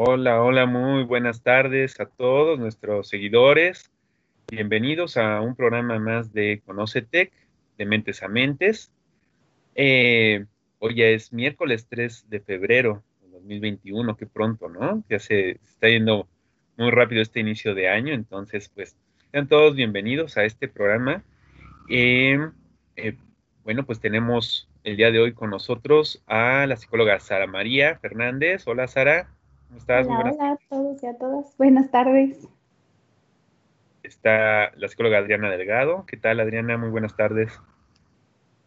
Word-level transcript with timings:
Hola, 0.00 0.40
hola, 0.44 0.64
muy 0.64 1.02
buenas 1.02 1.42
tardes 1.42 1.98
a 1.98 2.06
todos 2.06 2.56
nuestros 2.56 3.08
seguidores. 3.08 3.90
Bienvenidos 4.48 5.16
a 5.16 5.40
un 5.40 5.56
programa 5.56 5.98
más 5.98 6.32
de 6.32 6.62
Conocetec, 6.64 7.32
de 7.76 7.84
Mentes 7.84 8.22
a 8.22 8.28
Mentes. 8.28 8.92
Eh, 9.74 10.46
hoy 10.78 10.94
ya 10.94 11.06
es 11.06 11.32
miércoles 11.32 11.88
3 11.90 12.30
de 12.30 12.38
febrero 12.38 13.02
de 13.22 13.30
2021, 13.30 14.16
qué 14.16 14.26
pronto, 14.26 14.68
¿no? 14.68 15.02
Ya 15.10 15.18
se 15.18 15.58
está 15.66 15.88
yendo 15.88 16.28
muy 16.76 16.92
rápido 16.92 17.20
este 17.20 17.40
inicio 17.40 17.74
de 17.74 17.88
año, 17.88 18.14
entonces, 18.14 18.70
pues, 18.72 18.96
sean 19.32 19.48
todos 19.48 19.74
bienvenidos 19.74 20.36
a 20.36 20.44
este 20.44 20.68
programa. 20.68 21.24
Eh, 21.90 22.38
eh, 22.94 23.16
bueno, 23.64 23.84
pues 23.84 23.98
tenemos 23.98 24.68
el 24.84 24.96
día 24.96 25.10
de 25.10 25.18
hoy 25.18 25.32
con 25.32 25.50
nosotros 25.50 26.22
a 26.28 26.66
la 26.68 26.76
psicóloga 26.76 27.18
Sara 27.18 27.48
María 27.48 27.98
Fernández. 27.98 28.62
Hola, 28.68 28.86
Sara. 28.86 29.34
¿Cómo 29.68 29.80
estás? 29.80 30.06
Hola, 30.06 30.32
hola 30.32 30.52
a 30.52 30.58
todos 30.70 31.02
y 31.02 31.06
a 31.06 31.18
todas. 31.18 31.56
Buenas 31.58 31.90
tardes. 31.90 32.48
Está 34.02 34.72
la 34.76 34.88
psicóloga 34.88 35.18
Adriana 35.18 35.50
Delgado. 35.50 36.06
¿Qué 36.06 36.16
tal, 36.16 36.40
Adriana? 36.40 36.78
Muy 36.78 36.88
buenas 36.88 37.14
tardes. 37.14 37.52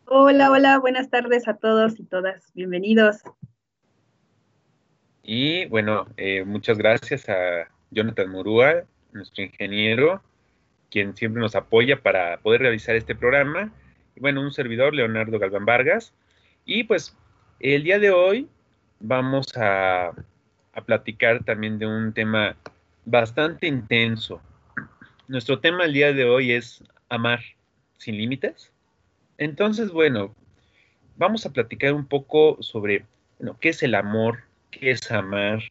Hola, 0.05 0.51
hola, 0.51 0.77
buenas 0.77 1.09
tardes 1.09 1.47
a 1.47 1.55
todos 1.55 1.99
y 1.99 2.03
todas. 2.03 2.53
Bienvenidos. 2.53 3.23
Y 5.23 5.65
bueno, 5.65 6.05
eh, 6.17 6.43
muchas 6.43 6.77
gracias 6.77 7.27
a 7.29 7.67
Jonathan 7.89 8.29
Murúa, 8.29 8.83
nuestro 9.11 9.43
ingeniero, 9.43 10.21
quien 10.91 11.15
siempre 11.15 11.41
nos 11.41 11.55
apoya 11.55 11.99
para 12.03 12.37
poder 12.41 12.61
realizar 12.61 12.95
este 12.95 13.15
programa. 13.15 13.71
Y 14.15 14.19
bueno, 14.19 14.41
un 14.41 14.51
servidor, 14.51 14.93
Leonardo 14.93 15.39
Galván 15.39 15.65
Vargas. 15.65 16.13
Y 16.63 16.83
pues 16.83 17.17
el 17.59 17.81
día 17.81 17.97
de 17.97 18.11
hoy 18.11 18.47
vamos 18.99 19.47
a 19.57 20.11
a 20.73 20.81
platicar 20.81 21.43
también 21.43 21.79
de 21.79 21.87
un 21.87 22.13
tema 22.13 22.55
bastante 23.05 23.67
intenso. 23.67 24.41
Nuestro 25.27 25.59
tema 25.59 25.85
el 25.85 25.93
día 25.93 26.13
de 26.13 26.25
hoy 26.25 26.51
es 26.51 26.83
amar 27.09 27.41
sin 27.97 28.17
límites. 28.17 28.71
Entonces, 29.37 29.91
bueno, 29.91 30.35
vamos 31.17 31.45
a 31.45 31.51
platicar 31.51 31.93
un 31.93 32.05
poco 32.05 32.57
sobre 32.61 33.05
bueno, 33.39 33.57
qué 33.59 33.69
es 33.69 33.83
el 33.83 33.95
amor, 33.95 34.39
qué 34.69 34.91
es 34.91 35.11
amar. 35.11 35.61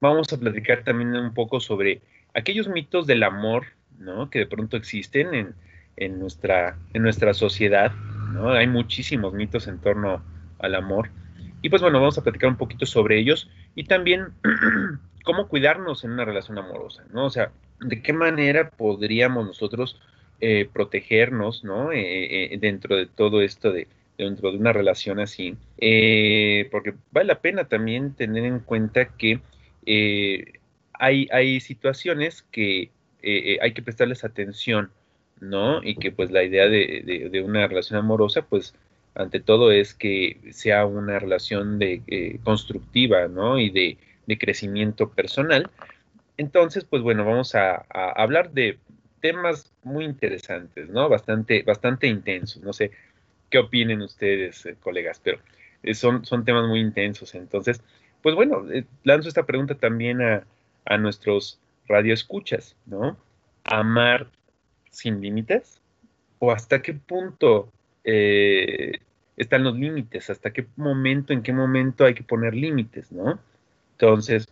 Vamos 0.00 0.32
a 0.32 0.38
platicar 0.38 0.84
también 0.84 1.14
un 1.16 1.34
poco 1.34 1.60
sobre 1.60 2.00
aquellos 2.34 2.68
mitos 2.68 3.06
del 3.06 3.22
amor, 3.22 3.66
¿no? 3.98 4.30
Que 4.30 4.40
de 4.40 4.46
pronto 4.46 4.76
existen 4.76 5.34
en, 5.34 5.54
en 5.96 6.18
nuestra, 6.18 6.78
en 6.94 7.02
nuestra 7.02 7.34
sociedad, 7.34 7.92
¿no? 8.32 8.50
Hay 8.52 8.66
muchísimos 8.66 9.34
mitos 9.34 9.66
en 9.66 9.78
torno 9.78 10.22
al 10.58 10.74
amor. 10.74 11.10
Y 11.62 11.68
pues 11.68 11.82
bueno, 11.82 12.00
vamos 12.00 12.16
a 12.18 12.22
platicar 12.22 12.48
un 12.48 12.56
poquito 12.56 12.86
sobre 12.86 13.18
ellos 13.18 13.50
y 13.74 13.84
también 13.84 14.28
cómo 15.24 15.48
cuidarnos 15.48 16.04
en 16.04 16.12
una 16.12 16.24
relación 16.24 16.58
amorosa, 16.58 17.04
¿no? 17.12 17.26
O 17.26 17.30
sea, 17.30 17.52
de 17.80 18.02
qué 18.02 18.12
manera 18.12 18.70
podríamos 18.70 19.46
nosotros 19.46 20.00
eh, 20.40 20.68
protegernos, 20.72 21.64
¿no? 21.64 21.92
Eh, 21.92 22.54
eh, 22.54 22.58
dentro 22.58 22.96
de 22.96 23.06
todo 23.06 23.42
esto 23.42 23.72
de 23.72 23.88
dentro 24.16 24.52
de 24.52 24.58
una 24.58 24.74
relación 24.74 25.18
así, 25.18 25.56
porque 26.70 26.94
vale 27.10 27.26
la 27.26 27.40
pena 27.40 27.68
también 27.68 28.12
tener 28.12 28.44
en 28.44 28.60
cuenta 28.60 29.16
que 29.16 29.40
hay, 30.92 31.26
hay 31.32 31.60
situaciones 31.60 32.42
que 32.42 32.90
hay 33.22 33.72
que 33.72 33.80
prestarles 33.82 34.22
atención, 34.22 34.90
¿no? 35.40 35.82
Y 35.82 35.94
que 35.94 36.12
pues 36.12 36.30
la 36.30 36.42
idea 36.42 36.68
de, 36.68 37.30
de 37.32 37.42
una 37.42 37.66
relación 37.66 37.98
amorosa, 37.98 38.42
pues 38.42 38.74
ante 39.14 39.40
todo 39.40 39.72
es 39.72 39.94
que 39.94 40.40
sea 40.52 40.86
una 40.86 41.18
relación 41.18 41.78
de, 41.78 42.02
eh, 42.06 42.38
constructiva, 42.44 43.28
¿no? 43.28 43.58
Y 43.58 43.70
de, 43.70 43.98
crecimiento 44.38 45.10
personal. 45.10 45.68
Entonces, 46.36 46.84
pues 46.84 47.02
bueno, 47.02 47.24
vamos 47.24 47.56
a, 47.56 47.84
hablar 48.14 48.52
de 48.52 48.78
temas 49.20 49.72
muy 49.82 50.04
interesantes, 50.04 50.88
¿no? 50.88 51.08
Bastante, 51.08 51.64
bastante 51.64 52.06
intensos. 52.06 52.62
No 52.62 52.72
sé 52.72 52.92
qué 53.50 53.58
opinen 53.58 54.02
ustedes, 54.02 54.64
eh, 54.66 54.76
colegas, 54.80 55.20
pero 55.22 55.40
eh, 55.82 55.94
son, 55.94 56.24
son 56.24 56.44
temas 56.44 56.68
muy 56.68 56.78
intensos. 56.78 57.34
Entonces, 57.34 57.82
pues 58.22 58.36
bueno, 58.36 58.64
lanzo 59.02 59.28
esta 59.28 59.46
pregunta 59.46 59.74
también 59.74 60.22
a, 60.22 60.44
a 60.84 60.96
nuestros 60.96 61.58
radioescuchas, 61.88 62.76
¿no? 62.86 63.16
¿Amar 63.64 64.28
sin 64.90 65.20
límites? 65.20 65.80
¿O 66.38 66.52
hasta 66.52 66.82
qué 66.82 66.94
punto 66.94 67.72
eh, 68.04 69.00
están 69.36 69.64
los 69.64 69.76
límites, 69.76 70.30
hasta 70.30 70.52
qué 70.52 70.66
momento, 70.76 71.32
en 71.32 71.42
qué 71.42 71.52
momento 71.52 72.04
hay 72.04 72.14
que 72.14 72.22
poner 72.22 72.54
límites, 72.54 73.10
¿no? 73.12 73.38
Entonces, 73.92 74.48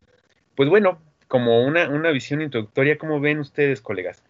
pues 0.55 0.69
bueno, 0.69 0.99
como 1.29 1.65
una, 1.65 2.11
visión 2.11 2.41
introductoria, 2.41 2.99
¿cómo 2.99 3.21
ven 3.21 3.39
ustedes, 3.39 3.81
colegas? 3.81 4.23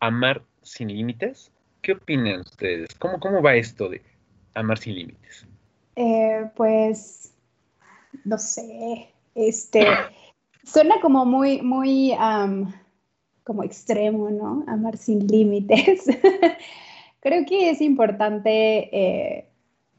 ¿Amar 0.00 0.42
sin 0.62 0.88
límites? 0.88 1.52
¿Qué 1.80 1.92
opinan 1.92 2.40
ustedes? 2.40 2.94
¿Cómo, 2.98 3.20
cómo 3.20 3.40
va 3.40 3.54
esto 3.54 3.88
de 3.88 4.02
amar 4.54 4.78
sin 4.78 4.94
límites? 4.96 5.46
Eh, 5.96 6.50
pues, 6.56 7.32
no 8.24 8.38
sé, 8.38 9.10
este, 9.34 9.86
suena 10.64 11.00
como 11.00 11.24
muy, 11.24 11.62
muy, 11.62 12.12
como 13.44 13.62
extremo, 13.62 14.30
¿no? 14.30 14.64
Amar 14.66 14.96
sin 14.96 15.26
límites. 15.26 16.06
Creo 17.24 17.46
que 17.46 17.70
es 17.70 17.80
importante 17.80 18.90
eh, 18.92 19.48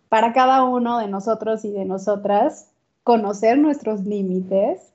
para 0.10 0.32
cada 0.32 0.64
uno 0.64 1.00
de 1.00 1.08
nosotros 1.08 1.66
y 1.66 1.72
de 1.72 1.84
nosotras 1.84 2.70
conocer 3.02 3.58
nuestros 3.58 4.06
límites 4.06 4.94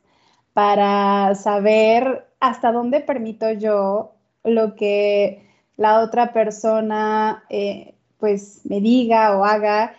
para 0.52 1.34
saber 1.34 2.28
hasta 2.38 2.70
dónde 2.70 3.00
permito 3.00 3.50
yo 3.50 4.12
lo 4.44 4.76
que 4.76 5.44
la 5.76 6.02
otra 6.04 6.32
persona 6.32 7.42
eh, 7.50 7.94
pues 8.18 8.60
me 8.62 8.80
diga 8.80 9.36
o 9.36 9.44
haga 9.44 9.94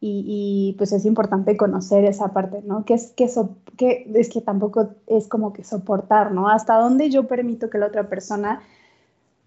y, 0.00 0.74
pues 0.78 0.92
es 0.92 1.04
importante 1.04 1.56
conocer 1.56 2.04
esa 2.04 2.28
parte, 2.28 2.60
¿no? 2.62 2.84
Que 2.84 2.94
es 2.94 3.12
que, 3.12 3.28
que 3.76 4.10
es 4.14 4.28
que 4.30 4.40
tampoco 4.40 4.90
es 5.06 5.28
como 5.28 5.52
que 5.52 5.64
soportar, 5.64 6.32
¿no? 6.32 6.48
Hasta 6.48 6.76
dónde 6.76 7.10
yo 7.10 7.26
permito 7.26 7.68
que 7.68 7.78
la 7.78 7.86
otra 7.86 8.08
persona 8.08 8.62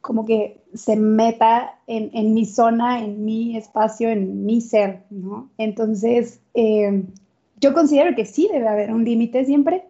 como 0.07 0.23
que 0.23 0.61
se 0.73 0.95
meta 0.95 1.75
en, 1.85 2.33
mi 2.33 2.45
zona, 2.45 3.03
en 3.03 3.25
mi 3.25 3.57
espacio, 3.57 4.07
en 4.09 4.45
mi 4.45 4.61
ser, 4.61 5.03
¿no? 5.09 5.49
Entonces, 5.57 6.39
eh, 6.53 7.03
yo 7.59 7.73
considero 7.73 8.15
que 8.15 8.23
sí 8.23 8.47
debe 8.49 8.69
haber 8.69 8.93
un 8.93 9.03
límite 9.03 9.43
siempre. 9.43 9.83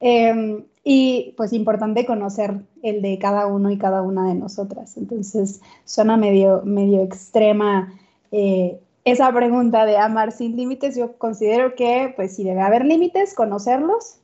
Eh, 0.00 0.64
y 0.82 1.34
pues 1.36 1.52
importante 1.52 2.06
conocer 2.06 2.54
el 2.82 3.02
de 3.02 3.18
cada 3.18 3.46
uno 3.48 3.70
y 3.70 3.76
cada 3.76 4.00
una 4.00 4.28
de 4.28 4.34
nosotras. 4.34 4.96
Entonces, 4.96 5.60
suena 5.84 6.16
medio, 6.16 6.62
medio 6.64 7.02
extrema 7.02 7.92
eh, 8.32 8.80
esa 9.04 9.30
pregunta 9.30 9.84
de 9.84 9.98
amar 9.98 10.32
sin 10.32 10.56
límites. 10.56 10.96
Yo 10.96 11.18
considero 11.18 11.74
que 11.74 12.14
pues 12.16 12.34
sí 12.34 12.44
debe 12.44 12.62
haber 12.62 12.86
límites, 12.86 13.34
conocerlos 13.34 14.20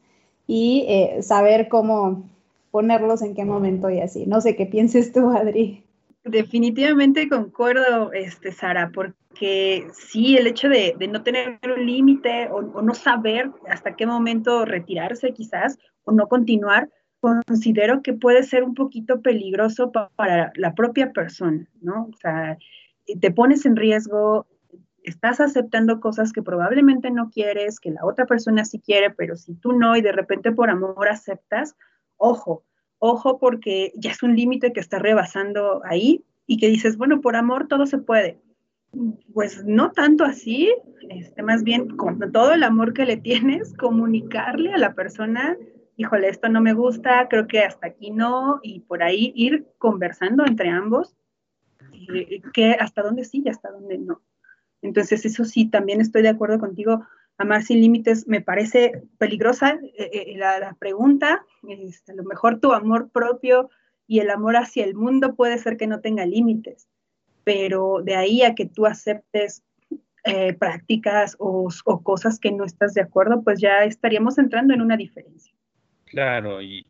y 0.47 0.87
saber 1.21 1.69
cómo 1.69 2.23
ponerlos 2.71 3.23
en 3.23 3.35
qué 3.35 3.45
momento 3.45 3.91
y 3.91 4.01
así. 4.01 4.27
No 4.27 4.41
sé 4.41 4.57
qué 4.57 4.67
pienses 4.67 5.13
tú, 5.13 5.31
Adri. 5.31 5.85
Definitivamente 6.25 7.29
concuerdo, 7.29 8.13
este, 8.13 8.51
Sara, 8.51 8.91
porque 8.93 9.87
sí, 9.93 10.37
el 10.37 10.49
hecho 10.49 10.69
de, 10.69 10.95
no 11.09 11.23
tener 11.23 11.61
un 11.63 11.87
límite 11.87 12.49
o, 12.51 12.63
no 12.63 12.95
saber 12.95 13.51
hasta 13.69 13.95
qué 13.95 14.07
momento 14.07 14.65
retirarse 14.65 15.33
quizás 15.33 15.79
o 16.05 16.13
no 16.13 16.27
continuar, 16.27 16.89
considero 17.21 18.03
que 18.03 18.13
puede 18.13 18.43
ser 18.43 18.65
un 18.65 18.75
poquito 18.75 19.21
peligroso 19.21 19.93
para 19.93 20.53
la 20.57 20.75
propia 20.75 21.13
persona, 21.13 21.69
¿no? 21.81 22.09
O 22.13 22.17
sea, 22.21 22.59
te 23.21 23.31
pones 23.31 23.65
en 23.67 23.77
riesgo, 23.77 24.47
estás 25.03 25.41
aceptando 25.41 26.01
cosas 26.01 26.33
que 26.33 26.43
probablemente 26.43 27.11
no 27.11 27.31
quieres, 27.31 27.79
que 27.79 27.93
la 27.93 28.05
otra 28.05 28.27
persona 28.27 28.65
sí 28.65 28.81
quiere, 28.81 29.11
pero 29.11 29.37
si 29.37 29.55
tú 29.55 29.73
no 29.73 29.97
y 29.97 30.03
de 30.03 30.13
repente 30.13 30.53
por 30.53 30.71
amor 30.71 31.09
aceptas, 31.09 31.77
ojo, 32.17 32.65
ojo 32.99 33.39
porque 33.39 33.93
ya 33.97 34.11
es 34.11 34.23
un 34.23 34.37
límite 34.37 34.73
que 34.73 34.81
está 34.81 34.99
rebasando 34.99 35.83
ahí 35.85 36.25
y 36.47 36.59
que 36.59 36.69
dices, 36.69 36.97
bueno, 36.97 37.21
por 37.21 37.37
amor 37.37 37.69
todo 37.69 37.87
se 37.87 37.99
puede. 37.99 38.41
Pues 39.35 39.65
no 39.65 39.93
tanto 39.93 40.25
así, 40.25 40.73
este, 41.11 41.43
más 41.43 41.63
bien 41.65 41.97
con 41.97 42.33
todo 42.33 42.53
el 42.53 42.63
amor 42.63 42.95
que 42.95 43.05
le 43.05 43.17
tienes, 43.17 43.75
comunicarle 43.75 44.73
a 44.73 44.79
la 44.79 44.95
persona 44.95 45.57
híjole, 45.97 46.29
esto 46.29 46.49
no 46.49 46.61
me 46.61 46.75
gusta, 46.75 47.27
creo 47.29 47.47
que 47.47 47.61
hasta 47.61 47.87
aquí 47.87 48.11
no, 48.11 48.61
y 48.63 48.81
por 48.81 49.03
ahí 49.03 49.33
ir 49.35 49.67
conversando 49.79 50.45
entre 50.47 50.69
ambos, 50.69 51.17
eh, 52.15 52.43
que 52.53 52.73
hasta 52.73 53.03
dónde 53.03 53.25
sí 53.25 53.43
y 53.45 53.49
hasta 53.49 53.71
dónde 53.71 53.99
no. 53.99 54.23
Entonces, 54.83 55.25
eso 55.25 55.45
sí, 55.45 55.69
también 55.69 56.01
estoy 56.01 56.23
de 56.23 56.29
acuerdo 56.29 56.59
contigo. 56.59 57.07
Amar 57.39 57.63
sin 57.63 57.81
límites 57.81 58.27
me 58.27 58.41
parece 58.41 59.03
peligrosa 59.19 59.79
eh, 59.99 60.11
eh, 60.13 60.37
la, 60.37 60.75
pregunta. 60.79 61.45
Este, 61.69 62.13
a 62.13 62.15
lo 62.15 62.25
mejor 62.25 62.61
tu 62.61 62.73
amor 62.73 63.11
propio 63.11 63.71
y 64.07 64.21
el 64.21 64.31
amor 64.31 64.57
hacia 64.57 64.85
el 64.85 64.95
mundo 64.95 65.35
puede 65.35 65.59
ser 65.59 65.77
que 65.77 65.87
no 65.87 66.01
tenga 66.01 66.25
límites, 66.25 66.89
pero 67.45 68.01
de 68.03 68.15
ahí 68.15 68.43
a 68.43 68.55
que 68.55 68.67
tú 68.67 68.87
aceptes 68.87 69.63
prácticas 70.59 71.37
o, 71.39 71.69
cosas 72.03 72.41
que 72.41 72.51
no 72.51 72.65
estás 72.65 72.95
de 72.95 73.01
acuerdo, 73.01 73.45
pues 73.45 73.61
ya 73.61 73.85
estaríamos 73.85 74.39
entrando 74.39 74.75
en 74.75 74.81
una 74.81 74.97
diferencia. 74.97 75.55
Claro, 76.07 76.61
y 76.61 76.85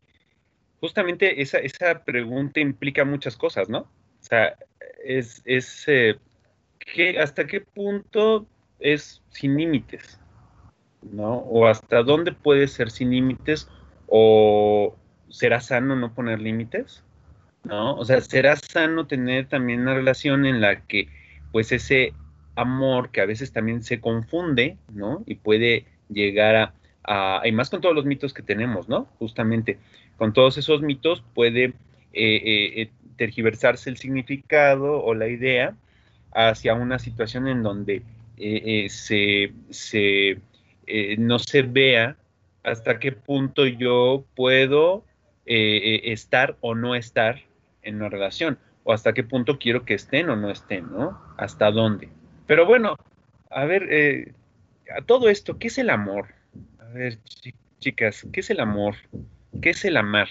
justamente 0.79 1.39
esa, 1.39 1.59
esa 1.59 2.03
pregunta 2.03 2.59
implica 2.59 3.05
muchas 3.05 3.37
cosas, 3.37 3.69
¿no? 3.69 3.81
O 3.81 4.23
sea, 4.23 4.57
es, 5.03 5.41
es 5.45 5.87
eh, 5.87 6.15
¿hasta 7.19 7.45
qué 7.47 7.61
punto 7.61 8.47
es 8.79 9.21
sin 9.29 9.57
límites? 9.57 10.19
¿No? 11.11 11.37
O 11.37 11.67
hasta 11.67 12.03
dónde 12.03 12.31
puede 12.31 12.67
ser 12.67 12.91
sin 12.91 13.11
límites 13.11 13.69
o 14.07 14.95
será 15.29 15.59
sano 15.61 15.95
no 15.95 16.13
poner 16.13 16.39
límites? 16.39 17.03
¿No? 17.63 17.95
O 17.95 18.05
sea, 18.05 18.21
será 18.21 18.55
sano 18.55 19.07
tener 19.07 19.47
también 19.47 19.81
una 19.81 19.93
relación 19.93 20.45
en 20.45 20.61
la 20.61 20.81
que 20.81 21.09
pues 21.51 21.71
ese 21.71 22.13
amor 22.55 23.11
que 23.11 23.21
a 23.21 23.25
veces 23.25 23.51
también 23.51 23.83
se 23.83 23.99
confunde, 23.99 24.77
¿no? 24.93 25.23
Y 25.25 25.35
puede 25.35 25.85
llegar 26.09 26.73
a, 27.03 27.41
y 27.45 27.51
más 27.51 27.69
con 27.69 27.81
todos 27.81 27.95
los 27.95 28.05
mitos 28.05 28.33
que 28.33 28.41
tenemos, 28.41 28.89
¿no? 28.89 29.05
Justamente 29.19 29.77
con 30.17 30.33
todos 30.33 30.57
esos 30.57 30.81
mitos 30.81 31.23
puede 31.33 31.65
eh, 31.65 31.73
eh, 32.13 32.81
eh, 32.81 32.89
tergiversarse 33.15 33.89
el 33.89 33.97
significado 33.97 35.03
o 35.03 35.13
la 35.13 35.27
idea 35.27 35.75
hacia 36.33 36.73
una 36.73 36.99
situación 36.99 37.47
en 37.47 37.63
donde 37.63 38.03
se, 38.89 39.53
no 41.17 41.39
se 41.39 41.61
vea 41.61 42.17
hasta 42.63 42.99
qué 42.99 43.11
punto 43.11 43.65
yo 43.65 44.25
puedo 44.35 45.03
estar 45.45 46.57
o 46.61 46.75
no 46.75 46.95
estar 46.95 47.41
en 47.81 47.95
una 47.95 48.09
relación, 48.09 48.57
o 48.83 48.93
hasta 48.93 49.13
qué 49.13 49.23
punto 49.23 49.59
quiero 49.59 49.85
que 49.85 49.93
estén 49.93 50.29
o 50.29 50.35
no 50.35 50.49
estén, 50.49 50.91
¿no? 50.91 51.19
Hasta 51.37 51.71
dónde. 51.71 52.09
Pero 52.45 52.65
bueno, 52.65 52.97
a 53.49 53.65
ver, 53.65 54.33
a 54.95 55.01
todo 55.01 55.29
esto, 55.29 55.57
¿qué 55.57 55.67
es 55.67 55.77
el 55.77 55.89
amor? 55.89 56.27
A 56.79 56.89
ver, 56.89 57.17
chicas, 57.79 58.25
¿qué 58.31 58.39
es 58.39 58.49
el 58.49 58.59
amor? 58.59 58.95
¿Qué 59.61 59.71
es 59.71 59.85
el 59.85 59.97
amar? 59.97 60.27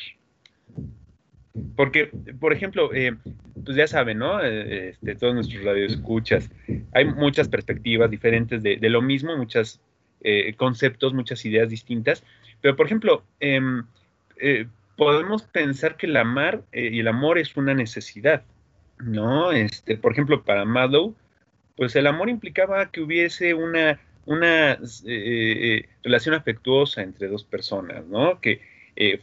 Porque, 1.75 2.11
por 2.38 2.53
ejemplo, 2.53 2.93
eh, 2.93 3.17
pues 3.64 3.76
ya 3.76 3.87
saben, 3.87 4.19
¿no? 4.19 4.43
Eh, 4.43 4.91
este, 4.91 5.14
todos 5.14 5.35
nuestros 5.35 5.64
radioescuchas, 5.64 6.50
hay 6.93 7.05
muchas 7.06 7.49
perspectivas 7.49 8.11
diferentes 8.11 8.62
de, 8.62 8.79
lo 8.91 9.00
mismo, 9.00 9.37
muchos 9.37 9.81
eh, 10.22 10.54
conceptos, 10.56 11.14
muchas 11.14 11.44
ideas 11.44 11.68
distintas, 11.68 12.24
pero, 12.60 12.76
por 12.76 12.86
ejemplo, 12.86 13.22
em, 13.40 13.84
podemos 14.96 15.42
pensar 15.42 15.96
que 15.96 16.06
el 16.06 16.16
amar 16.16 16.62
y 16.72 17.00
el 17.00 17.08
amor 17.08 17.38
es 17.38 17.56
una 17.56 17.74
necesidad, 17.74 18.42
¿no? 18.98 19.52
Este, 19.52 19.96
por 19.96 20.12
ejemplo, 20.12 20.42
para 20.42 20.64
Madow, 20.64 21.14
pues 21.76 21.96
el 21.96 22.06
amor 22.06 22.28
implicaba 22.28 22.90
que 22.90 23.02
hubiese 23.02 23.54
una, 23.54 24.00
una 24.24 24.78
relación 26.02 26.34
afectuosa 26.34 27.02
entre 27.02 27.28
dos 27.28 27.44
personas, 27.44 28.06
¿no? 28.06 28.40
Que 28.40 28.60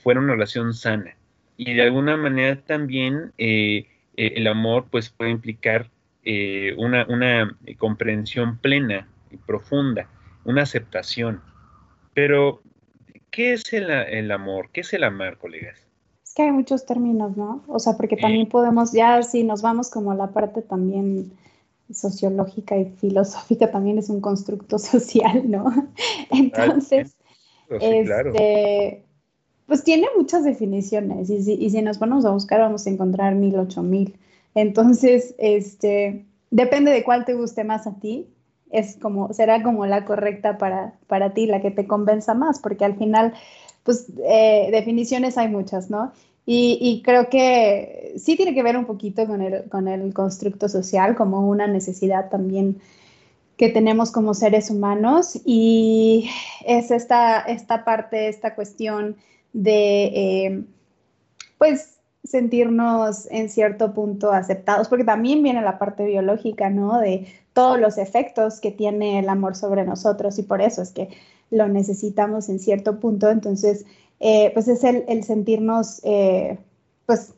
fuera 0.02 0.20
una 0.20 0.34
relación 0.34 0.74
sana 0.74 1.16
y 1.58 1.74
de 1.74 1.84
alguna 1.84 2.18
manera 2.18 2.56
también 2.62 3.32
eh, 3.38 3.88
eh, 4.18 4.34
el 4.36 4.48
amor 4.48 4.88
pues 4.90 5.10
puede 5.10 5.32
implicar 5.32 5.90
eh, 6.26 6.74
una, 6.78 7.58
comprensión 7.78 8.58
plena 8.58 9.08
y 9.32 9.38
profunda, 9.38 10.08
una 10.46 10.64
aceptación. 10.64 11.42
Pero, 12.14 12.62
¿qué 13.32 13.54
es 13.54 13.74
el, 13.74 14.32
amor? 14.32 14.70
¿Qué 14.72 14.82
es 14.82 14.94
el 14.94 15.04
amar, 15.04 15.38
colegas? 15.38 15.80
Es 16.24 16.34
que 16.34 16.44
hay 16.44 16.52
muchos 16.52 16.86
términos, 16.86 17.36
¿no? 17.38 17.64
O 17.68 17.80
sea, 17.80 17.94
porque 17.94 18.18
también 18.18 18.48
podemos, 18.48 18.92
ya 18.92 19.22
si 19.24 19.44
nos 19.44 19.62
vamos 19.62 19.90
como 19.90 20.12
a 20.12 20.16
la 20.16 20.32
parte 20.32 20.62
también 20.62 21.32
sociológica 21.92 22.78
y 22.78 22.86
filosófica, 22.86 23.72
también 23.72 23.98
es 23.98 24.10
un 24.10 24.22
constructo 24.22 24.80
social, 24.80 25.50
¿no? 25.50 25.72
Entonces, 26.32 27.16
este, 27.70 29.04
pues 29.66 29.84
tiene 29.84 30.08
muchas 30.18 30.44
definiciones 30.44 31.30
y 31.30 31.42
si, 31.42 31.54
y 31.54 31.70
si, 31.70 31.82
nos 31.82 31.98
ponemos 31.98 32.26
a 32.26 32.32
buscar 32.32 32.60
vamos 32.60 32.86
a 32.86 32.90
encontrar 32.90 33.36
mil, 33.36 33.56
ocho 33.58 33.82
mil. 33.82 34.18
Entonces, 34.56 35.34
este, 35.40 36.26
depende 36.52 36.92
de 36.92 37.04
cuál 37.04 37.26
te 37.26 37.34
guste 37.34 37.64
más 37.64 37.88
a 37.88 38.00
ti, 38.00 38.28
es 38.74 38.98
como, 38.98 39.32
será 39.34 39.64
como 39.64 39.86
la 39.86 40.04
correcta 40.04 40.58
para, 40.58 40.96
para 41.08 41.34
ti, 41.34 41.46
la 41.46 41.62
que 41.62 41.72
te 41.72 41.88
convenza 41.88 42.34
más, 42.34 42.60
porque 42.60 42.84
al 42.84 42.98
final, 42.98 43.34
pues 43.84 44.08
eh, 44.26 44.70
definiciones 44.72 45.38
hay 45.38 45.48
muchas, 45.48 45.90
¿no? 45.90 46.12
Y, 46.46 47.02
creo 47.06 47.30
que 47.30 48.16
sí 48.18 48.36
tiene 48.36 48.54
que 48.54 48.64
ver 48.64 48.76
un 48.76 48.84
poquito 48.84 49.26
con 49.26 49.42
el, 49.42 49.70
con 49.70 49.88
el 49.88 50.14
constructo 50.14 50.68
social, 50.68 51.16
como 51.16 51.48
una 51.48 51.68
necesidad 51.68 52.30
también 52.30 52.82
que 53.56 53.70
tenemos 53.70 54.12
como 54.12 54.34
seres 54.34 54.70
humanos 54.70 55.40
y 55.46 56.30
es 56.66 56.92
esta, 56.92 57.40
esta 57.40 57.86
parte, 57.86 58.28
esta 58.28 58.56
cuestión 58.56 59.16
de, 59.54 60.04
eh, 60.04 60.64
pues, 61.58 61.94
sentirnos 62.24 63.28
en 63.32 63.50
cierto 63.50 63.94
punto 63.94 64.32
aceptados, 64.32 64.90
porque 64.90 65.04
también 65.04 65.44
viene 65.44 65.62
la 65.62 65.78
parte 65.78 66.06
biológica, 66.06 66.70
¿no? 66.70 67.00
De 67.00 67.28
todos 67.54 67.80
los 67.80 67.98
efectos 67.98 68.60
que 68.60 68.72
tiene 68.72 69.20
el 69.20 69.30
amor 69.30 69.56
sobre 69.56 69.86
nosotros 69.86 70.38
y 70.40 70.44
por 70.44 70.62
eso 70.62 70.82
es 70.82 70.92
que 70.92 71.10
lo 71.52 71.68
necesitamos 71.68 72.50
en 72.50 72.60
cierto 72.60 73.00
punto. 73.00 73.30
Entonces, 73.30 73.86
eh, 74.20 74.52
pues 74.54 74.68
es 74.68 74.84
el, 74.84 75.24
sentirnos, 75.24 76.02
eh, 76.04 76.58
pues, 77.06 77.34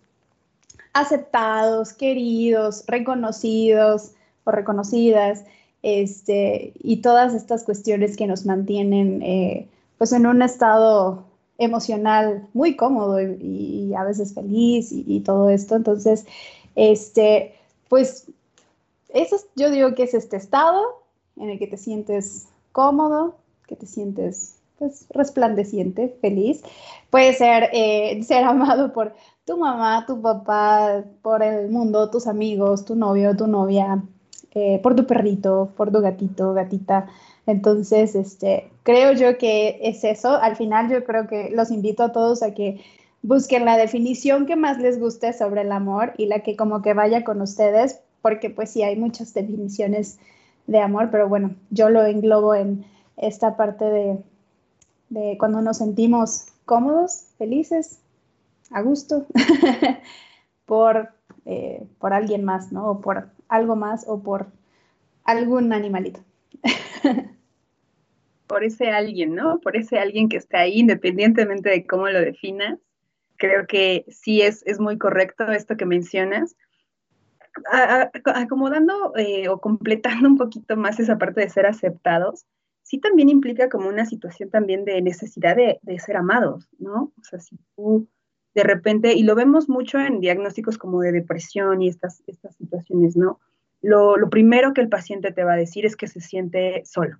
aceptados, 0.94 1.94
queridos, 1.94 2.86
reconocidos 2.88 4.12
o 4.46 4.52
reconocidas, 4.52 5.44
este, 5.84 6.74
y 6.82 6.98
todas 6.98 7.34
estas 7.34 7.64
cuestiones 7.64 8.16
que 8.16 8.28
nos 8.28 8.46
mantienen, 8.46 9.68
pues, 9.98 10.14
en 10.14 10.26
un 10.26 10.42
estado 10.42 11.26
emocional 11.58 12.48
muy 12.54 12.76
cómodo 12.76 13.22
y, 13.22 13.94
a 13.96 14.04
veces 14.04 14.34
feliz 14.34 14.89
y, 14.92 15.20
todo 15.22 15.50
esto. 15.50 15.75
Entonces, 15.75 16.25
este, 16.75 17.54
pues, 17.89 18.28
eso 19.15 19.38
yo 19.55 19.72
digo 19.72 19.95
que 19.95 20.03
es 20.03 20.13
este 20.13 20.38
estado 20.38 21.01
en 21.38 21.50
el 21.50 21.60
que 21.60 21.67
te 21.67 21.77
sientes 21.77 22.50
cómodo, 22.72 23.36
que 23.67 23.75
te 23.75 23.86
sientes 23.86 24.57
pues, 24.77 25.05
resplandeciente, 25.10 26.17
feliz. 26.22 26.62
Puede 27.10 27.34
ser 27.34 27.69
eh, 27.74 28.22
ser 28.24 28.43
amado 28.43 28.93
por 28.93 29.13
tu 29.45 29.57
mamá, 29.57 30.05
tu 30.05 30.22
papá, 30.22 31.03
por 31.22 31.43
el 31.43 31.69
mundo, 31.69 32.10
tus 32.10 32.27
amigos, 32.27 32.86
tu 32.86 32.95
novio, 32.95 33.36
tu 33.36 33.48
novia, 33.48 34.03
eh, 34.53 34.79
por 34.84 34.95
tu 34.95 35.05
perrito, 35.05 35.72
por 35.77 35.91
tu 35.91 36.01
gatito, 36.01 36.53
gatita. 36.53 37.07
Entonces, 37.48 38.15
este, 38.15 38.69
creo 38.84 39.13
yo 39.13 39.38
que 39.38 39.79
es 39.81 40.03
eso. 40.03 40.29
Al 40.29 40.55
final 40.55 40.89
yo 40.89 41.03
creo 41.03 41.27
que 41.27 41.51
los 41.51 41.72
invito 41.72 42.03
a 42.03 42.12
todos 42.12 42.43
a 42.43 42.53
que 42.53 42.81
busquen 43.22 43.65
la 43.65 43.77
definición 43.77 44.45
que 44.45 44.55
más 44.55 44.79
les 44.79 45.00
guste 45.00 45.34
sobre 45.34 45.62
el 45.62 45.72
amor 45.72 46.13
y 46.17 46.27
la 46.27 46.39
que 46.39 46.55
como 46.55 46.81
que 46.81 46.93
vaya 46.93 47.24
con 47.24 47.41
ustedes, 47.41 48.01
porque 48.25 48.50
pues 48.50 48.72
sí 48.72 48.82
hay 48.82 48.96
muchas 48.96 49.36
definiciones 49.36 50.17
de 50.65 50.79
amor, 50.79 51.10
pero 51.12 51.29
bueno, 51.29 51.55
yo 51.70 51.91
lo 51.91 52.03
englobo 52.05 52.55
en 52.55 52.84
esta 53.17 53.55
parte 53.55 53.86
de, 55.12 55.38
cuando 55.38 55.62
nos 55.62 55.77
sentimos 55.77 56.48
cómodos, 56.65 57.27
felices, 57.38 58.01
a 58.72 58.82
gusto, 58.82 59.27
por, 60.65 61.10
eh, 61.46 61.86
por 62.00 62.13
alguien 62.13 62.44
más, 62.44 62.72
¿no? 62.72 62.89
O 62.89 63.00
por 63.00 63.29
algo 63.48 63.75
más 63.75 64.05
o 64.08 64.24
por 64.24 64.48
algún 65.24 65.72
animalito. 65.72 66.20
por 68.48 68.63
ese 68.63 68.89
alguien, 68.89 69.36
¿no? 69.36 69.60
Por 69.60 69.77
ese 69.77 70.00
alguien 70.00 70.29
que 70.29 70.38
está 70.38 70.62
ahí, 70.62 70.79
independientemente 70.79 71.70
de 71.70 71.86
cómo 71.86 72.08
lo 72.08 72.22
definas. 72.22 72.79
Creo 73.38 73.67
que 73.67 74.03
sí 74.10 74.41
es, 74.41 74.65
es 74.65 74.79
muy 74.79 74.98
correcto 74.98 75.51
esto 75.51 75.77
que 75.77 75.86
mencionas. 75.86 76.55
Acomodando 78.26 79.14
eh, 79.18 79.50
o 79.50 79.60
completando 79.60 80.28
un 80.30 80.38
poquito 80.38 80.76
más 80.76 81.00
esa 81.00 81.18
parte 81.18 81.42
de 81.42 81.50
ser 81.50 81.66
aceptados, 81.66 82.46
sí 82.82 83.00
también 83.00 83.30
implica 83.30 83.70
como 83.70 83.90
una 83.90 84.06
situación 84.06 84.50
también 84.50 84.86
de 84.86 85.02
necesidad 85.02 85.56
de, 85.56 85.80
ser 86.00 86.18
amados, 86.18 86.70
¿no? 86.78 87.12
O 87.20 87.24
sea, 87.24 87.40
si 87.40 87.58
tú 87.76 88.08
de 88.54 88.64
repente, 88.64 89.14
y 89.14 89.24
lo 89.24 89.36
vemos 89.36 89.68
mucho 89.68 90.00
en 90.00 90.22
diagnósticos 90.22 90.78
como 90.78 91.02
de 91.02 91.12
depresión 91.12 91.82
y 91.82 91.90
estas, 91.90 92.24
estas 92.28 92.56
situaciones, 92.56 93.18
¿no? 93.18 93.40
Lo, 93.82 94.16
lo 94.16 94.30
primero 94.30 94.74
que 94.74 94.82
el 94.82 94.88
paciente 94.88 95.34
te 95.34 95.44
va 95.44 95.54
a 95.54 95.58
decir 95.58 95.86
es 95.86 95.98
que 95.98 96.08
se 96.08 96.22
siente 96.22 96.82
solo, 96.86 97.18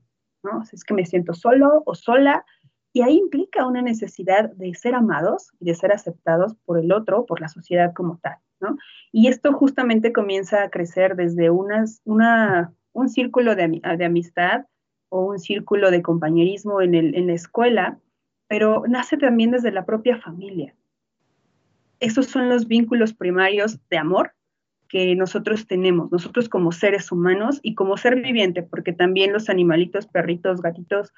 es 0.72 0.84
que 0.84 0.94
me 0.94 1.06
siento 1.06 1.34
solo 1.34 1.84
o 1.86 1.96
sola 1.96 2.46
Y 2.96 3.02
ahí 3.02 3.18
implica 3.18 3.68
una 3.68 3.82
necesidad 3.82 4.52
de 4.52 4.74
ser 4.74 4.96
amados 4.96 5.52
y 5.60 5.66
de 5.66 5.76
ser 5.76 5.92
aceptados 5.92 6.56
por 6.64 6.80
el 6.80 6.94
otro, 6.94 7.26
por 7.26 7.42
la 7.42 7.50
sociedad 7.50 7.92
como 7.94 8.20
tal, 8.20 8.38
¿no? 8.62 8.78
Y 9.12 9.28
esto 9.28 9.52
justamente 9.52 10.14
comienza 10.14 10.64
a 10.64 10.70
crecer 10.70 11.18
desde 11.18 11.50
una, 11.50 11.84
un 12.94 13.10
círculo 13.10 13.54
de, 13.54 13.82
de, 13.98 14.06
amistad 14.06 14.68
o 15.10 15.26
un 15.26 15.40
círculo 15.40 15.92
de 15.92 16.02
compañerismo 16.02 16.82
en, 16.82 16.96
el, 16.96 17.16
en 17.16 17.28
la 17.28 17.34
escuela, 17.34 18.00
pero 18.48 18.86
nace 18.88 19.18
también 19.18 19.52
desde 19.52 19.74
la 19.74 19.86
propia 19.86 20.16
familia. 20.22 20.74
Esos 22.00 22.28
son 22.28 22.48
los 22.48 22.66
vínculos 22.66 23.14
primarios 23.14 23.78
de 23.90 23.98
amor 23.98 24.32
que 24.88 25.18
nosotros 25.18 25.68
tenemos, 25.68 26.14
nosotros 26.14 26.48
como 26.48 26.72
seres 26.72 27.12
humanos 27.12 27.60
y 27.62 27.76
como 27.76 27.98
ser 27.98 28.22
viviente, 28.22 28.64
porque 28.64 28.94
también 28.94 29.34
los 29.34 29.50
animalitos, 29.50 30.08
perritos, 30.08 30.62
gatitos, 30.62 31.12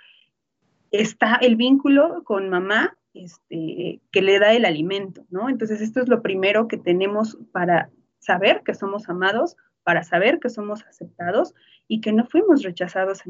está 0.91 1.35
el 1.35 1.55
vínculo 1.55 2.23
con 2.23 2.49
mamá 2.49 2.97
este, 3.13 4.01
que 4.11 4.21
le 4.21 4.39
da 4.39 4.53
el 4.53 4.65
alimento, 4.65 5.25
¿no? 5.29 5.49
Entonces 5.49 5.81
esto 5.81 6.01
es 6.01 6.07
lo 6.07 6.21
primero 6.21 6.67
que 6.67 6.77
tenemos 6.77 7.37
para 7.51 7.89
saber 8.19 8.61
que 8.63 8.73
somos 8.73 9.09
amados, 9.09 9.55
para 9.83 10.03
saber 10.03 10.39
que 10.39 10.49
somos 10.49 10.83
aceptados 10.85 11.53
y 11.87 12.01
que 12.01 12.11
no 12.11 12.25
fuimos 12.25 12.63
rechazados 12.63 13.21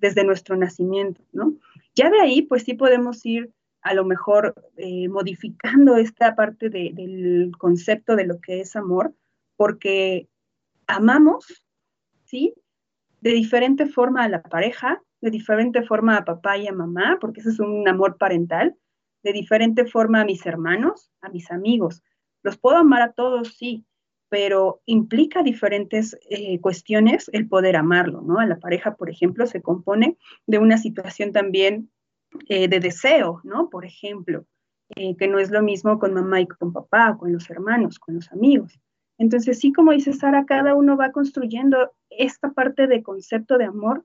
desde 0.00 0.24
nuestro 0.24 0.56
nacimiento, 0.56 1.22
¿no? 1.32 1.54
Ya 1.94 2.10
de 2.10 2.20
ahí, 2.20 2.42
pues 2.42 2.64
sí 2.64 2.74
podemos 2.74 3.24
ir 3.26 3.50
a 3.82 3.94
lo 3.94 4.04
mejor 4.04 4.54
eh, 4.76 5.08
modificando 5.08 5.96
esta 5.96 6.34
parte 6.34 6.70
del 6.70 7.52
concepto 7.58 8.16
de 8.16 8.26
lo 8.26 8.40
que 8.40 8.60
es 8.60 8.74
amor, 8.74 9.14
porque 9.56 10.28
amamos, 10.86 11.62
¿sí? 12.24 12.54
De 13.20 13.30
diferente 13.30 13.86
forma 13.86 14.24
a 14.24 14.28
la 14.28 14.42
pareja, 14.42 15.02
de 15.26 15.32
diferente 15.32 15.82
forma 15.82 16.16
a 16.16 16.24
papá 16.24 16.56
y 16.56 16.68
a 16.68 16.72
mamá, 16.72 17.18
porque 17.20 17.40
ese 17.40 17.48
es 17.48 17.58
un 17.58 17.88
amor 17.88 18.16
parental, 18.16 18.76
de 19.24 19.32
diferente 19.32 19.84
forma 19.84 20.20
a 20.20 20.24
mis 20.24 20.46
hermanos, 20.46 21.10
a 21.20 21.28
mis 21.30 21.50
amigos. 21.50 22.04
Los 22.44 22.56
puedo 22.58 22.76
amar 22.76 23.02
a 23.02 23.10
todos, 23.10 23.56
sí, 23.56 23.84
pero 24.28 24.82
implica 24.86 25.42
diferentes 25.42 26.16
eh, 26.30 26.60
cuestiones 26.60 27.28
el 27.32 27.48
poder 27.48 27.74
amarlo, 27.74 28.22
¿no? 28.22 28.38
A 28.38 28.46
la 28.46 28.60
pareja, 28.60 28.94
por 28.94 29.10
ejemplo, 29.10 29.46
se 29.46 29.62
compone 29.62 30.16
de 30.46 30.60
una 30.60 30.78
situación 30.78 31.32
también 31.32 31.90
eh, 32.48 32.68
de 32.68 32.78
deseo, 32.78 33.40
¿no? 33.42 33.68
Por 33.68 33.84
ejemplo, 33.84 34.44
eh, 34.94 35.16
que 35.16 35.26
no 35.26 35.40
es 35.40 35.50
lo 35.50 35.60
mismo 35.60 35.98
con 35.98 36.14
mamá 36.14 36.40
y 36.40 36.46
con 36.46 36.72
papá, 36.72 37.16
con 37.18 37.32
los 37.32 37.50
hermanos, 37.50 37.98
con 37.98 38.14
los 38.14 38.30
amigos. 38.30 38.78
Entonces, 39.18 39.58
sí, 39.58 39.72
como 39.72 39.90
dice 39.90 40.12
Sara, 40.12 40.46
cada 40.46 40.76
uno 40.76 40.96
va 40.96 41.10
construyendo 41.10 41.90
esta 42.10 42.52
parte 42.52 42.86
de 42.86 43.02
concepto 43.02 43.58
de 43.58 43.64
amor, 43.64 44.04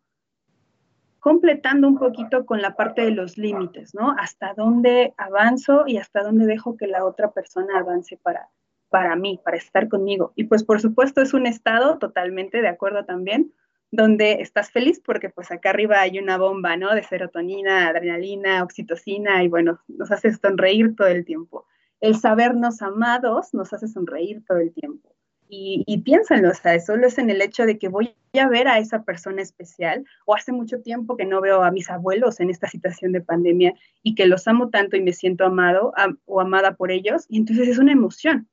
completando 1.22 1.88
un 1.88 1.98
poquito 1.98 2.46
con 2.46 2.62
la 2.62 2.76
parte 2.76 3.04
de 3.04 3.12
los 3.12 3.38
límites, 3.38 3.96
¿no? 3.96 4.14
Hasta 4.20 4.54
dónde 4.54 5.14
avanzo 5.16 5.86
y 5.88 5.96
hasta 5.96 6.22
dónde 6.24 6.46
dejo 6.46 6.76
que 6.76 6.88
la 6.88 7.06
otra 7.06 7.32
persona 7.32 7.80
avance 7.80 8.18
para, 8.22 8.50
para 8.90 9.16
mí, 9.16 9.40
para 9.42 9.56
estar 9.56 9.88
conmigo. 9.88 10.34
Y 10.36 10.44
pues 10.44 10.66
por 10.66 10.82
supuesto 10.82 11.22
es 11.22 11.34
un 11.34 11.48
estado 11.48 11.98
totalmente 11.98 12.62
de 12.62 12.68
acuerdo 12.68 13.06
también, 13.06 13.54
donde 13.92 14.42
estás 14.42 14.72
feliz 14.72 15.00
porque 15.00 15.30
pues 15.30 15.50
acá 15.52 15.70
arriba 15.70 16.02
hay 16.02 16.20
una 16.20 16.38
bomba, 16.38 16.76
¿no? 16.76 16.94
De 16.94 17.04
serotonina, 17.04 17.88
adrenalina, 17.88 18.64
oxitocina 18.64 19.44
y 19.44 19.48
bueno, 19.48 19.80
nos 19.88 20.12
hace 20.12 20.34
sonreír 20.34 20.96
todo 20.98 21.08
el 21.08 21.24
tiempo 21.24 21.66
el 22.02 22.16
sabernos 22.16 22.82
amados 22.82 23.54
nos 23.54 23.72
hace 23.74 23.88
sonreír 23.88 24.44
todo 24.46 24.58
el 24.58 24.74
tiempo. 24.74 25.16
Y, 25.54 25.84
y 25.86 25.98
piénsenlo, 26.00 26.50
o 26.50 26.54
sea, 26.54 26.80
solo 26.80 27.08
es 27.08 27.18
en 27.18 27.30
el 27.30 27.42
hecho 27.42 27.66
de 27.66 27.78
que 27.78 27.90
voy 27.90 28.16
a 28.40 28.48
ver 28.48 28.70
a 28.70 28.80
esa 28.80 29.04
persona 29.04 29.42
especial, 29.42 30.06
o 30.26 30.34
hace 30.34 30.54
mucho 30.54 30.82
tiempo 30.82 31.18
que 31.18 31.26
no 31.26 31.42
veo 31.42 31.62
a 31.62 31.72
mis 31.72 31.90
abuelos 31.90 32.40
en 32.40 32.50
esta 32.50 32.68
situación 32.68 33.12
de 33.12 33.20
pandemia 33.20 33.74
y 34.02 34.16
que 34.16 34.28
los 34.28 34.48
amo 34.48 34.70
tanto 34.70 34.96
y 34.96 35.02
me 35.02 35.12
siento 35.12 35.46
amado 35.46 35.94
o 36.26 36.40
amada 36.40 36.76
por 36.76 36.90
ellos, 36.90 37.26
y 37.28 37.38
entonces 37.38 37.68
es 37.68 37.80
una 37.80 37.92
emoción, 37.92 38.48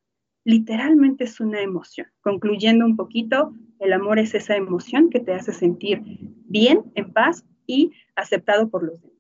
literalmente 0.45 1.25
es 1.25 1.39
una 1.39 1.61
emoción. 1.61 2.09
Concluyendo 2.21 2.85
un 2.85 2.97
poquito, 2.97 3.55
el 3.79 3.93
amor 3.93 4.19
es 4.19 4.35
esa 4.35 4.57
emoción 4.57 5.09
que 5.09 5.21
te 5.21 5.35
hace 5.35 5.53
sentir 5.53 6.03
bien, 6.47 6.83
en 6.97 7.13
paz 7.13 7.45
y 7.65 7.93
aceptado 8.17 8.69
por 8.69 8.83
los 8.83 9.01
demás. 9.01 9.17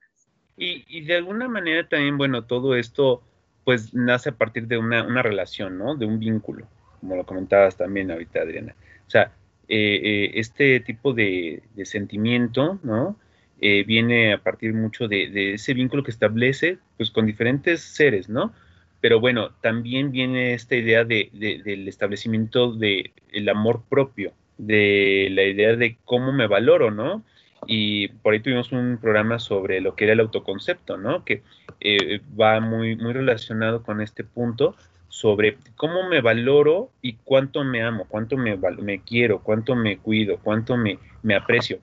Y, 0.57 0.85
y 0.89 1.05
de 1.05 1.15
alguna 1.15 1.47
manera 1.47 1.89
también, 1.89 2.19
bueno, 2.19 2.45
todo 2.45 2.75
esto 2.75 3.23
pues 3.69 3.93
nace 3.93 4.31
a 4.31 4.33
partir 4.33 4.67
de 4.67 4.79
una, 4.79 5.21
relación, 5.21 5.77
¿no? 5.77 5.95
De 5.95 6.07
un 6.07 6.19
vínculo, 6.19 6.67
como 7.01 7.17
lo 7.17 7.25
comentabas 7.25 7.77
también 7.77 8.11
ahorita, 8.11 8.41
Adriana. 8.41 8.75
O 9.07 9.11
sea, 9.11 9.33
eh, 9.69 10.01
eh, 10.03 10.31
este 10.35 10.81
tipo 10.81 11.13
de, 11.13 11.63
sentimiento, 11.85 12.79
¿no? 12.83 13.17
Eh, 13.61 13.85
viene 13.85 14.33
a 14.33 14.39
partir 14.39 14.73
mucho 14.73 15.09
de, 15.09 15.55
ese 15.55 15.75
vínculo 15.75 16.03
que 16.03 16.11
establece, 16.11 16.79
pues, 16.97 17.11
con 17.11 17.27
diferentes 17.27 17.81
seres, 17.81 18.29
¿no? 18.29 18.53
Pero 19.01 19.21
bueno, 19.21 19.51
también 19.61 20.11
viene 20.11 20.55
esta 20.55 20.75
idea 20.75 21.05
de, 21.05 21.31
del 21.33 21.87
establecimiento 21.87 22.73
del 22.73 23.13
el 23.33 23.49
amor 23.49 23.83
propio, 23.89 24.33
de 24.59 25.29
la 25.31 25.45
idea 25.45 25.77
de 25.77 25.97
cómo 26.05 26.33
me 26.33 26.49
valoro, 26.49 26.91
¿no? 26.91 27.23
y 27.67 28.09
por 28.09 28.33
ahí 28.33 28.41
tuvimos 28.41 28.73
un 28.73 28.99
programa 29.01 29.39
sobre 29.39 29.81
lo 29.81 29.95
que 29.95 30.05
era 30.05 30.13
el 30.13 30.21
autoconcepto, 30.21 30.97
¿no? 30.97 31.25
Que 31.25 31.43
eh, 31.81 32.21
va 32.39 32.61
muy, 32.61 32.97
muy 32.97 33.13
relacionado 33.13 33.83
con 33.83 34.01
este 34.01 34.25
punto 34.25 34.77
sobre 35.09 35.59
cómo 35.77 36.09
me 36.09 36.21
valoro 36.21 36.91
y 37.03 37.15
cuánto 37.25 37.65
me 37.65 37.83
amo, 37.83 38.07
cuánto 38.09 38.37
me, 38.37 38.57
me 38.57 39.03
quiero, 39.03 39.43
cuánto 39.43 39.75
me 39.75 39.99
cuido, 39.99 40.39
cuánto 40.43 40.77
me, 40.77 40.99
me 41.23 41.35
aprecio. 41.35 41.81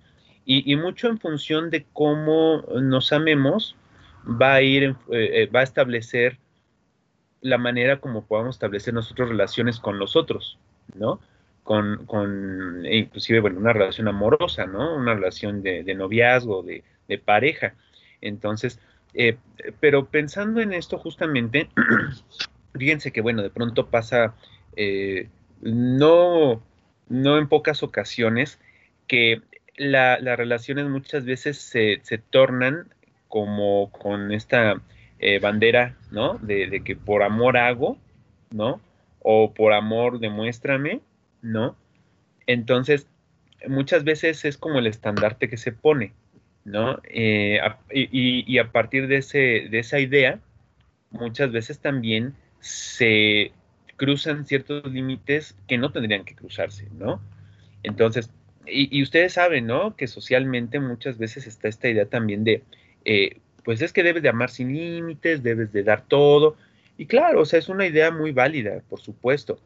Y, 0.48 0.76
mucho 0.76 1.08
en 1.08 1.18
función 1.18 1.72
de 1.72 1.88
cómo 1.92 2.62
nos 2.80 3.12
amemos, 3.12 3.76
va 4.28 4.54
a 4.54 4.62
ir, 4.62 4.84
eh, 4.84 4.96
eh, 5.10 5.48
va 5.48 5.62
a 5.62 5.64
establecer 5.64 6.38
la 7.42 7.58
manera 7.58 8.00
como 8.00 8.26
podamos 8.26 8.56
establecer 8.56 8.94
nosotros 8.94 9.30
relaciones 9.30 9.80
con 9.80 9.98
los 9.98 10.16
otros, 10.16 10.60
¿no? 10.94 11.20
con, 11.66 12.06
con 12.06 12.86
inclusive, 12.86 13.40
bueno, 13.40 13.60
una 13.60 13.74
relación 13.74 14.08
amorosa, 14.08 14.68
¿no? 14.68 14.96
Una 14.96 15.16
relación 15.16 15.64
de, 15.64 15.96
noviazgo, 15.96 16.62
de, 16.62 16.84
pareja. 17.18 17.74
Entonces, 18.22 18.80
eh, 19.16 19.38
pero 19.80 20.06
pensando 20.06 20.62
en 20.62 20.74
esto 20.74 21.00
justamente, 21.00 21.68
fíjense 22.78 23.12
que, 23.12 23.22
bueno, 23.22 23.42
de 23.42 23.50
pronto 23.50 23.88
pasa, 23.88 24.36
eh, 24.76 25.30
no, 25.62 26.62
no 27.08 27.38
en 27.38 27.48
pocas 27.48 27.84
ocasiones, 27.84 28.60
que 29.08 29.42
las 29.78 30.38
relaciones 30.38 30.88
muchas 30.88 31.26
veces 31.26 31.58
se, 31.58 32.00
se, 32.04 32.18
tornan 32.18 32.88
como 33.28 33.92
con 33.92 34.32
esta 34.32 34.82
eh, 35.20 35.40
bandera, 35.40 35.98
¿no? 36.12 36.36
De, 36.36 36.82
que 36.84 36.96
por 36.96 37.24
amor 37.24 37.58
hago, 37.58 37.98
¿no? 38.52 38.80
O 39.20 39.54
por 39.54 39.74
amor 39.74 40.20
demuéstrame, 40.20 41.02
¿no? 41.42 41.76
Entonces, 42.48 43.08
muchas 43.68 44.04
veces 44.04 44.46
es 44.46 44.58
como 44.58 44.80
el 44.80 44.88
estandarte 44.88 45.50
que 45.50 45.58
se 45.58 45.72
pone, 45.72 46.14
¿no? 46.64 47.00
Eh, 47.06 47.60
y, 47.92 48.58
a 48.60 48.72
partir 48.72 49.08
de, 49.08 49.18
ese, 49.18 49.68
de 49.70 49.80
esa 49.80 50.00
idea, 50.00 50.40
muchas 51.12 51.52
veces 51.52 51.80
también 51.80 52.36
se 52.66 53.52
cruzan 53.96 54.46
ciertos 54.46 54.92
límites 54.92 55.56
que 55.68 55.78
no 55.78 55.92
tendrían 55.92 56.26
que 56.26 56.36
cruzarse, 56.36 56.88
¿no? 56.98 57.22
Entonces, 57.84 58.32
y, 58.66 59.04
ustedes 59.04 59.34
saben, 59.34 59.68
¿no? 59.68 59.96
Que 59.96 60.08
socialmente 60.08 60.80
muchas 60.80 61.20
veces 61.20 61.46
está 61.46 61.68
esta 61.68 61.90
idea 61.90 62.08
también 62.08 62.44
de, 62.44 62.64
eh, 63.06 63.38
pues 63.64 63.84
es 63.84 63.94
que 63.94 64.02
debes 64.02 64.24
de 64.24 64.30
amar 64.30 64.50
sin 64.50 64.74
límites, 64.74 65.44
debes 65.44 65.72
de 65.72 65.84
dar 65.84 66.02
todo. 66.08 66.58
Y 66.98 67.06
claro, 67.06 67.42
o 67.42 67.46
sea, 67.46 67.60
es 67.60 67.70
una 67.70 67.86
idea 67.86 68.10
muy 68.10 68.32
válida, 68.32 68.82
por 68.90 69.00
supuesto. 69.00 69.60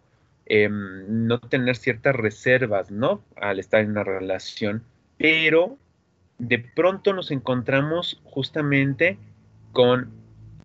Em, 0.45 1.25
no 1.27 1.39
tener 1.39 1.77
ciertas 1.77 2.15
reservas, 2.15 2.91
¿no? 2.91 3.23
Al 3.37 3.59
estar 3.59 3.79
en 3.79 3.91
una 3.91 4.03
relación, 4.03 4.83
pero 5.17 5.77
de 6.37 6.59
pronto 6.59 7.13
nos 7.13 7.31
encontramos 7.31 8.19
justamente 8.25 9.17
con 9.71 10.09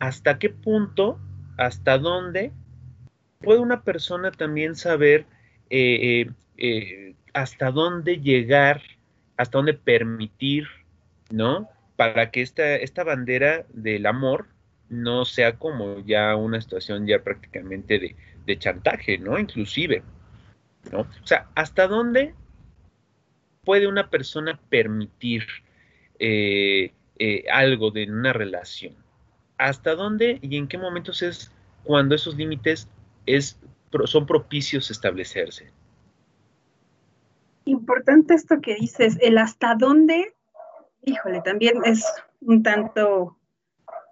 hasta 0.01 0.39
qué 0.41 0.51
punto, 0.51 1.21
hasta 1.57 1.99
dónde 1.99 2.53
puede 3.45 3.61
una 3.61 3.83
persona 3.83 4.31
también 4.33 4.75
saber 4.75 5.27
eh, 5.71 6.21
eh, 6.21 6.31
eh, 6.57 7.15
hasta 7.33 7.71
dónde 7.71 8.21
llegar, 8.21 8.83
hasta 9.37 9.59
dónde 9.59 9.75
permitir, 9.75 10.67
¿no? 11.31 11.69
Para 11.97 12.31
que 12.31 12.43
esta, 12.43 12.77
esta 12.77 13.05
bandera 13.05 13.67
del 13.73 14.07
amor 14.07 14.49
no 14.89 15.25
sea 15.25 15.57
como 15.59 16.01
ya 16.05 16.35
una 16.37 16.61
situación 16.61 17.07
ya 17.07 17.23
prácticamente 17.23 17.99
de, 17.99 18.59
chantaje, 18.59 19.19
¿no? 19.19 19.39
Inclusive, 19.39 20.03
¿no? 20.93 21.01
O 21.01 21.27
sea, 21.27 21.49
¿hasta 21.55 21.87
dónde 21.87 22.35
puede 23.65 23.87
una 23.87 24.11
persona 24.11 24.61
permitir 24.69 25.47
algo 27.51 27.91
de 27.91 28.11
una 28.11 28.33
relación? 28.33 29.04
¿Hasta 29.59 29.95
dónde 29.95 30.39
y 30.43 30.57
en 30.57 30.69
qué 30.69 30.79
momentos 30.79 31.23
es 31.23 31.53
cuando 31.85 32.15
esos 32.15 32.37
límites 32.37 32.89
es, 33.27 33.59
son 34.07 34.27
propicios 34.27 34.91
establecerse? 34.91 35.71
Importante 37.65 38.35
esto 38.35 38.61
que 38.61 38.75
dices, 38.75 39.17
el 39.21 39.39
hasta 39.39 39.75
dónde, 39.75 40.35
híjole, 41.03 41.41
también 41.43 41.79
es 41.85 42.05
un 42.41 42.63
tanto 42.63 43.39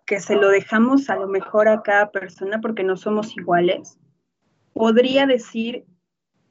que 0.06 0.20
se 0.20 0.36
lo 0.36 0.48
dejamos 0.48 1.10
a 1.10 1.16
lo 1.16 1.26
mejor 1.28 1.68
a 1.68 1.82
cada 1.82 2.10
persona 2.10 2.60
porque 2.60 2.82
no 2.84 2.96
somos 2.96 3.36
iguales, 3.36 3.98
podría 4.72 5.26
decir 5.26 5.84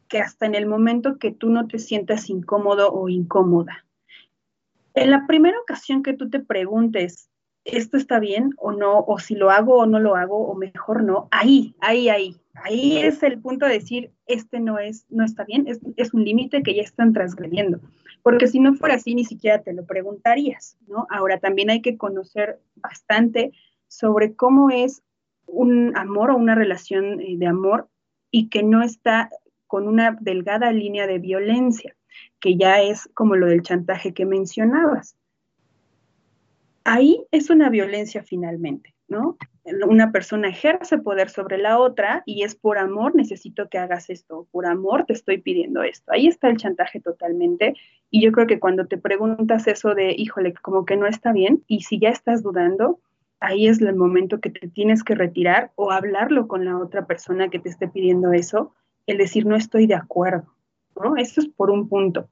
que 0.07 0.19
hasta 0.19 0.45
en 0.45 0.55
el 0.55 0.67
momento 0.67 1.17
que 1.17 1.31
tú 1.31 1.49
no 1.49 1.67
te 1.67 1.79
sientas 1.79 2.29
incómodo 2.29 2.91
o 2.93 3.09
incómoda. 3.09 3.85
En 4.93 5.09
la 5.09 5.25
primera 5.25 5.57
ocasión 5.59 6.03
que 6.03 6.13
tú 6.13 6.29
te 6.29 6.39
preguntes, 6.39 7.30
¿esto 7.65 7.97
está 7.97 8.19
bien 8.19 8.51
o 8.57 8.71
no? 8.71 8.99
O 8.99 9.19
si 9.19 9.35
lo 9.35 9.49
hago 9.49 9.77
o 9.77 9.85
no 9.85 9.99
lo 9.99 10.15
hago, 10.15 10.47
o 10.47 10.55
mejor 10.55 11.03
no, 11.03 11.27
ahí, 11.31 11.75
ahí, 11.79 12.09
ahí. 12.09 12.37
Ahí 12.53 12.97
es 12.97 13.23
el 13.23 13.39
punto 13.39 13.65
de 13.65 13.73
decir, 13.73 14.11
este 14.25 14.59
no 14.59 14.77
es, 14.77 15.05
no 15.09 15.23
está 15.23 15.45
bien, 15.45 15.67
es, 15.67 15.79
es 15.95 16.13
un 16.13 16.25
límite 16.25 16.63
que 16.63 16.75
ya 16.75 16.81
están 16.81 17.13
transgrediendo. 17.13 17.79
Porque 18.23 18.47
si 18.47 18.59
no 18.59 18.73
fuera 18.75 18.95
así, 18.95 19.15
ni 19.15 19.23
siquiera 19.23 19.63
te 19.63 19.73
lo 19.73 19.85
preguntarías, 19.85 20.77
¿no? 20.87 21.07
Ahora 21.09 21.39
también 21.39 21.69
hay 21.69 21.81
que 21.81 21.97
conocer 21.97 22.59
bastante 22.75 23.51
sobre 23.87 24.35
cómo 24.35 24.69
es 24.69 25.01
un 25.47 25.95
amor 25.95 26.31
o 26.31 26.37
una 26.37 26.55
relación 26.55 27.19
eh, 27.21 27.37
de 27.37 27.47
amor 27.47 27.87
y 28.31 28.49
que 28.49 28.63
no 28.63 28.83
está 28.83 29.29
con 29.67 29.87
una 29.87 30.17
delgada 30.19 30.71
línea 30.71 31.07
de 31.07 31.19
violencia, 31.19 31.95
que 32.39 32.57
ya 32.57 32.81
es 32.81 33.09
como 33.13 33.35
lo 33.35 33.47
del 33.47 33.61
chantaje 33.61 34.13
que 34.13 34.25
mencionabas. 34.25 35.15
Ahí 36.83 37.23
es 37.31 37.49
una 37.49 37.69
violencia 37.69 38.23
finalmente, 38.23 38.95
¿no? 39.07 39.37
Una 39.87 40.11
persona 40.11 40.49
ejerce 40.49 40.97
poder 40.97 41.29
sobre 41.29 41.59
la 41.59 41.77
otra 41.77 42.23
y 42.25 42.43
es 42.43 42.55
por 42.55 42.79
amor, 42.79 43.15
necesito 43.15 43.69
que 43.69 43.77
hagas 43.77 44.09
esto, 44.09 44.47
por 44.51 44.65
amor 44.65 45.05
te 45.05 45.13
estoy 45.13 45.37
pidiendo 45.37 45.83
esto. 45.83 46.11
Ahí 46.11 46.27
está 46.27 46.49
el 46.49 46.57
chantaje 46.57 46.99
totalmente. 46.99 47.75
Y 48.09 48.23
yo 48.23 48.31
creo 48.31 48.47
que 48.47 48.59
cuando 48.59 48.87
te 48.87 48.97
preguntas 48.97 49.67
eso 49.67 49.93
de, 49.93 50.15
híjole, 50.17 50.53
como 50.53 50.85
que 50.85 50.97
no 50.97 51.05
está 51.05 51.31
bien, 51.31 51.63
y 51.67 51.81
si 51.81 51.99
ya 51.99 52.09
estás 52.09 52.41
dudando, 52.41 52.99
ahí 53.39 53.67
es 53.67 53.79
el 53.81 53.95
momento 53.95 54.39
que 54.39 54.49
te 54.49 54.67
tienes 54.67 55.03
que 55.03 55.15
retirar 55.15 55.71
o 55.75 55.91
hablarlo 55.91 56.47
con 56.47 56.65
la 56.65 56.77
otra 56.77 57.05
persona 57.05 57.49
que 57.49 57.59
te 57.59 57.69
esté 57.69 57.87
pidiendo 57.87 58.33
eso 58.33 58.73
el 59.07 59.17
decir 59.17 59.45
no 59.45 59.55
estoy 59.55 59.87
de 59.87 59.95
acuerdo, 59.95 60.53
¿no? 60.95 61.17
Eso 61.17 61.41
es 61.41 61.47
por 61.47 61.69
un 61.71 61.89
punto. 61.89 62.29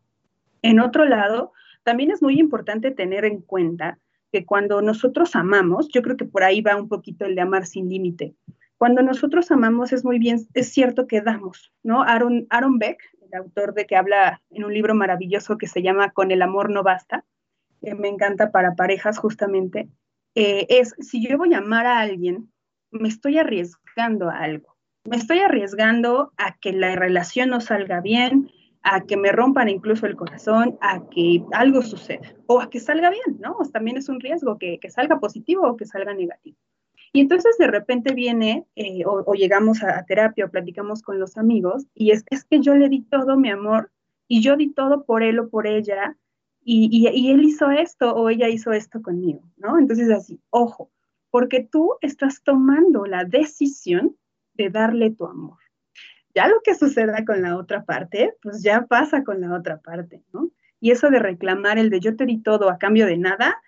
En 0.62 0.79
otro 0.79 1.06
lado, 1.06 1.51
también 1.84 2.12
es 2.12 2.22
muy 2.22 2.39
importante 2.39 2.91
tener 2.91 3.25
en 3.25 3.41
cuenta 3.41 3.98
que 4.31 4.45
cuando 4.45 4.81
nosotros 4.81 5.36
amamos, 5.36 5.89
yo 5.89 6.01
creo 6.01 6.17
que 6.17 6.25
por 6.25 6.43
ahí 6.43 6.62
va 6.62 6.75
un 6.75 6.88
poquito 6.88 7.25
el 7.25 7.36
de 7.36 7.41
amar 7.41 7.65
sin 7.65 7.89
límite. 7.89 8.36
Cuando 8.77 9.01
nosotros 9.01 9.51
amamos 9.51 9.91
es 9.91 10.05
muy 10.05 10.19
bien, 10.19 10.48
es 10.53 10.69
cierto 10.71 11.07
que 11.07 11.21
damos, 11.21 11.74
¿no? 11.83 12.01
Aaron, 12.03 12.48
Aaron 12.50 12.79
Beck, 12.79 13.00
el 13.21 13.38
autor 13.38 13.74
de 13.74 13.86
que 13.86 13.95
habla 13.95 14.41
en 14.50 14.63
un 14.63 14.74
libro 14.74 14.95
maravilloso 14.95 15.57
que 15.57 15.67
se 15.67 15.81
llama 15.81 16.12
Con 16.12 16.31
el 16.31 16.41
amor 16.41 16.69
no 16.69 16.83
basta, 16.83 17.25
que 17.81 17.95
me 17.95 18.07
encanta 18.07 18.51
para 18.51 18.75
parejas 18.75 19.17
justamente, 19.17 19.89
eh, 20.36 20.65
es 20.69 20.95
si 21.00 21.25
yo 21.25 21.38
voy 21.38 21.53
a 21.53 21.57
amar 21.57 21.86
a 21.86 22.00
alguien, 22.00 22.51
me 22.91 23.09
estoy 23.09 23.38
arriesgando 23.38 24.29
a 24.29 24.39
algo 24.39 24.79
me 25.09 25.17
estoy 25.17 25.39
arriesgando 25.39 26.33
a 26.38 26.57
que 26.57 26.71
la 26.74 26.95
relación 26.95 27.50
no 27.50 27.62
salga 27.62 28.01
bien, 28.01 28.51
a 28.81 29.01
que 29.01 29.17
me 29.17 29.31
rompan 29.31 29.69
incluso 29.69 30.05
el 30.05 30.15
corazón, 30.15 30.77
a 30.81 31.07
que 31.09 31.43
algo 31.51 31.81
suceda 31.81 32.33
o 32.48 32.62
a 32.62 32.69
que 32.69 32.79
salga 32.79 33.09
bien, 33.09 33.39
¿no? 33.39 33.57
también 33.71 33.98
es 33.98 34.09
un 34.09 34.19
riesgo 34.19 34.57
que, 34.57 34.79
salga 34.89 35.19
positivo 35.19 35.67
o 35.67 35.77
que 35.77 35.86
salga 35.86 36.13
negativo. 36.13 36.57
Y 37.12 37.21
entonces 37.21 37.57
de 37.57 37.67
repente 37.67 38.13
viene 38.13 38.65
eh, 38.75 39.03
o, 39.05 39.33
llegamos 39.33 39.83
a, 39.83 40.05
terapia 40.05 40.45
o 40.45 40.51
platicamos 40.51 41.01
con 41.01 41.19
los 41.19 41.38
amigos 41.38 41.86
y 41.95 42.12
es, 42.12 42.24
es 42.29 42.45
que 42.45 42.62
yo 42.62 42.75
le 42.75 42.88
di 42.88 43.01
todo 43.01 43.36
mi 43.36 43.50
amor 43.50 43.91
y 44.27 44.41
yo 44.41 44.55
di 44.55 44.71
todo 44.71 45.03
por 45.05 45.24
él 45.24 45.39
o 45.39 45.50
por 45.50 45.65
ella 45.65 46.15
y, 46.63 46.89
y 46.91 47.31
él 47.31 47.43
hizo 47.43 47.71
esto 47.71 48.13
o 48.13 48.29
ella 48.29 48.48
hizo 48.48 48.71
esto 48.74 49.01
conmigo, 49.01 49.41
¿no? 49.57 49.79
Entonces 49.79 50.12
así, 50.12 50.39
ojo, 50.51 50.91
porque 51.31 51.63
tú 51.63 51.95
estás 52.01 52.43
tomando 52.43 53.05
la 53.05 53.24
decisión 53.24 54.15
de 54.53 54.69
darle 54.69 55.09
tu 55.12 55.25
amor. 55.25 55.57
Ya 56.39 56.48
lo 56.48 56.62
que 56.63 56.74
suceda 56.74 57.25
con 57.25 57.42
la 57.42 57.57
otra 57.57 57.83
parte, 57.83 58.33
pues 58.42 58.64
ya 58.64 58.85
pasa 58.85 59.25
con 59.25 59.42
la 59.42 59.53
otra 59.53 59.81
parte, 59.81 60.24
¿no? 60.31 60.50
Y 60.79 60.92
eso 60.92 61.09
de 61.09 61.20
reclamar 61.20 61.77
el 61.77 61.90
de 61.90 62.00
yo 62.00 62.16
te 62.16 62.25
di 62.25 62.37
todo 62.37 62.70
a 62.70 62.77
cambio 62.77 63.07
de 63.07 63.18
nada, 63.18 63.61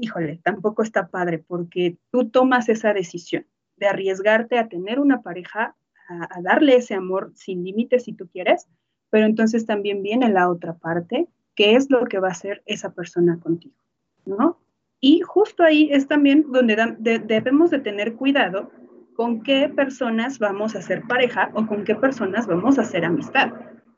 híjole, 0.00 0.40
tampoco 0.42 0.82
está 0.82 1.06
padre 1.06 1.38
porque 1.38 1.96
tú 2.10 2.28
tomas 2.28 2.68
esa 2.68 2.92
decisión 2.92 3.46
de 3.76 3.86
arriesgarte 3.86 4.58
a 4.58 4.66
tener 4.66 4.98
una 4.98 5.22
pareja, 5.22 5.76
a, 6.08 6.42
darle 6.42 6.74
ese 6.74 6.94
amor 6.94 7.30
sin 7.36 7.62
límites 7.62 8.02
si 8.02 8.14
tú 8.14 8.26
quieres, 8.26 8.66
pero 9.10 9.24
entonces 9.24 9.64
también 9.64 10.02
viene 10.02 10.28
la 10.28 10.50
otra 10.50 10.74
parte, 10.74 11.28
que 11.54 11.76
es 11.76 11.88
lo 11.88 12.04
que 12.06 12.18
va 12.18 12.30
a 12.30 12.32
hacer 12.32 12.64
esa 12.66 12.94
persona 12.94 13.38
contigo, 13.38 13.76
¿no? 14.24 14.58
Y 14.98 15.20
justo 15.20 15.62
ahí 15.62 15.88
es 15.92 16.08
también 16.08 16.46
donde 16.50 16.96
debemos 16.98 17.70
de 17.70 17.78
tener 17.78 18.16
cuidado 18.16 18.72
con 19.18 19.42
qué 19.42 19.68
personas 19.68 20.38
vamos 20.38 20.76
a 20.76 20.80
ser 20.80 21.02
pareja 21.02 21.50
o 21.52 21.66
con 21.66 21.82
qué 21.82 21.96
personas 21.96 22.46
vamos 22.46 22.78
a 22.78 22.82
hacer 22.82 23.04
amistad. 23.04 23.50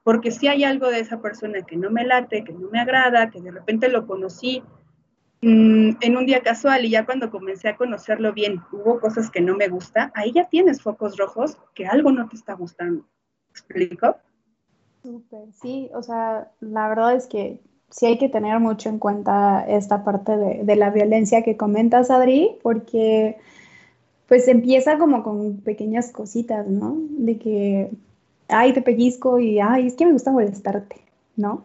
Porque 0.03 0.31
si 0.31 0.49
hay 0.49 0.65
algo 0.65 0.89
de 0.89 1.01
esa 1.01 1.21
persona 1.21 1.61
que 1.61 1.77
no 1.77 1.91
me 1.91 2.07
late, 2.07 2.43
que 2.43 2.55
no 2.55 2.71
me 2.71 2.81
agrada, 2.81 3.29
que 3.29 3.43
de 3.43 3.51
repente 3.51 3.91
lo 3.91 4.07
conocí 4.07 4.63
mm, 5.43 5.91
en 6.01 6.17
un 6.17 6.25
día 6.25 6.41
casual 6.41 6.87
y 6.87 6.89
ya 6.89 7.05
cuando 7.05 7.31
comencé 7.31 7.69
a 7.69 7.77
conocerlo 7.77 8.33
bien 8.33 8.63
hubo 8.73 8.99
cosas 8.99 9.31
que 9.31 9.43
no 9.43 9.59
me 9.59 9.69
gusta, 9.69 10.11
ahí 10.15 10.33
ya 10.33 10.49
tienes 10.49 10.81
focos 10.81 11.19
rojos 11.19 11.59
que 11.75 11.87
algo 11.87 12.11
no 12.13 12.27
te 12.27 12.37
está 12.37 12.55
gustando. 12.55 13.05
¿Explico? 13.51 14.17
Súper, 15.03 15.53
sí, 15.53 15.91
o 15.93 16.03
sea, 16.03 16.51
la 16.61 16.89
verdad 16.89 17.15
es 17.15 17.27
que 17.27 17.61
sí 17.91 18.07
hay 18.07 18.17
que 18.17 18.31
tener 18.31 18.59
mucho 18.59 18.89
en 18.89 18.99
cuenta 18.99 19.67
esta 19.69 20.03
parte 20.03 20.39
de, 20.39 20.65
de 20.65 20.77
la 20.77 20.89
violencia 20.89 21.43
que 21.43 21.59
comentas, 21.59 22.11
Adri, 22.11 22.57
porque 22.63 23.37
pues 24.31 24.47
empieza 24.47 24.97
como 24.97 25.25
con 25.25 25.57
pequeñas 25.57 26.13
cositas, 26.13 26.65
¿no? 26.69 26.95
De 27.19 27.37
que, 27.37 27.91
ay, 28.47 28.73
te 28.73 28.81
pellizco 28.81 29.41
y, 29.41 29.59
ay, 29.59 29.89
es 29.89 29.97
que 29.97 30.07
me 30.07 30.13
gusta 30.13 30.31
molestarte, 30.31 31.05
¿no? 31.35 31.65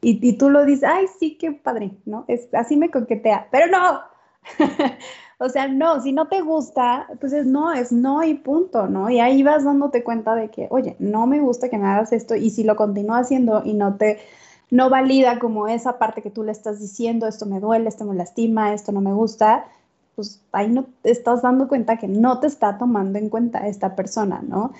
Y, 0.00 0.24
y 0.24 0.34
tú 0.34 0.48
lo 0.48 0.64
dices, 0.64 0.84
ay, 0.84 1.06
sí, 1.18 1.36
qué 1.36 1.50
padre, 1.50 1.90
¿no? 2.06 2.24
Es, 2.28 2.46
así 2.54 2.76
me 2.76 2.92
coquetea, 2.92 3.48
pero 3.50 3.66
no. 3.66 3.98
o 5.38 5.48
sea, 5.48 5.66
no, 5.66 6.00
si 6.02 6.12
no 6.12 6.28
te 6.28 6.40
gusta, 6.40 7.08
pues 7.18 7.32
es 7.32 7.46
no, 7.46 7.72
es 7.72 7.90
no 7.90 8.22
y 8.22 8.34
punto, 8.34 8.86
¿no? 8.86 9.10
Y 9.10 9.18
ahí 9.18 9.42
vas 9.42 9.64
dándote 9.64 10.04
cuenta 10.04 10.36
de 10.36 10.50
que, 10.50 10.68
oye, 10.70 10.94
no 11.00 11.26
me 11.26 11.40
gusta 11.40 11.68
que 11.68 11.78
me 11.78 11.88
hagas 11.88 12.12
esto 12.12 12.36
y 12.36 12.50
si 12.50 12.62
lo 12.62 12.76
continúa 12.76 13.18
haciendo 13.18 13.62
y 13.64 13.74
no 13.74 13.96
te, 13.96 14.20
no 14.70 14.88
valida 14.88 15.40
como 15.40 15.66
esa 15.66 15.98
parte 15.98 16.22
que 16.22 16.30
tú 16.30 16.44
le 16.44 16.52
estás 16.52 16.78
diciendo, 16.78 17.26
esto 17.26 17.44
me 17.44 17.58
duele, 17.58 17.88
esto 17.88 18.04
me 18.04 18.14
lastima, 18.14 18.72
esto 18.72 18.92
no 18.92 19.00
me 19.00 19.12
gusta, 19.12 19.64
pues 20.14 20.40
ahí 20.52 20.68
no 20.68 20.86
te 21.02 21.10
estás 21.10 21.42
dando 21.42 21.68
cuenta 21.68 21.96
que 21.96 22.08
no 22.08 22.40
te 22.40 22.46
está 22.46 22.78
tomando 22.78 23.18
en 23.18 23.28
cuenta 23.28 23.66
esta 23.66 23.96
persona, 23.96 24.42
¿no? 24.46 24.72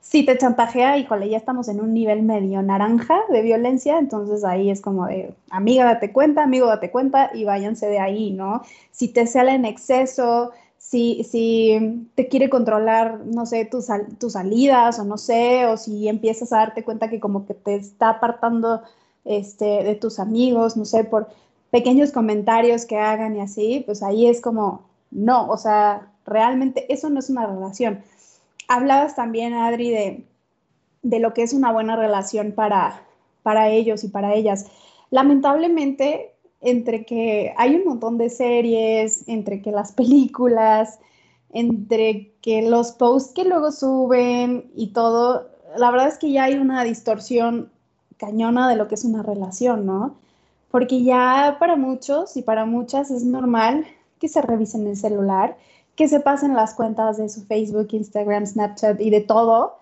Si 0.00 0.24
te 0.24 0.38
chantajea, 0.38 0.96
híjole, 0.96 1.28
ya 1.28 1.36
estamos 1.36 1.68
en 1.68 1.80
un 1.82 1.92
nivel 1.92 2.22
medio 2.22 2.62
naranja 2.62 3.20
de 3.30 3.42
violencia, 3.42 3.98
entonces 3.98 4.42
ahí 4.42 4.70
es 4.70 4.80
como 4.80 5.06
de, 5.06 5.34
amiga, 5.50 5.84
date 5.84 6.12
cuenta, 6.12 6.44
amigo, 6.44 6.66
date 6.66 6.90
cuenta 6.90 7.30
y 7.34 7.44
váyanse 7.44 7.88
de 7.88 7.98
ahí, 7.98 8.30
¿no? 8.30 8.62
Si 8.90 9.08
te 9.08 9.26
sale 9.26 9.52
en 9.52 9.66
exceso, 9.66 10.52
si, 10.78 11.24
si 11.24 12.08
te 12.14 12.28
quiere 12.28 12.48
controlar, 12.48 13.20
no 13.26 13.44
sé, 13.44 13.66
tus, 13.66 13.90
salidas 14.32 14.98
o 14.98 15.04
no 15.04 15.18
sé, 15.18 15.66
o 15.66 15.76
si 15.76 16.08
empiezas 16.08 16.52
a 16.54 16.58
darte 16.58 16.84
cuenta 16.84 17.10
que 17.10 17.20
como 17.20 17.44
que 17.44 17.52
te 17.52 17.74
está 17.74 18.08
apartando 18.10 18.82
este, 19.26 19.84
de 19.84 19.94
tus 19.96 20.18
amigos, 20.18 20.78
no 20.78 20.86
sé, 20.86 21.04
por 21.04 21.28
pequeños 21.70 22.12
comentarios 22.12 22.86
que 22.86 22.96
hagan 22.96 23.36
y 23.36 23.40
así, 23.40 23.82
pues 23.86 24.02
ahí 24.02 24.26
es 24.26 24.40
como, 24.40 24.82
no, 25.10 25.48
o 25.48 25.56
sea, 25.56 26.12
realmente 26.24 26.92
eso 26.92 27.10
no 27.10 27.20
es 27.20 27.30
una 27.30 27.46
relación. 27.46 28.02
Hablabas 28.68 29.16
también, 29.16 29.54
Adri, 29.54 29.90
de, 29.90 30.24
de 31.02 31.20
lo 31.20 31.34
que 31.34 31.42
es 31.42 31.52
una 31.52 31.72
buena 31.72 31.96
relación 31.96 32.52
para, 32.52 33.02
para 33.42 33.68
ellos 33.68 34.04
y 34.04 34.08
para 34.08 34.34
ellas. 34.34 34.66
Lamentablemente, 35.10 36.34
entre 36.60 37.04
que 37.04 37.54
hay 37.56 37.76
un 37.76 37.84
montón 37.84 38.18
de 38.18 38.30
series, 38.30 39.26
entre 39.28 39.62
que 39.62 39.70
las 39.70 39.92
películas, 39.92 40.98
entre 41.52 42.32
que 42.42 42.62
los 42.62 42.92
posts 42.92 43.32
que 43.32 43.44
luego 43.44 43.72
suben 43.72 44.70
y 44.74 44.88
todo, 44.88 45.48
la 45.76 45.90
verdad 45.90 46.08
es 46.08 46.18
que 46.18 46.32
ya 46.32 46.44
hay 46.44 46.54
una 46.54 46.84
distorsión 46.84 47.70
cañona 48.16 48.68
de 48.68 48.76
lo 48.76 48.88
que 48.88 48.96
es 48.96 49.04
una 49.04 49.22
relación, 49.22 49.86
¿no? 49.86 50.16
Porque 50.70 51.02
ya 51.02 51.56
para 51.58 51.76
muchos 51.76 52.36
y 52.36 52.42
para 52.42 52.64
muchas 52.64 53.10
es 53.10 53.24
normal 53.24 53.86
que 54.18 54.28
se 54.28 54.42
revisen 54.42 54.86
el 54.86 54.96
celular, 54.96 55.56
que 55.96 56.08
se 56.08 56.20
pasen 56.20 56.54
las 56.54 56.74
cuentas 56.74 57.16
de 57.16 57.28
su 57.28 57.44
Facebook, 57.44 57.88
Instagram, 57.92 58.46
Snapchat 58.46 59.00
y 59.00 59.10
de 59.10 59.20
todo. 59.20 59.78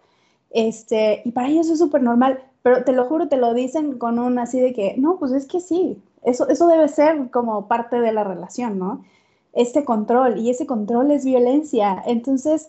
Este, 0.50 1.22
y 1.24 1.32
para 1.32 1.48
ellos 1.48 1.68
es 1.68 1.78
súper 1.78 2.02
normal, 2.02 2.42
pero 2.62 2.84
te 2.84 2.92
lo 2.92 3.04
juro, 3.06 3.28
te 3.28 3.36
lo 3.36 3.54
dicen 3.54 3.98
con 3.98 4.18
un 4.18 4.38
así 4.38 4.60
de 4.60 4.72
que, 4.72 4.94
no, 4.96 5.18
pues 5.18 5.32
es 5.32 5.46
que 5.46 5.60
sí, 5.60 6.02
eso, 6.22 6.48
eso 6.48 6.66
debe 6.68 6.88
ser 6.88 7.30
como 7.30 7.68
parte 7.68 8.00
de 8.00 8.12
la 8.12 8.24
relación, 8.24 8.78
¿no? 8.78 9.04
Este 9.52 9.84
control, 9.84 10.38
y 10.38 10.50
ese 10.50 10.66
control 10.66 11.10
es 11.10 11.24
violencia. 11.24 12.02
Entonces, 12.06 12.68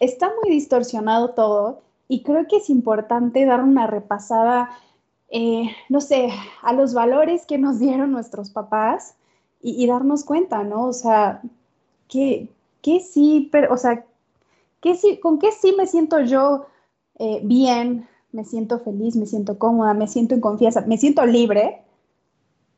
está 0.00 0.30
muy 0.42 0.50
distorsionado 0.50 1.30
todo 1.30 1.80
y 2.08 2.22
creo 2.22 2.46
que 2.48 2.56
es 2.56 2.70
importante 2.70 3.44
dar 3.46 3.62
una 3.62 3.86
repasada 3.86 4.70
eh, 5.28 5.70
no 5.88 6.00
sé, 6.00 6.30
a 6.62 6.72
los 6.72 6.94
valores 6.94 7.46
que 7.46 7.58
nos 7.58 7.78
dieron 7.80 8.12
nuestros 8.12 8.50
papás 8.50 9.14
y, 9.62 9.86
darnos 9.86 10.24
cuenta, 10.24 10.62
¿no? 10.62 10.86
O 10.86 10.92
sea, 10.92 11.42
¿qué, 12.08 12.48
qué 12.82 13.00
sí, 13.00 13.48
pero, 13.50 13.74
o 13.74 13.76
sea, 13.76 14.04
¿qué 14.80 14.94
sí, 14.94 15.18
con 15.18 15.38
qué 15.40 15.50
sí 15.50 15.74
me 15.76 15.86
siento 15.86 16.20
yo 16.20 16.66
eh, 17.18 17.40
bien, 17.42 18.06
me 18.30 18.44
siento 18.44 18.78
feliz, 18.78 19.16
me 19.16 19.26
siento 19.26 19.58
cómoda, 19.58 19.94
me 19.94 20.06
siento 20.06 20.34
en 20.36 20.40
confianza, 20.40 20.82
me 20.82 20.98
siento 20.98 21.26
libre? 21.26 21.82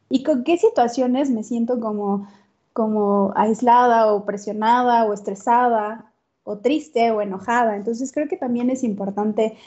¿Y 0.08 0.22
con 0.22 0.44
qué 0.44 0.56
situaciones 0.56 1.30
me 1.30 1.42
siento 1.42 1.78
como, 1.78 2.26
como 2.72 3.32
aislada 3.36 4.12
o 4.14 4.24
presionada 4.24 5.04
o 5.04 5.12
estresada 5.12 6.12
o 6.44 6.58
triste 6.58 7.10
o 7.10 7.20
enojada? 7.20 7.76
Entonces 7.76 8.12
creo 8.12 8.28
que 8.28 8.38
también 8.38 8.70
es 8.70 8.82
importante 8.82 9.58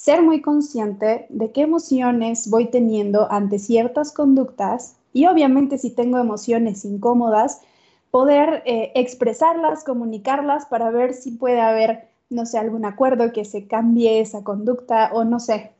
ser 0.00 0.22
muy 0.22 0.40
consciente 0.40 1.26
de 1.28 1.50
qué 1.50 1.62
emociones 1.62 2.48
voy 2.48 2.66
teniendo 2.66 3.30
ante 3.32 3.58
ciertas 3.58 4.12
conductas 4.12 4.96
y 5.12 5.26
obviamente 5.26 5.76
si 5.76 5.90
tengo 5.90 6.18
emociones 6.18 6.84
incómodas, 6.84 7.62
poder 8.12 8.62
eh, 8.64 8.92
expresarlas, 8.94 9.82
comunicarlas 9.82 10.66
para 10.66 10.90
ver 10.90 11.14
si 11.14 11.32
puede 11.32 11.60
haber, 11.60 12.08
no 12.30 12.46
sé, 12.46 12.58
algún 12.58 12.84
acuerdo 12.84 13.32
que 13.32 13.44
se 13.44 13.66
cambie 13.66 14.20
esa 14.20 14.44
conducta 14.44 15.10
o 15.12 15.24
no 15.24 15.40
sé, 15.40 15.72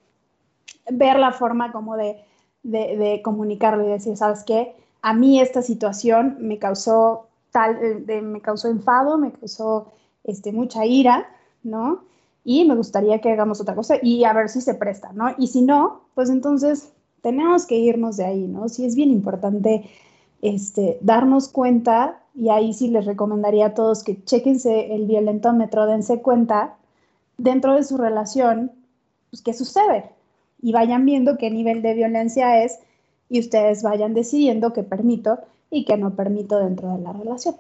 ver 0.90 1.16
la 1.20 1.30
forma 1.30 1.70
como 1.70 1.96
de, 1.96 2.16
de, 2.64 3.20
comunicarlo 3.22 3.84
y 3.84 3.88
decir, 3.92 4.16
¿sabes 4.16 4.42
qué? 4.42 4.74
A 5.00 5.14
mí 5.14 5.40
esta 5.40 5.62
situación 5.62 6.38
me 6.40 6.58
causó 6.58 7.28
tal, 7.52 7.78
eh, 8.08 8.20
me 8.20 8.40
causó 8.40 8.66
enfado, 8.66 9.16
me 9.16 9.30
causó 9.30 9.92
este, 10.24 10.50
mucha 10.50 10.84
ira, 10.86 11.28
¿no? 11.62 12.08
Y 12.44 12.64
me 12.64 12.74
gustaría 12.76 13.20
que 13.20 13.32
hagamos 13.32 13.60
otra 13.60 13.74
cosa 13.74 13.96
y 14.02 14.24
a 14.24 14.32
ver 14.32 14.48
si 14.48 14.60
se 14.60 14.74
presta, 14.74 15.12
¿no? 15.12 15.34
Y 15.38 15.48
si 15.48 15.62
no, 15.62 16.04
pues 16.14 16.30
entonces 16.30 16.92
tenemos 17.20 17.66
que 17.66 17.76
irnos 17.76 18.16
de 18.16 18.24
ahí, 18.24 18.46
¿no? 18.46 18.68
Sí 18.68 18.84
es 18.84 18.94
bien 18.94 19.10
importante 19.10 19.90
este, 20.42 20.98
darnos 21.00 21.48
cuenta, 21.48 22.20
y 22.34 22.50
ahí 22.50 22.72
sí 22.72 22.88
les 22.88 23.04
recomendaría 23.04 23.66
a 23.66 23.74
todos 23.74 24.04
que 24.04 24.22
chequense 24.24 24.94
el 24.94 25.06
violentómetro, 25.06 25.86
dense 25.86 26.22
cuenta 26.22 26.76
dentro 27.36 27.74
de 27.74 27.82
su 27.82 27.96
relación, 27.96 28.70
pues 29.30 29.42
qué 29.42 29.52
sucede, 29.52 30.10
y 30.62 30.72
vayan 30.72 31.04
viendo 31.04 31.36
qué 31.36 31.50
nivel 31.50 31.82
de 31.82 31.94
violencia 31.94 32.62
es, 32.62 32.78
y 33.28 33.40
ustedes 33.40 33.82
vayan 33.82 34.14
decidiendo 34.14 34.72
qué 34.72 34.84
permito 34.84 35.40
y 35.70 35.84
qué 35.84 35.96
no 35.96 36.14
permito 36.14 36.58
dentro 36.58 36.96
de 36.96 37.02
la 37.02 37.12
relación. 37.12 37.56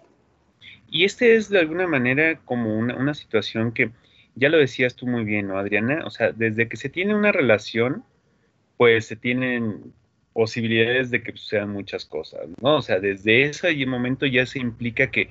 Y 0.90 1.04
este 1.04 1.36
es 1.36 1.48
de 1.48 1.58
alguna 1.58 1.86
manera 1.86 2.40
como 2.44 2.78
una, 2.78 2.96
una 2.96 3.14
situación 3.14 3.72
que, 3.72 3.90
ya 4.38 4.48
lo 4.48 4.58
decías 4.58 4.94
tú 4.94 5.06
muy 5.06 5.24
bien, 5.24 5.48
¿no, 5.48 5.58
Adriana? 5.58 6.02
O 6.04 6.10
sea, 6.10 6.32
desde 6.32 6.68
que 6.68 6.76
se 6.76 6.88
tiene 6.88 7.14
una 7.14 7.32
relación, 7.32 8.04
pues 8.76 9.06
se 9.06 9.16
tienen 9.16 9.92
posibilidades 10.32 11.10
de 11.10 11.22
que 11.22 11.32
sucedan 11.36 11.70
muchas 11.70 12.04
cosas, 12.04 12.48
¿no? 12.60 12.76
O 12.76 12.82
sea, 12.82 13.00
desde 13.00 13.42
ese 13.42 13.86
momento 13.86 14.24
ya 14.26 14.46
se 14.46 14.60
implica 14.60 15.10
que 15.10 15.30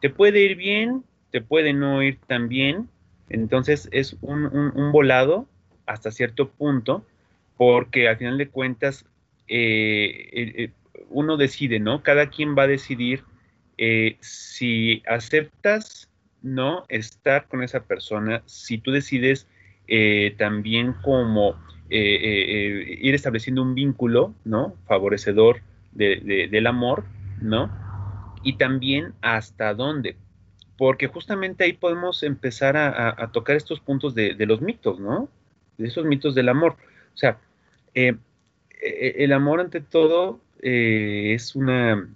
te 0.00 0.08
puede 0.08 0.40
ir 0.40 0.56
bien, 0.56 1.04
te 1.30 1.42
puede 1.42 1.72
no 1.72 2.02
ir 2.02 2.18
tan 2.26 2.48
bien, 2.48 2.88
entonces 3.28 3.88
es 3.92 4.16
un, 4.22 4.92
volado 4.92 5.46
hasta 5.84 6.10
cierto 6.10 6.48
punto, 6.48 7.04
porque 7.56 8.08
al 8.08 8.16
final 8.16 8.38
de 8.38 8.48
cuentas 8.48 9.04
eh, 9.48 10.30
eh, 10.32 10.70
uno 11.10 11.36
decide, 11.36 11.78
¿no? 11.78 12.02
Cada 12.02 12.30
quien 12.30 12.56
va 12.56 12.62
a 12.62 12.68
decidir 12.68 13.24
eh, 13.78 14.16
si 14.20 15.02
aceptas, 15.06 16.08
¿no? 16.46 16.84
Estar 16.88 17.48
con 17.48 17.62
esa 17.62 17.84
persona, 17.84 18.42
si 18.46 18.78
tú 18.78 18.92
decides 18.92 19.46
también 20.38 20.94
como 20.94 21.56
eh, 21.88 22.18
eh, 22.20 22.98
ir 23.00 23.14
estableciendo 23.14 23.62
un 23.62 23.76
vínculo, 23.76 24.34
¿no? 24.44 24.74
Favorecedor 24.86 25.60
del 25.92 26.66
amor, 26.66 27.04
¿no? 27.40 27.70
Y 28.42 28.54
también 28.54 29.14
hasta 29.22 29.72
dónde, 29.72 30.16
porque 30.76 31.06
justamente 31.06 31.62
ahí 31.62 31.74
podemos 31.74 32.24
empezar 32.24 32.76
a, 32.76 33.30
tocar 33.32 33.56
estos 33.56 33.80
puntos 33.80 34.14
de, 34.14 34.34
los 34.46 34.60
mitos, 34.60 34.98
¿no? 34.98 35.28
De 35.78 35.86
esos 35.86 36.04
mitos 36.04 36.34
del 36.34 36.48
amor. 36.48 36.76
O 37.14 37.16
sea, 37.16 37.38
eh, 37.94 38.16
el 38.80 39.32
amor 39.32 39.60
ante 39.60 39.80
todo 39.80 40.40
es 40.62 41.54
una, 41.54 42.08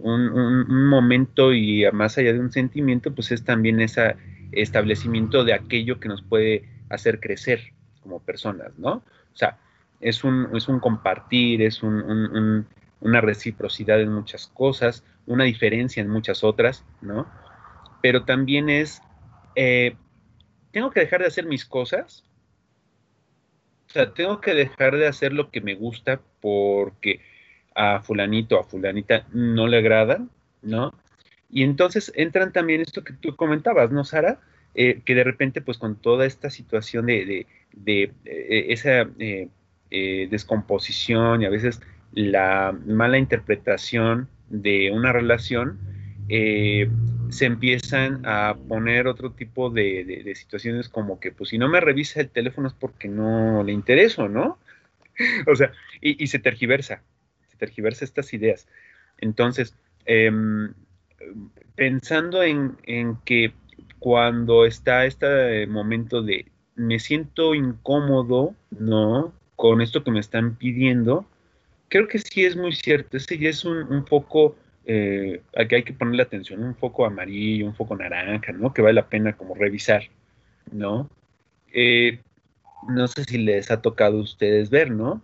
un, 0.00 0.28
un, 0.30 0.86
momento 0.88 1.52
y 1.52 1.84
más 1.92 2.18
allá 2.18 2.32
de 2.32 2.40
un 2.40 2.52
sentimiento, 2.52 3.14
pues 3.14 3.32
es 3.32 3.44
también 3.44 3.80
ese 3.80 4.16
establecimiento 4.52 5.44
de 5.44 5.54
aquello 5.54 6.00
que 6.00 6.08
nos 6.08 6.22
puede 6.22 6.68
hacer 6.88 7.20
crecer, 7.20 7.72
como 8.02 8.20
personas, 8.20 8.78
¿no? 8.78 9.02
O 9.32 9.36
sea, 9.36 9.58
es 10.00 10.24
un, 10.24 10.48
es 10.54 10.68
un 10.68 10.80
compartir, 10.80 11.62
es 11.62 11.82
una 11.82 13.20
reciprocidad 13.20 14.00
en 14.00 14.12
muchas 14.12 14.48
cosas, 14.48 15.04
una 15.26 15.44
diferencia 15.44 16.00
en 16.00 16.08
muchas 16.08 16.42
otras, 16.42 16.84
¿no? 17.00 17.26
Pero 18.02 18.24
también 18.24 18.68
es, 18.68 19.02
eh, 19.54 19.94
tengo 20.72 20.90
que 20.90 21.00
dejar 21.00 21.20
de 21.20 21.26
hacer 21.26 21.46
mis 21.46 21.64
cosas, 21.64 22.24
o 23.88 23.92
sea, 23.92 24.14
tengo 24.14 24.40
que 24.40 24.54
dejar 24.54 24.96
de 24.96 25.06
hacer 25.06 25.32
lo 25.32 25.50
que 25.50 25.60
me 25.60 25.74
gusta 25.74 26.20
porque 26.40 27.20
a 27.74 28.00
fulanito 28.00 28.58
a 28.58 28.64
fulanita 28.64 29.26
no 29.32 29.66
le 29.66 29.78
agrada, 29.78 30.24
¿no? 30.62 30.94
Y 31.50 31.64
entonces 31.64 32.12
entran 32.14 32.52
también 32.52 32.80
esto 32.80 33.02
que 33.02 33.12
tú 33.12 33.34
comentabas, 33.36 33.90
¿no, 33.90 34.04
Sara? 34.04 34.38
Eh, 34.74 35.00
que 35.04 35.16
de 35.16 35.24
repente, 35.24 35.60
pues 35.60 35.78
con 35.78 35.96
toda 35.96 36.26
esta 36.26 36.48
situación 36.48 37.06
de, 37.06 37.46
de 37.72 38.12
eh, 38.24 38.66
esa 38.68 39.08
eh, 39.18 39.48
eh, 39.90 40.28
descomposición 40.30 41.42
y 41.42 41.46
a 41.46 41.50
veces 41.50 41.80
la 42.12 42.76
mala 42.86 43.18
interpretación 43.18 44.28
de 44.48 44.90
una 44.90 45.12
relación, 45.12 45.78
se 46.28 47.44
empiezan 47.44 48.22
a 48.24 48.56
poner 48.68 49.08
otro 49.08 49.32
tipo 49.32 49.68
de, 49.68 50.32
situaciones 50.36 50.88
como 50.88 51.18
que, 51.18 51.32
pues 51.32 51.50
si 51.50 51.58
no 51.58 51.68
me 51.68 51.80
revisa 51.80 52.20
el 52.20 52.30
teléfono 52.30 52.68
es 52.68 52.74
porque 52.74 53.08
no 53.08 53.64
le 53.64 53.72
intereso, 53.72 54.28
¿no? 54.28 54.58
o 55.48 55.56
sea, 55.56 55.72
y, 56.00 56.24
se 56.28 56.38
tergiversa, 56.38 57.02
tergiversa 57.60 58.04
estas 58.04 58.34
ideas. 58.34 58.66
Entonces, 59.18 59.76
em, 60.06 60.72
pensando 61.76 62.42
en, 62.42 62.76
que 63.24 63.52
cuando 63.98 64.66
está 64.66 65.06
este 65.06 65.66
momento 65.66 66.22
de 66.22 66.46
me 66.74 66.98
siento 66.98 67.54
incómodo, 67.54 68.54
¿no? 68.70 69.32
Con 69.56 69.82
esto 69.82 70.02
que 70.02 70.10
me 70.10 70.20
están 70.20 70.56
pidiendo. 70.56 71.26
Creo 71.88 72.08
que 72.08 72.18
sí 72.18 72.44
es 72.44 72.56
muy 72.56 72.72
cierto. 72.72 73.16
Ese 73.16 73.38
ya 73.38 73.50
es 73.50 73.64
un, 73.64 74.06
foco 74.06 74.56
eh, 74.86 75.42
al 75.54 75.68
que 75.68 75.76
hay 75.76 75.82
que 75.82 75.92
ponerle 75.92 76.22
atención, 76.22 76.62
un 76.64 76.74
foco 76.74 77.04
amarillo, 77.04 77.66
un 77.66 77.74
foco 77.74 77.96
naranja, 77.96 78.52
¿no? 78.52 78.72
Que 78.72 78.82
vale 78.82 78.94
la 78.94 79.08
pena 79.08 79.34
como 79.34 79.54
revisar, 79.54 80.04
¿no? 80.72 81.10
Eh, 81.72 82.20
no 82.88 83.06
sé 83.08 83.24
si 83.24 83.38
les 83.38 83.70
ha 83.70 83.82
tocado 83.82 84.18
a 84.18 84.22
ustedes 84.22 84.70
ver, 84.70 84.90
¿no? 84.90 85.22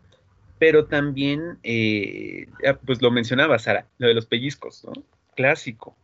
Pero 0.58 0.86
también, 0.86 1.58
eh, 1.62 2.46
pues 2.84 3.02
lo 3.02 3.10
mencionaba 3.10 3.58
Sara, 3.58 3.86
lo 3.98 4.08
de 4.08 4.14
los 4.14 4.26
pellizcos, 4.26 4.84
¿no? 4.84 4.92
Clásico. 5.34 5.96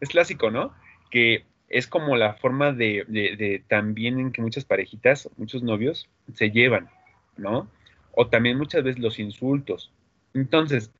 Es 0.00 0.10
clásico, 0.10 0.50
¿no? 0.50 0.74
Que 1.10 1.44
es 1.68 1.86
como 1.86 2.16
la 2.16 2.34
forma 2.34 2.72
de, 2.72 3.62
también 3.68 4.20
en 4.20 4.30
que 4.30 4.42
muchas 4.42 4.64
parejitas, 4.64 5.28
muchos 5.36 5.62
novios 5.62 6.08
se 6.34 6.50
llevan, 6.50 6.88
¿no? 7.36 7.68
O 8.12 8.28
también 8.28 8.58
muchas 8.58 8.84
veces 8.84 9.00
los 9.00 9.18
insultos. 9.18 9.90
Entonces, 10.34 10.90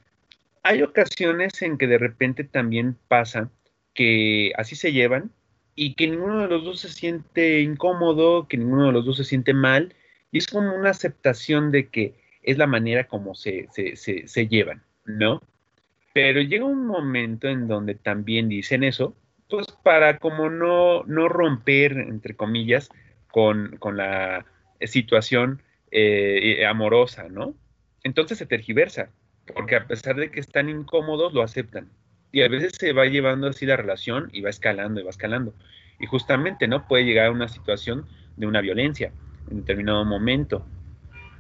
hay 0.63 0.83
ocasiones 0.83 1.61
en 1.63 1.77
que 1.77 1.87
de 1.87 1.99
repente 1.99 2.43
también 2.45 2.97
pasa 3.09 3.51
que 3.93 4.53
así 4.57 4.77
se 4.77 4.93
llevan 4.93 5.31
y 5.77 5.95
que 5.95 6.09
ninguno 6.09 6.41
de 6.41 6.49
los 6.49 6.65
dos 6.65 6.81
se 6.81 6.89
siente 6.89 7.61
incómodo, 7.61 8.49
que 8.49 8.57
ninguno 8.57 8.87
de 8.87 8.93
los 8.93 9.05
dos 9.05 9.19
se 9.19 9.25
siente 9.25 9.53
mal, 9.53 9.95
y 10.33 10.39
es 10.39 10.47
como 10.47 10.75
una 10.75 10.91
aceptación 10.91 11.71
de 11.71 11.89
que 11.89 12.15
es 12.45 12.59
la 12.59 12.67
manera 12.67 13.09
como 13.09 13.35
se, 13.35 13.69
se, 13.73 13.97
se 13.97 14.47
llevan, 14.49 14.83
¿no? 15.05 15.43
Pero 16.13 16.41
llega 16.41 16.65
un 16.65 16.87
momento 16.87 17.49
en 17.49 17.67
donde 17.67 17.95
también 17.97 18.49
dicen 18.49 18.85
eso, 18.85 19.17
pues 19.51 19.67
para 19.83 20.19
como 20.19 20.51
no, 20.51 21.03
no 21.05 21.29
romper, 21.29 21.93
entre 21.99 22.37
comillas, 22.37 22.89
con, 23.31 23.79
la 23.97 24.47
situación 24.81 25.61
eh, 25.91 26.65
amorosa, 26.67 27.29
¿no? 27.29 27.55
Entonces 28.05 28.39
se 28.39 28.47
tergiversa, 28.47 29.11
porque 29.55 29.77
a 29.77 29.87
pesar 29.87 30.17
de 30.17 30.31
que 30.31 30.41
están 30.41 30.69
incómodos, 30.69 31.33
lo 31.33 31.43
aceptan. 31.43 31.89
Y 32.31 32.43
a 32.43 32.49
veces 32.49 32.75
se 32.79 32.93
va 32.93 33.07
llevando 33.07 33.49
así 33.49 33.67
la 33.67 33.77
relación 33.77 34.29
y 34.33 34.41
va 34.41 34.51
escalando 34.51 35.01
y 35.01 35.05
va 35.05 35.11
escalando. 35.11 35.55
Y 35.99 36.07
justamente, 36.07 36.69
¿no? 36.69 36.87
Puede 36.87 37.05
llegar 37.05 37.27
a 37.27 37.33
una 37.33 37.49
situación 37.49 38.07
de 38.37 38.47
una 38.47 38.61
violencia 38.61 39.13
en 39.51 39.59
determinado 39.59 40.05
momento. 40.05 40.67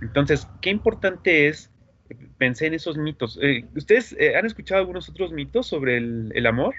Entonces, 0.00 0.48
qué 0.60 0.70
importante 0.70 1.48
es, 1.48 1.70
pensé 2.38 2.66
en 2.66 2.74
esos 2.74 2.96
mitos. 2.96 3.38
Eh, 3.42 3.66
¿Ustedes 3.76 4.14
eh, 4.18 4.36
han 4.36 4.46
escuchado 4.46 4.80
algunos 4.80 5.08
otros 5.08 5.32
mitos 5.32 5.66
sobre 5.66 5.98
el 5.98 6.46
amor? 6.46 6.74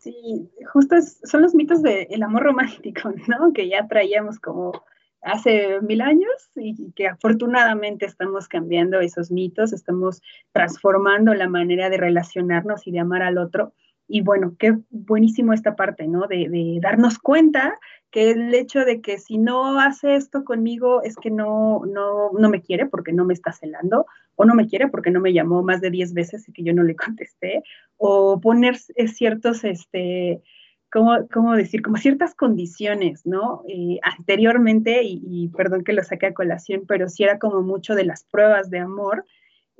Sí, 0.00 0.50
justo 0.72 0.96
son 1.24 1.42
los 1.42 1.54
mitos 1.54 1.82
del 1.82 2.22
amor 2.22 2.44
romántico, 2.44 3.12
¿no? 3.28 3.52
Que 3.52 3.68
ya 3.68 3.86
traíamos 3.86 4.38
como 4.40 4.72
hace 5.20 5.78
mil 5.82 6.00
años 6.00 6.50
y 6.56 6.90
que 6.92 7.06
afortunadamente 7.06 8.06
estamos 8.06 8.48
cambiando 8.48 9.00
esos 9.00 9.30
mitos, 9.30 9.74
estamos 9.74 10.22
transformando 10.52 11.34
la 11.34 11.50
manera 11.50 11.90
de 11.90 11.98
relacionarnos 11.98 12.86
y 12.86 12.92
de 12.92 13.00
amar 13.00 13.22
al 13.22 13.36
otro. 13.36 13.74
Y 14.12 14.22
bueno, 14.22 14.56
qué 14.58 14.76
buenísimo 14.90 15.52
esta 15.52 15.76
parte, 15.76 16.08
¿no? 16.08 16.26
De, 16.26 16.48
de, 16.48 16.80
darnos 16.82 17.20
cuenta 17.20 17.78
que 18.10 18.32
el 18.32 18.52
hecho 18.52 18.80
de 18.80 19.00
que 19.00 19.18
si 19.18 19.38
no 19.38 19.78
hace 19.78 20.16
esto 20.16 20.44
conmigo 20.44 21.00
es 21.02 21.14
que 21.14 21.30
no, 21.30 21.82
no, 21.86 22.32
no 22.32 22.48
me 22.48 22.60
quiere 22.60 22.86
porque 22.86 23.12
no 23.12 23.24
me 23.24 23.34
está 23.34 23.52
celando, 23.52 24.06
o 24.34 24.44
no 24.44 24.56
me 24.56 24.66
quiere 24.66 24.88
porque 24.88 25.12
no 25.12 25.20
me 25.20 25.32
llamó 25.32 25.62
más 25.62 25.80
de 25.80 25.90
10 25.90 26.12
veces 26.14 26.48
y 26.48 26.52
que 26.52 26.64
yo 26.64 26.74
no 26.74 26.82
le 26.82 26.96
contesté, 26.96 27.62
o 27.98 28.40
poner 28.40 28.76
ciertos, 28.76 29.62
este, 29.62 30.42
¿cómo, 30.90 31.28
cómo 31.32 31.54
decir? 31.54 31.80
Como 31.80 31.96
ciertas 31.96 32.34
condiciones, 32.34 33.24
¿no? 33.24 33.62
Eh, 33.68 34.00
anteriormente, 34.02 35.04
y, 35.04 35.22
y, 35.24 35.48
perdón 35.50 35.84
que 35.84 35.92
lo 35.92 36.02
saque 36.02 36.26
a 36.26 36.34
colación, 36.34 36.82
pero 36.88 37.08
sí 37.08 37.22
era 37.22 37.38
como 37.38 37.62
mucho 37.62 37.94
de 37.94 38.04
las 38.04 38.24
pruebas 38.24 38.70
de 38.70 38.80
amor, 38.80 39.24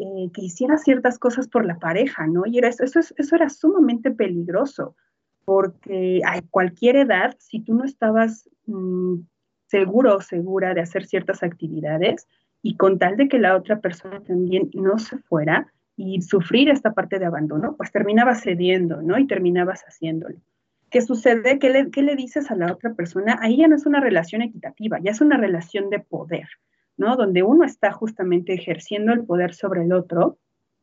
eh, 0.00 0.30
que 0.32 0.42
hiciera 0.42 0.78
ciertas 0.78 1.18
cosas 1.18 1.46
por 1.46 1.66
la 1.66 1.78
pareja, 1.78 2.26
¿no? 2.26 2.46
Y 2.46 2.56
era, 2.56 2.68
eso, 2.68 3.00
eso, 3.00 3.36
era 3.36 3.50
sumamente 3.50 4.10
peligroso, 4.10 4.96
porque 5.44 6.22
a 6.24 6.40
cualquier 6.40 6.96
edad, 6.96 7.36
si 7.38 7.60
tú 7.60 7.74
no 7.74 7.84
estabas 7.84 8.48
mmm, 8.64 9.16
seguro 9.66 10.16
o 10.16 10.20
segura 10.22 10.72
de 10.72 10.80
hacer 10.80 11.04
ciertas 11.04 11.42
actividades, 11.42 12.26
y 12.62 12.76
con 12.76 12.98
tal 12.98 13.18
de 13.18 13.28
que 13.28 13.38
la 13.38 13.56
otra 13.56 13.80
persona 13.80 14.20
también 14.20 14.70
no 14.72 14.98
se 14.98 15.18
fuera 15.18 15.70
y 15.96 16.22
sufrir 16.22 16.70
esta 16.70 16.94
parte 16.94 17.18
de 17.18 17.26
abandono, 17.26 17.76
pues 17.76 17.92
terminabas 17.92 18.42
cediendo, 18.42 19.02
¿no? 19.02 19.18
Y 19.18 19.26
terminabas 19.26 19.82
haciéndolo. 19.82 20.38
¿Qué 20.90 21.02
sucede? 21.02 21.58
¿Qué 21.58 21.68
le, 21.68 21.90
¿Qué 21.90 22.02
le 22.02 22.16
dices 22.16 22.50
a 22.50 22.56
la 22.56 22.72
otra 22.72 22.94
persona? 22.94 23.38
Ahí 23.42 23.58
ya 23.58 23.68
no 23.68 23.76
es 23.76 23.84
una 23.84 24.00
relación 24.00 24.40
equitativa, 24.40 24.98
ya 24.98 25.10
es 25.10 25.20
una 25.20 25.36
relación 25.36 25.90
de 25.90 26.00
poder, 26.00 26.48
Donde 27.16 27.42
uno 27.42 27.64
está 27.64 27.92
justamente 27.92 28.52
ejerciendo 28.54 29.12
el 29.12 29.24
poder 29.24 29.54
sobre 29.54 29.82
el 29.84 29.92
otro 29.92 30.38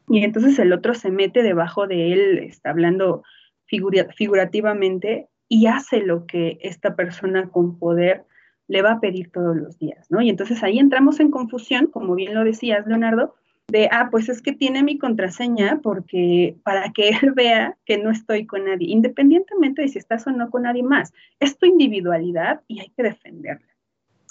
y 0.09 0.23
entonces 0.23 0.57
el 0.59 0.73
otro 0.73 0.93
se 0.93 1.11
mete 1.11 1.43
debajo 1.43 1.87
de 1.87 2.13
él, 2.13 2.37
está 2.39 2.69
hablando 2.69 3.23
figura, 3.65 4.07
figurativamente, 4.15 5.27
y 5.49 5.67
hace 5.67 5.99
lo 5.99 6.25
que 6.25 6.57
esta 6.61 6.95
persona 6.95 7.49
con 7.49 7.77
poder 7.77 8.23
le 8.67 8.81
va 8.81 8.93
a 8.93 8.99
pedir 8.99 9.31
todos 9.31 9.55
los 9.55 9.77
días, 9.79 10.09
¿no? 10.09 10.21
Y 10.21 10.29
entonces 10.29 10.61
ahí 10.63 10.79
entramos 10.79 11.19
en 11.19 11.31
confusión, 11.31 11.87
como 11.87 12.15
bien 12.15 12.33
lo 12.33 12.43
decías, 12.43 12.85
Leonardo, 12.85 13.35
de, 13.69 13.89
ah, 13.91 14.09
pues 14.11 14.29
es 14.29 14.41
que 14.41 14.53
tiene 14.53 14.83
mi 14.83 14.97
contraseña 14.97 15.79
porque 15.81 16.55
para 16.63 16.91
que 16.91 17.09
él 17.21 17.31
vea 17.33 17.77
que 17.85 17.97
no 17.97 18.11
estoy 18.11 18.45
con 18.45 18.65
nadie, 18.65 18.87
independientemente 18.89 19.81
de 19.81 19.87
si 19.89 19.99
estás 19.99 20.27
o 20.27 20.31
no 20.31 20.49
con 20.49 20.63
nadie 20.63 20.83
más. 20.83 21.13
Es 21.39 21.57
tu 21.57 21.65
individualidad 21.65 22.61
y 22.67 22.79
hay 22.79 22.89
que 22.89 23.03
defenderla. 23.03 23.67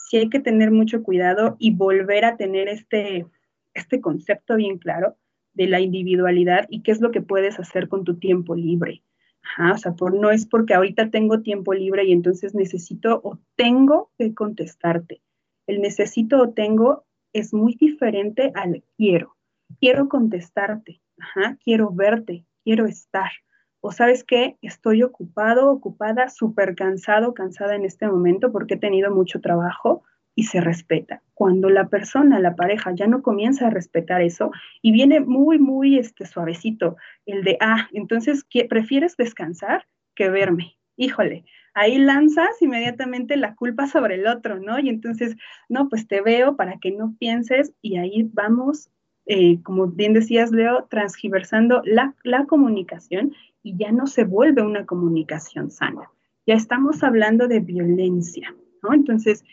Sí 0.09 0.19
hay 0.19 0.29
que 0.29 0.39
tener 0.39 0.71
mucho 0.71 1.03
cuidado 1.03 1.57
y 1.59 1.75
volver 1.75 2.25
a 2.25 2.37
tener 2.37 2.69
este, 2.69 3.27
este 3.75 4.01
concepto 4.01 4.55
bien 4.55 4.79
claro 4.79 5.17
de 5.55 5.67
la 5.67 5.81
individualidad 5.81 6.67
y 6.71 6.83
qué 6.83 6.93
es 6.93 7.01
lo 7.01 7.11
que 7.11 7.23
puedes 7.23 7.59
hacer 7.59 7.89
con 7.89 8.05
tu 8.05 8.17
tiempo 8.17 8.55
libre. 8.55 9.03
O 9.73 9.79
sea, 9.79 9.95
no 10.13 10.31
es 10.31 10.47
porque 10.47 10.75
ahorita 10.75 11.11
tengo 11.11 11.41
tiempo 11.41 11.73
libre 11.73 12.05
y 12.05 12.13
entonces 12.13 12.55
necesito 12.55 13.21
o 13.25 13.39
tengo 13.57 14.11
que 14.19 14.35
contestarte. 14.35 15.23
El 15.67 15.81
necesito 15.81 16.41
o 16.41 16.51
tengo 16.51 17.05
es 17.33 17.53
muy 17.53 17.75
diferente 17.75 18.53
al 18.55 18.85
quiero. 18.97 19.37
Quiero 19.81 20.09
contestarte, 20.09 21.01
quiero 21.65 21.91
verte, 21.91 22.45
quiero 22.65 22.87
estar. 22.87 23.31
O 23.87 23.93
sabes 23.93 24.25
qué, 24.25 24.57
estoy 24.63 25.05
ocupado, 25.05 25.71
ocupada, 25.71 26.29
súper 26.29 26.75
cansado, 26.75 27.35
cansada 27.35 27.77
en 27.77 27.85
este 27.85 28.09
momento 28.09 28.51
porque 28.51 28.75
he 28.75 28.79
tenido 28.79 29.15
mucho 29.15 29.41
trabajo 29.41 30.03
y 30.35 30.43
se 30.47 30.61
respeta. 30.61 31.23
Cuando 31.35 31.71
la 31.71 31.87
persona, 31.87 32.41
la 32.41 32.57
pareja, 32.57 32.93
ya 32.97 33.07
no 33.07 33.23
comienza 33.23 33.69
a 33.69 33.71
respetar 33.71 34.23
eso 34.23 34.51
y 34.83 34.91
viene 34.91 35.21
muy, 35.21 35.61
muy 35.61 36.01
este, 36.01 36.27
suavecito 36.27 36.97
el 37.27 37.45
de, 37.45 37.59
ah, 37.61 37.89
entonces, 37.93 38.43
¿qué, 38.43 38.65
¿prefieres 38.65 39.17
descansar 39.17 39.87
que 40.17 40.31
verme? 40.31 40.77
Híjole, 40.97 41.45
ahí 41.75 41.97
lanzas 41.99 42.61
inmediatamente 42.61 43.37
la 43.37 43.55
culpa 43.55 43.87
sobre 43.87 44.17
el 44.17 44.27
otro, 44.27 44.59
¿no? 44.59 44.81
Y 44.81 44.89
entonces, 44.89 45.37
no, 45.69 45.89
pues 45.89 46.09
te 46.09 46.23
veo 46.23 46.57
para 46.57 46.79
que 46.81 46.91
no 46.91 47.15
pienses 47.21 47.73
y 47.83 47.99
ahí 47.99 48.29
vamos, 48.33 48.91
eh, 49.27 49.61
como 49.63 49.89
bien 49.89 50.13
decías, 50.13 50.51
Leo, 50.53 50.87
transgiversando 50.89 51.83
la, 51.85 52.15
la 52.23 52.47
comunicación 52.47 53.35
y 53.63 53.77
ya 53.77 53.93
no 53.93 54.07
se 54.07 54.25
vuelve 54.25 54.63
una 54.63 54.87
comunicación 54.87 55.71
sana. 55.71 56.11
Ya 56.47 56.55
estamos 56.55 57.03
hablando 57.03 57.49
de 57.49 57.61
violencia, 57.61 58.55
¿no? 58.83 58.95
Entonces, 58.95 59.45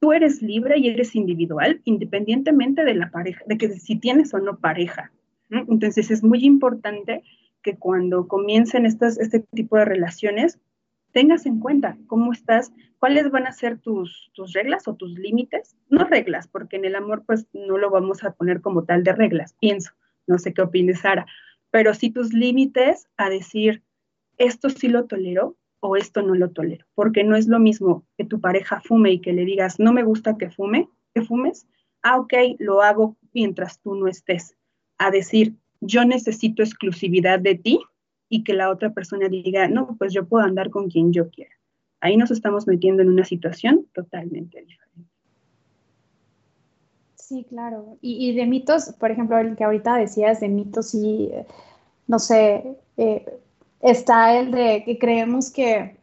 tú 0.00 0.12
eres 0.12 0.42
libre 0.42 0.78
y 0.78 0.88
eres 0.88 1.14
individual, 1.14 1.80
independientemente 1.84 2.84
de 2.84 2.94
la 2.94 3.10
pareja, 3.10 3.42
de 3.46 3.56
que 3.56 3.70
si 3.70 3.96
tienes 3.96 4.34
o 4.34 4.38
no 4.38 4.58
pareja. 4.58 5.10
Entonces 5.50 6.10
es 6.10 6.22
muy 6.22 6.44
importante 6.44 7.22
que 7.62 7.76
cuando 7.76 8.28
comiencen 8.28 8.84
estas, 8.86 9.18
este 9.18 9.40
tipo 9.52 9.76
de 9.76 9.84
relaciones, 9.84 10.58
tengas 11.16 11.46
en 11.46 11.60
cuenta 11.60 11.96
cómo 12.08 12.30
estás, 12.30 12.74
cuáles 12.98 13.30
van 13.30 13.46
a 13.46 13.52
ser 13.52 13.78
tus, 13.78 14.30
tus 14.34 14.52
reglas 14.52 14.86
o 14.86 14.96
tus 14.96 15.18
límites. 15.18 15.74
No 15.88 16.04
reglas, 16.04 16.46
porque 16.46 16.76
en 16.76 16.84
el 16.84 16.94
amor 16.94 17.24
pues 17.24 17.46
no 17.54 17.78
lo 17.78 17.88
vamos 17.88 18.22
a 18.22 18.32
poner 18.32 18.60
como 18.60 18.84
tal 18.84 19.02
de 19.02 19.14
reglas, 19.14 19.54
pienso. 19.58 19.92
No 20.26 20.38
sé 20.38 20.52
qué 20.52 20.60
opines, 20.60 21.00
Sara, 21.00 21.24
pero 21.70 21.94
sí 21.94 22.10
tus 22.10 22.34
límites 22.34 23.08
a 23.16 23.30
decir, 23.30 23.82
esto 24.36 24.68
sí 24.68 24.88
lo 24.88 25.06
tolero, 25.06 25.56
o 25.80 25.96
esto 25.96 26.20
no 26.20 26.34
lo 26.34 26.50
tolero, 26.50 26.84
porque 26.94 27.24
no 27.24 27.34
es 27.34 27.46
lo 27.46 27.60
mismo 27.60 28.04
que 28.18 28.26
tu 28.26 28.38
pareja 28.42 28.82
fume 28.82 29.12
y 29.12 29.20
que 29.22 29.32
le 29.32 29.46
digas, 29.46 29.80
no 29.80 29.94
me 29.94 30.02
gusta 30.02 30.36
que 30.36 30.50
fume, 30.50 30.86
que 31.14 31.22
fumes, 31.22 31.66
ah, 32.02 32.18
ok, 32.18 32.34
lo 32.58 32.82
hago 32.82 33.16
mientras 33.32 33.80
tú 33.80 33.94
no 33.94 34.06
estés, 34.06 34.54
a 34.98 35.10
decir, 35.10 35.54
yo 35.80 36.04
necesito 36.04 36.62
exclusividad 36.62 37.40
de 37.40 37.54
ti 37.54 37.80
y 38.28 38.44
que 38.44 38.54
la 38.54 38.70
otra 38.70 38.90
persona 38.90 39.28
diga, 39.28 39.68
no, 39.68 39.96
pues 39.98 40.12
yo 40.12 40.26
puedo 40.26 40.44
andar 40.44 40.70
con 40.70 40.88
quien 40.88 41.12
yo 41.12 41.30
quiera. 41.30 41.54
Ahí 42.00 42.16
nos 42.16 42.30
estamos 42.30 42.66
metiendo 42.66 43.02
en 43.02 43.08
una 43.08 43.24
situación 43.24 43.86
totalmente 43.94 44.60
diferente. 44.60 45.10
Sí, 47.14 47.44
claro. 47.48 47.96
Y, 48.00 48.28
y 48.30 48.36
de 48.36 48.46
mitos, 48.46 48.94
por 48.98 49.10
ejemplo, 49.10 49.38
el 49.38 49.56
que 49.56 49.64
ahorita 49.64 49.96
decías 49.96 50.40
de 50.40 50.48
mitos, 50.48 50.94
y, 50.94 51.30
no 52.06 52.18
sé, 52.18 52.76
eh, 52.96 53.40
está 53.80 54.38
el 54.38 54.50
de 54.50 54.82
que 54.84 54.98
creemos 54.98 55.50
que 55.50 55.96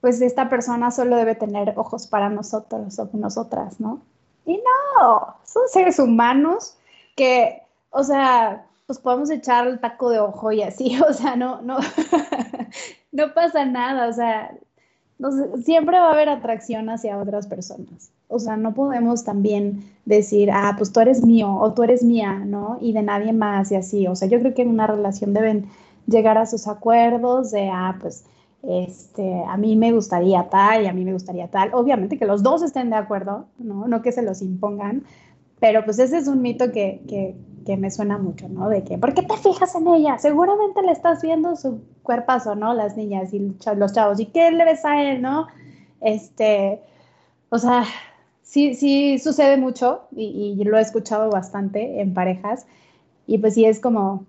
pues 0.00 0.20
esta 0.20 0.48
persona 0.48 0.90
solo 0.90 1.16
debe 1.16 1.34
tener 1.34 1.74
ojos 1.76 2.06
para 2.06 2.28
nosotros 2.28 2.98
o 2.98 3.10
nosotras, 3.14 3.80
¿no? 3.80 4.00
Y 4.46 4.56
no, 4.56 5.36
son 5.44 5.68
seres 5.68 5.98
humanos 5.98 6.76
que, 7.16 7.62
o 7.90 8.04
sea, 8.04 8.64
pues 8.88 8.98
podemos 9.00 9.28
echar 9.28 9.66
el 9.66 9.80
taco 9.80 10.08
de 10.08 10.18
ojo 10.18 10.50
y 10.50 10.62
así, 10.62 10.98
o 11.08 11.12
sea, 11.12 11.36
no, 11.36 11.60
no, 11.60 11.76
no 13.12 13.34
pasa 13.34 13.66
nada, 13.66 14.08
o 14.08 14.12
sea, 14.14 14.50
no, 15.18 15.30
siempre 15.58 16.00
va 16.00 16.08
a 16.08 16.12
haber 16.12 16.30
atracción 16.30 16.88
hacia 16.88 17.18
otras 17.18 17.46
personas. 17.46 18.10
O 18.28 18.38
sea, 18.38 18.56
no 18.56 18.72
podemos 18.72 19.24
también 19.24 19.84
decir, 20.06 20.50
ah, 20.50 20.74
pues 20.78 20.90
tú 20.90 21.00
eres 21.00 21.24
mío 21.24 21.54
o 21.54 21.74
tú 21.74 21.82
eres 21.82 22.02
mía, 22.02 22.38
¿no? 22.38 22.78
Y 22.80 22.92
de 22.92 23.02
nadie 23.02 23.32
más 23.32 23.70
y 23.72 23.76
así. 23.76 24.06
O 24.06 24.14
sea, 24.14 24.28
yo 24.28 24.38
creo 24.38 24.54
que 24.54 24.62
en 24.62 24.68
una 24.68 24.86
relación 24.86 25.34
deben 25.34 25.66
llegar 26.06 26.38
a 26.38 26.46
sus 26.46 26.66
acuerdos 26.66 27.50
de, 27.50 27.68
ah, 27.70 27.96
pues, 28.00 28.24
este, 28.62 29.44
a 29.46 29.56
mí 29.56 29.76
me 29.76 29.92
gustaría 29.92 30.48
tal 30.48 30.84
y 30.84 30.86
a 30.86 30.92
mí 30.92 31.04
me 31.04 31.12
gustaría 31.12 31.48
tal. 31.48 31.70
Obviamente 31.74 32.18
que 32.18 32.26
los 32.26 32.42
dos 32.42 32.62
estén 32.62 32.90
de 32.90 32.96
acuerdo, 32.96 33.46
¿no? 33.58 33.86
No 33.86 34.02
que 34.02 34.12
se 34.12 34.22
los 34.22 34.40
impongan, 34.40 35.04
pero 35.60 35.84
pues 35.84 35.98
ese 35.98 36.18
es 36.18 36.28
un 36.28 36.40
mito 36.42 36.70
que, 36.72 37.02
que, 37.08 37.36
que 37.68 37.76
me 37.76 37.90
suena 37.90 38.16
mucho, 38.16 38.48
¿no? 38.48 38.70
De 38.70 38.82
que, 38.82 38.96
¿por 38.96 39.12
qué 39.12 39.20
te 39.20 39.36
fijas 39.36 39.74
en 39.74 39.88
ella? 39.88 40.16
Seguramente 40.16 40.80
le 40.80 40.90
estás 40.90 41.20
viendo 41.20 41.54
su 41.54 41.82
cuerpazo, 42.02 42.54
¿no? 42.54 42.72
Las 42.72 42.96
niñas 42.96 43.34
y 43.34 43.54
los 43.76 43.92
chavos. 43.92 44.18
¿Y 44.18 44.24
qué 44.24 44.50
le 44.50 44.64
ves 44.64 44.86
a 44.86 45.02
él, 45.02 45.20
no? 45.20 45.48
Este, 46.00 46.80
o 47.50 47.58
sea, 47.58 47.84
sí, 48.40 48.74
sí 48.74 49.18
sucede 49.18 49.58
mucho 49.58 50.08
y, 50.12 50.56
y 50.58 50.64
lo 50.64 50.78
he 50.78 50.80
escuchado 50.80 51.28
bastante 51.28 52.00
en 52.00 52.14
parejas. 52.14 52.66
Y 53.26 53.36
pues 53.36 53.52
sí 53.52 53.66
es 53.66 53.80
como, 53.80 54.24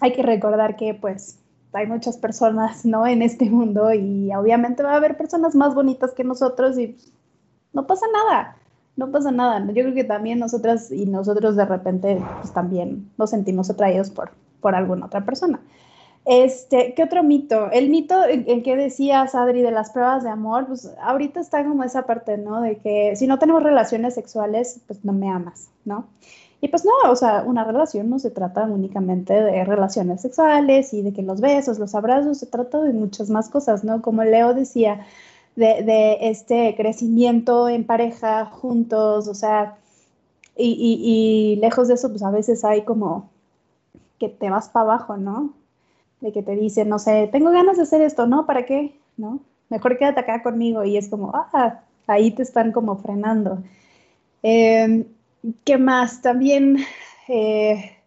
hay 0.00 0.14
que 0.14 0.22
recordar 0.22 0.76
que 0.76 0.94
pues 0.94 1.38
hay 1.74 1.86
muchas 1.86 2.16
personas, 2.16 2.86
¿no? 2.86 3.06
En 3.06 3.20
este 3.20 3.50
mundo 3.50 3.92
y 3.92 4.34
obviamente 4.34 4.82
va 4.82 4.94
a 4.94 4.96
haber 4.96 5.18
personas 5.18 5.54
más 5.54 5.74
bonitas 5.74 6.12
que 6.14 6.24
nosotros 6.24 6.78
y 6.78 6.96
no 7.74 7.86
pasa 7.86 8.06
nada, 8.10 8.56
no 8.96 9.10
pasa 9.10 9.30
nada. 9.30 9.64
Yo 9.66 9.72
creo 9.72 9.94
que 9.94 10.04
también 10.04 10.38
nosotras 10.38 10.90
y 10.90 11.06
nosotros 11.06 11.56
de 11.56 11.64
repente 11.64 12.22
pues 12.40 12.52
también 12.52 13.10
nos 13.18 13.30
sentimos 13.30 13.70
atraídos 13.70 14.10
por, 14.10 14.30
por 14.60 14.74
alguna 14.74 15.06
otra 15.06 15.24
persona. 15.24 15.60
Este, 16.24 16.94
¿qué 16.94 17.02
otro 17.02 17.22
mito? 17.22 17.70
El 17.70 17.90
mito 17.90 18.24
en, 18.26 18.62
que 18.62 18.76
decías, 18.76 19.34
Adri, 19.34 19.60
de 19.60 19.70
las 19.70 19.90
pruebas 19.90 20.24
de 20.24 20.30
amor, 20.30 20.66
pues 20.66 20.90
ahorita 21.02 21.40
está 21.40 21.62
como 21.64 21.84
esa 21.84 22.06
parte, 22.06 22.38
¿no? 22.38 22.62
De 22.62 22.78
que 22.78 23.14
si 23.14 23.26
no 23.26 23.38
tenemos 23.38 23.62
relaciones 23.62 24.14
sexuales, 24.14 24.80
pues 24.86 25.04
no 25.04 25.12
me 25.12 25.28
amas, 25.28 25.68
¿no? 25.84 26.06
Y 26.62 26.68
pues 26.68 26.82
no, 26.86 27.10
o 27.10 27.16
sea, 27.16 27.44
una 27.46 27.62
relación 27.62 28.08
no 28.08 28.18
se 28.18 28.30
trata 28.30 28.62
únicamente 28.64 29.34
de 29.34 29.64
relaciones 29.66 30.22
sexuales 30.22 30.94
y 30.94 31.02
de 31.02 31.12
que 31.12 31.20
los 31.20 31.42
besos, 31.42 31.78
los 31.78 31.94
abrazos, 31.94 32.38
se 32.38 32.46
trata 32.46 32.80
de 32.80 32.94
muchas 32.94 33.28
más 33.28 33.50
cosas, 33.50 33.84
¿no? 33.84 34.00
Como 34.00 34.24
Leo 34.24 34.54
decía, 34.54 35.04
de, 35.56 36.18
este 36.22 36.74
crecimiento 36.76 37.68
en 37.68 37.84
pareja, 37.84 38.46
juntos, 38.46 39.28
o 39.28 39.34
sea, 39.34 39.76
y, 40.56 40.72
y, 41.54 41.56
lejos 41.56 41.88
de 41.88 41.94
eso, 41.94 42.10
pues 42.10 42.22
a 42.22 42.30
veces 42.30 42.64
hay 42.64 42.82
como 42.82 43.30
que 44.18 44.28
te 44.28 44.50
vas 44.50 44.68
para 44.68 44.84
abajo, 44.84 45.16
¿no? 45.16 45.52
de 46.24 46.32
que 46.32 46.42
te 46.42 46.56
dicen, 46.56 46.88
no 46.88 46.98
sé, 46.98 47.28
tengo 47.30 47.50
ganas 47.50 47.76
de 47.76 47.82
hacer 47.82 48.00
esto, 48.00 48.26
¿no? 48.26 48.46
¿Para 48.46 48.64
qué? 48.64 48.98
¿No? 49.18 49.40
Mejor 49.68 49.98
quédate 49.98 50.20
acá 50.20 50.42
conmigo 50.42 50.82
y 50.82 50.96
es 50.96 51.08
como, 51.08 51.32
ah, 51.34 51.82
ahí 52.06 52.30
te 52.30 52.42
están 52.42 52.72
como 52.72 52.96
frenando. 52.96 53.62
Em, 54.42 55.04
¿Qué 55.64 55.76
más? 55.76 56.22
También, 56.22 56.78
eh, 57.28 57.98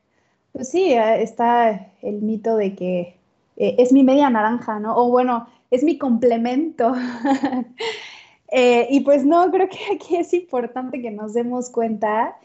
pues 0.52 0.70
sí, 0.70 0.94
está 0.94 1.92
el 2.02 2.22
mito 2.24 2.58
de 2.58 2.76
que 2.76 3.18
eh, 3.56 3.76
es 3.78 3.92
mi 3.94 4.04
media 4.04 4.32
naranja, 4.32 4.80
¿no? 4.80 4.96
O 4.98 5.10
bueno, 5.10 5.48
es 5.72 5.84
mi 5.84 5.98
complemento. 5.98 6.94
Eh, 8.50 8.88
y 8.90 9.02
pues 9.02 9.26
no, 9.26 9.52
creo 9.52 9.68
que 9.68 9.78
aquí 9.94 10.16
es 10.16 10.34
importante 10.34 11.02
que 11.02 11.12
nos 11.12 11.34
demos 11.34 11.70
cuenta 11.70 12.38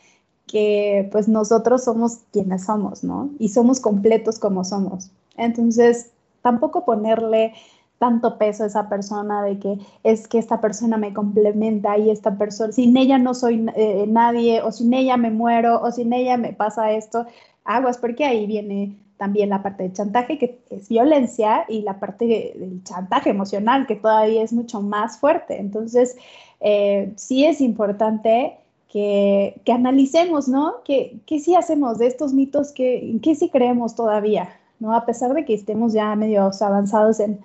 que 0.48 1.08
pues 1.12 1.28
nosotros 1.28 1.84
somos 1.84 2.22
quienes 2.32 2.64
somos, 2.64 3.04
¿no? 3.04 3.30
Y 3.38 3.50
somos 3.50 3.78
completos 3.78 4.40
como 4.40 4.64
somos. 4.64 5.12
Entonces, 5.36 6.10
tampoco 6.42 6.84
ponerle 6.84 7.54
tanto 7.98 8.36
peso 8.36 8.64
a 8.64 8.66
esa 8.66 8.88
persona 8.88 9.44
de 9.44 9.60
que 9.60 9.78
es 10.02 10.26
que 10.26 10.38
esta 10.38 10.60
persona 10.60 10.96
me 10.96 11.14
complementa 11.14 11.96
y 11.98 12.10
esta 12.10 12.36
persona, 12.36 12.72
sin 12.72 12.96
ella 12.96 13.16
no 13.16 13.32
soy 13.32 13.64
eh, 13.76 14.06
nadie, 14.08 14.60
o 14.60 14.72
sin 14.72 14.92
ella 14.92 15.16
me 15.16 15.30
muero, 15.30 15.80
o 15.80 15.92
sin 15.92 16.12
ella 16.12 16.36
me 16.36 16.52
pasa 16.52 16.90
esto, 16.90 17.26
aguas, 17.64 17.98
porque 17.98 18.24
ahí 18.24 18.46
viene 18.46 18.98
también 19.22 19.50
la 19.50 19.62
parte 19.62 19.84
de 19.84 19.92
chantaje, 19.92 20.36
que 20.36 20.58
es 20.68 20.88
violencia, 20.88 21.64
y 21.68 21.82
la 21.82 22.00
parte 22.00 22.26
del 22.26 22.82
chantaje 22.82 23.30
emocional, 23.30 23.86
que 23.86 23.94
todavía 23.94 24.42
es 24.42 24.52
mucho 24.52 24.80
más 24.82 25.16
fuerte. 25.18 25.60
Entonces, 25.60 26.16
eh, 26.58 27.12
sí 27.14 27.44
es 27.44 27.60
importante 27.60 28.56
que, 28.88 29.54
que 29.64 29.70
analicemos, 29.70 30.48
¿no? 30.48 30.82
¿Qué, 30.84 31.20
¿Qué, 31.24 31.38
sí 31.38 31.54
hacemos 31.54 31.98
de 31.98 32.08
estos 32.08 32.32
mitos? 32.32 32.72
¿Qué, 32.72 33.16
¿Qué 33.22 33.36
sí 33.36 33.48
creemos 33.48 33.94
todavía? 33.94 34.48
¿no? 34.80 34.92
A 34.92 35.06
pesar 35.06 35.34
de 35.34 35.44
que 35.44 35.54
estemos 35.54 35.92
ya 35.92 36.16
medio 36.16 36.50
avanzados 36.60 37.20
en 37.20 37.38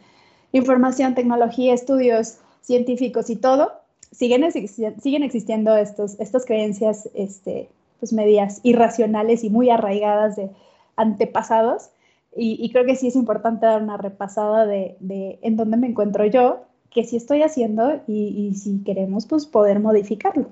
información, 0.54 1.14
tecnología, 1.14 1.76
estudios 1.76 2.40
científicos 2.64 3.30
y 3.30 3.36
todo, 3.36 3.72
siguen, 4.12 4.52
siguen 4.52 5.22
existiendo 5.22 5.76
estos, 5.76 6.20
estas 6.20 6.44
creencias 6.44 7.08
este, 7.14 7.70
pues 8.00 8.14
medias 8.14 8.62
irracionales 8.64 9.44
y 9.44 9.52
muy 9.52 9.70
arraigadas 9.70 10.38
de 10.38 10.50
antepasados. 10.98 11.92
Y, 12.40 12.70
creo 12.72 12.86
que 12.86 12.96
sí 12.96 13.08
es 13.08 13.16
importante 13.16 13.66
dar 13.66 13.82
una 13.82 13.98
repasada 13.98 14.68
de, 14.68 14.98
en 15.42 15.58
dónde 15.58 15.78
me 15.78 15.88
encuentro 15.88 16.24
yo, 16.26 16.66
qué 16.92 17.04
sí 17.04 17.18
estoy 17.18 17.42
haciendo 17.42 18.04
y, 18.06 18.54
si 18.54 18.84
queremos, 18.84 19.26
pues 19.26 19.48
poder 19.48 19.80
modificarlo. 19.80 20.52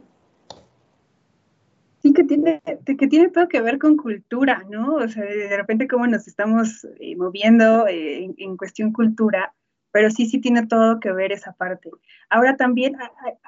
Sí, 2.01 2.13
que 2.13 2.23
tiene, 2.23 2.61
que 2.85 3.07
tiene 3.07 3.29
todo 3.29 3.47
que 3.47 3.61
ver 3.61 3.77
con 3.77 3.97
cultura, 3.97 4.63
¿no? 4.69 4.95
O 4.95 5.07
sea, 5.07 5.23
de 5.23 5.57
repente 5.57 5.87
cómo 5.87 6.07
nos 6.07 6.27
estamos 6.27 6.87
eh, 6.99 7.15
moviendo 7.15 7.87
eh, 7.87 8.33
en, 8.37 8.57
cuestión 8.57 8.91
cultura, 8.91 9.53
pero 9.91 10.09
sí, 10.09 10.25
sí 10.25 10.39
tiene 10.39 10.65
todo 10.65 10.99
que 10.99 11.11
ver 11.11 11.31
esa 11.31 11.53
parte. 11.53 11.91
Ahora 12.29 12.57
también 12.57 12.95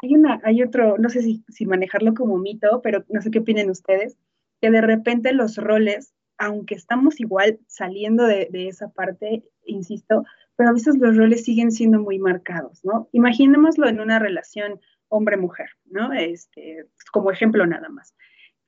hay, 0.01 0.15
una, 0.15 0.39
hay 0.43 0.61
otro, 0.61 0.97
no 0.97 1.09
sé 1.09 1.21
si, 1.21 1.43
si 1.49 1.65
manejarlo 1.65 2.13
como 2.13 2.37
mito, 2.37 2.81
pero 2.83 3.03
no 3.09 3.21
sé 3.21 3.31
qué 3.31 3.39
opinen 3.39 3.69
ustedes, 3.69 4.17
que 4.61 4.71
de 4.71 4.81
repente 4.81 5.33
los 5.33 5.57
roles 5.57 6.13
aunque 6.37 6.75
estamos 6.75 7.19
igual 7.19 7.59
saliendo 7.67 8.25
de, 8.25 8.49
esa 8.67 8.89
parte, 8.89 9.43
insisto, 9.65 10.23
pero 10.55 10.69
a 10.69 10.73
veces 10.73 10.97
los 10.97 11.15
roles 11.15 11.43
siguen 11.43 11.71
siendo 11.71 11.99
muy 11.99 12.19
marcados, 12.19 12.83
¿no? 12.83 13.09
Imaginémoslo 13.11 13.87
en 13.87 13.99
una 13.99 14.19
relación 14.19 14.79
hombre-mujer, 15.09 15.69
¿no? 15.85 16.13
Este, 16.13 16.85
como 17.11 17.31
ejemplo 17.31 17.65
nada 17.65 17.89
más. 17.89 18.15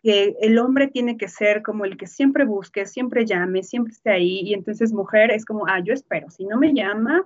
Que 0.02 0.36
el 0.42 0.58
hombre 0.60 0.88
tiene 0.88 1.18
que 1.18 1.28
ser 1.28 1.62
como 1.62 1.86
el 1.86 1.98
que 1.98 2.08
siempre 2.08 2.46
busque, 2.46 2.86
siempre 2.86 3.26
llame, 3.26 3.64
siempre 3.64 3.94
esté 3.94 4.12
ahí, 4.12 4.42
y 4.44 4.54
entonces 4.54 4.94
mujer 4.94 5.32
es 5.32 5.46
como, 5.46 5.68
ah, 5.68 5.80
yo 5.84 5.94
espero, 5.94 6.30
si 6.30 6.46
no 6.46 6.58
me 6.58 6.74
llama, 6.74 7.24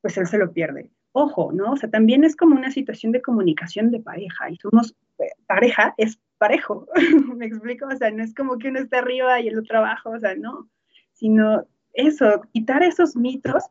pues 0.00 0.16
él 0.16 0.26
se 0.26 0.38
lo 0.38 0.52
pierde. 0.52 0.90
Ojo, 1.12 1.52
¿no? 1.52 1.72
O 1.72 1.76
sea, 1.76 1.90
también 1.90 2.24
es 2.24 2.34
como 2.34 2.56
una 2.56 2.70
situación 2.70 3.12
de 3.12 3.22
comunicación 3.22 3.90
de 3.90 4.00
pareja, 4.00 4.50
y 4.50 4.56
somos, 4.56 4.96
eh, 5.18 5.30
pareja 5.46 5.94
es 5.96 6.18
parejo, 6.44 6.86
¿me 7.36 7.46
explico? 7.46 7.86
O 7.86 7.96
sea, 7.96 8.10
no 8.10 8.22
es 8.22 8.34
como 8.34 8.58
que 8.58 8.68
uno 8.68 8.78
esté 8.78 8.98
arriba 8.98 9.40
y 9.40 9.48
el 9.48 9.58
otro 9.58 9.78
abajo, 9.78 10.10
o 10.10 10.18
sea, 10.18 10.34
no, 10.34 10.68
sino 11.12 11.66
eso, 11.94 12.42
quitar 12.52 12.82
esos 12.82 13.16
mitos, 13.16 13.64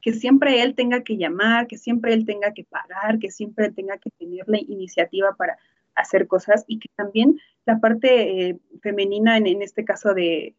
que 0.00 0.12
siempre 0.12 0.62
él 0.62 0.76
tenga 0.76 1.02
que 1.02 1.16
llamar, 1.16 1.66
que 1.66 1.76
siempre 1.76 2.14
él 2.14 2.24
tenga 2.24 2.52
que 2.52 2.62
pagar, 2.62 3.18
que 3.18 3.32
siempre 3.32 3.66
él 3.66 3.74
tenga 3.74 3.98
que 3.98 4.10
tener 4.10 4.44
la 4.46 4.60
iniciativa 4.60 5.34
para 5.34 5.56
hacer 5.96 6.28
cosas 6.28 6.64
y 6.68 6.78
que 6.78 6.88
también 6.94 7.40
la 7.66 7.80
parte 7.80 8.50
eh, 8.50 8.58
femenina, 8.80 9.36
en, 9.36 9.60
este 9.60 9.84
caso 9.84 10.14
de 10.14 10.54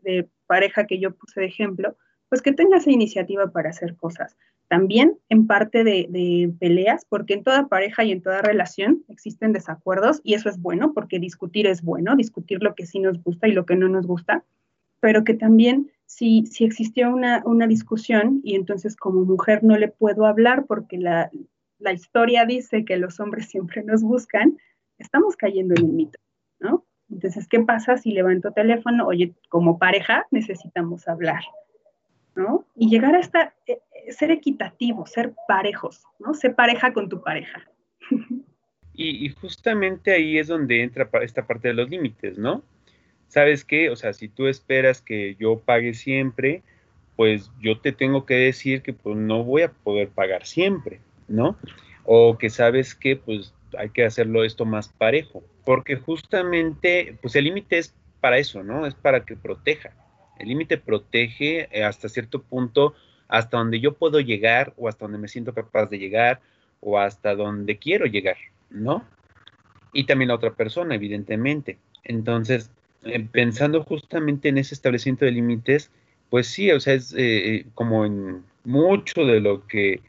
pareja 0.47 0.85
que 0.85 0.99
yo 0.99 1.15
puse 1.15 1.39
de 1.39 1.45
ejemplo, 1.45 1.95
pues 2.27 2.41
que 2.41 2.51
tenga 2.51 2.77
esa 2.79 2.91
iniciativa 2.91 3.47
para 3.47 3.69
hacer 3.69 3.95
cosas 3.95 4.35
también 4.67 5.17
en 5.29 5.47
parte 5.47 5.83
de, 5.83 6.53
peleas, 6.59 7.05
porque 7.07 7.35
en 7.35 7.43
toda 7.43 7.67
pareja 7.67 8.03
y 8.03 8.11
en 8.11 8.21
toda 8.21 8.41
relación 8.41 9.03
existen 9.09 9.53
desacuerdos 9.53 10.21
y 10.23 10.33
eso 10.33 10.49
es 10.49 10.59
bueno, 10.59 10.93
porque 10.93 11.19
discutir 11.19 11.67
es 11.67 11.81
bueno, 11.81 12.15
discutir 12.15 12.61
lo 12.63 12.75
que 12.75 12.85
sí 12.85 12.99
nos 12.99 13.21
gusta 13.23 13.47
y 13.47 13.51
lo 13.51 13.65
que 13.65 13.75
no 13.75 13.87
nos 13.87 14.07
gusta, 14.07 14.43
pero 14.99 15.23
que 15.23 15.35
también 15.35 15.91
si, 16.05 16.45
si 16.47 16.65
existió 16.65 17.13
una, 17.13 17.67
discusión 17.67 18.41
y 18.43 18.55
entonces 18.55 18.95
como 18.95 19.23
mujer 19.23 19.63
no 19.63 19.77
le 19.77 19.87
puedo 19.87 20.25
hablar 20.25 20.65
porque 20.65 20.97
la, 20.97 21.29
la 21.79 21.93
historia 21.93 22.45
dice 22.45 22.85
que 22.85 22.97
los 22.97 23.19
hombres 23.19 23.47
siempre 23.47 23.83
nos 23.83 24.01
buscan, 24.01 24.57
estamos 24.97 25.35
cayendo 25.35 25.75
en 25.75 25.85
un 25.85 25.95
mito, 25.95 26.19
¿no? 26.59 26.85
Entonces, 27.11 27.47
¿qué 27.47 27.59
pasa 27.59 27.97
si 27.97 28.11
levanto 28.11 28.51
teléfono? 28.51 29.05
Oye, 29.05 29.35
como 29.49 29.77
pareja 29.77 30.25
necesitamos 30.31 31.07
hablar 31.07 31.43
¿no? 32.35 32.65
Y 32.75 32.89
llegar 32.89 33.15
a 33.15 33.19
esta, 33.19 33.53
eh, 33.65 33.79
ser 34.11 34.31
equitativo, 34.31 35.05
ser 35.05 35.33
parejos, 35.47 36.03
¿no? 36.19 36.33
Ser 36.33 36.55
pareja 36.55 36.93
con 36.93 37.09
tu 37.09 37.21
pareja. 37.21 37.65
Y, 38.97 39.27
justamente 39.29 40.13
ahí 40.13 40.37
es 40.37 40.47
donde 40.47 40.81
entra 40.81 41.09
esta 41.21 41.45
parte 41.45 41.67
de 41.67 41.73
los 41.73 41.89
límites, 41.89 42.37
¿no? 42.37 42.63
¿Sabes 43.27 43.65
qué? 43.65 43.89
O 43.89 43.97
sea, 43.97 44.13
si 44.13 44.29
tú 44.29 44.47
esperas 44.47 45.01
que 45.01 45.35
yo 45.35 45.59
pague 45.59 45.93
siempre, 45.93 46.63
pues 47.15 47.51
yo 47.59 47.79
te 47.79 47.91
tengo 47.91 48.25
que 48.25 48.35
decir 48.35 48.81
que 48.81 48.93
pues 48.93 49.17
no 49.17 49.43
voy 49.43 49.63
a 49.63 49.71
poder 49.71 50.09
pagar 50.09 50.45
siempre, 50.45 51.01
¿no? 51.27 51.57
O 52.05 52.37
que 52.37 52.49
sabes 52.49 52.95
que 52.95 53.17
pues 53.17 53.53
hay 53.77 53.89
que 53.89 54.05
hacerlo 54.05 54.45
esto 54.45 54.63
más 54.63 54.87
parejo, 54.87 55.43
porque 55.65 55.97
justamente 55.97 57.17
pues 57.21 57.35
el 57.35 57.45
límite 57.45 57.79
es 57.79 57.93
para 58.21 58.37
eso, 58.37 58.63
¿no? 58.63 58.85
Es 58.85 58.95
para 58.95 59.25
que 59.25 59.35
proteja. 59.35 59.91
El 60.39 60.49
límite 60.49 60.77
protege 60.77 61.67
hasta 61.83 62.09
cierto 62.09 62.41
punto, 62.41 62.93
hasta 63.27 63.57
donde 63.57 63.79
yo 63.79 63.93
puedo 63.93 64.19
llegar 64.19 64.73
o 64.77 64.87
hasta 64.87 65.05
donde 65.05 65.17
me 65.17 65.27
siento 65.27 65.53
capaz 65.53 65.87
de 65.87 65.99
llegar 65.99 66.41
o 66.79 66.99
hasta 66.99 67.35
donde 67.35 67.77
quiero 67.77 68.05
llegar, 68.05 68.37
¿no? 68.69 69.03
Y 69.93 70.05
también 70.05 70.29
la 70.29 70.35
otra 70.35 70.53
persona, 70.53 70.95
evidentemente. 70.95 71.77
Entonces, 72.03 72.69
eh, 73.03 73.25
pensando 73.31 73.83
justamente 73.83 74.49
en 74.49 74.57
ese 74.57 74.75
establecimiento 74.75 75.25
de 75.25 75.31
límites, 75.31 75.91
pues 76.29 76.47
sí, 76.47 76.71
o 76.71 76.79
sea, 76.79 76.93
es 76.93 77.13
eh, 77.17 77.65
como 77.73 78.05
en 78.05 78.43
mucho 78.63 79.25
de 79.25 79.39
lo 79.39 79.65
que 79.67 80.01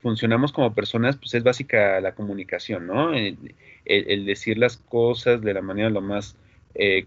funcionamos 0.00 0.52
como 0.52 0.74
personas, 0.74 1.18
pues 1.18 1.34
es 1.34 1.42
básica 1.42 2.00
la 2.00 2.14
comunicación, 2.14 2.86
¿no? 2.86 3.12
El, 3.12 3.54
el 3.84 4.24
decir 4.24 4.56
las 4.56 4.78
cosas 4.78 5.42
de 5.42 5.52
la 5.52 5.60
manera 5.60 5.90
lo 5.90 6.00
más 6.00 6.34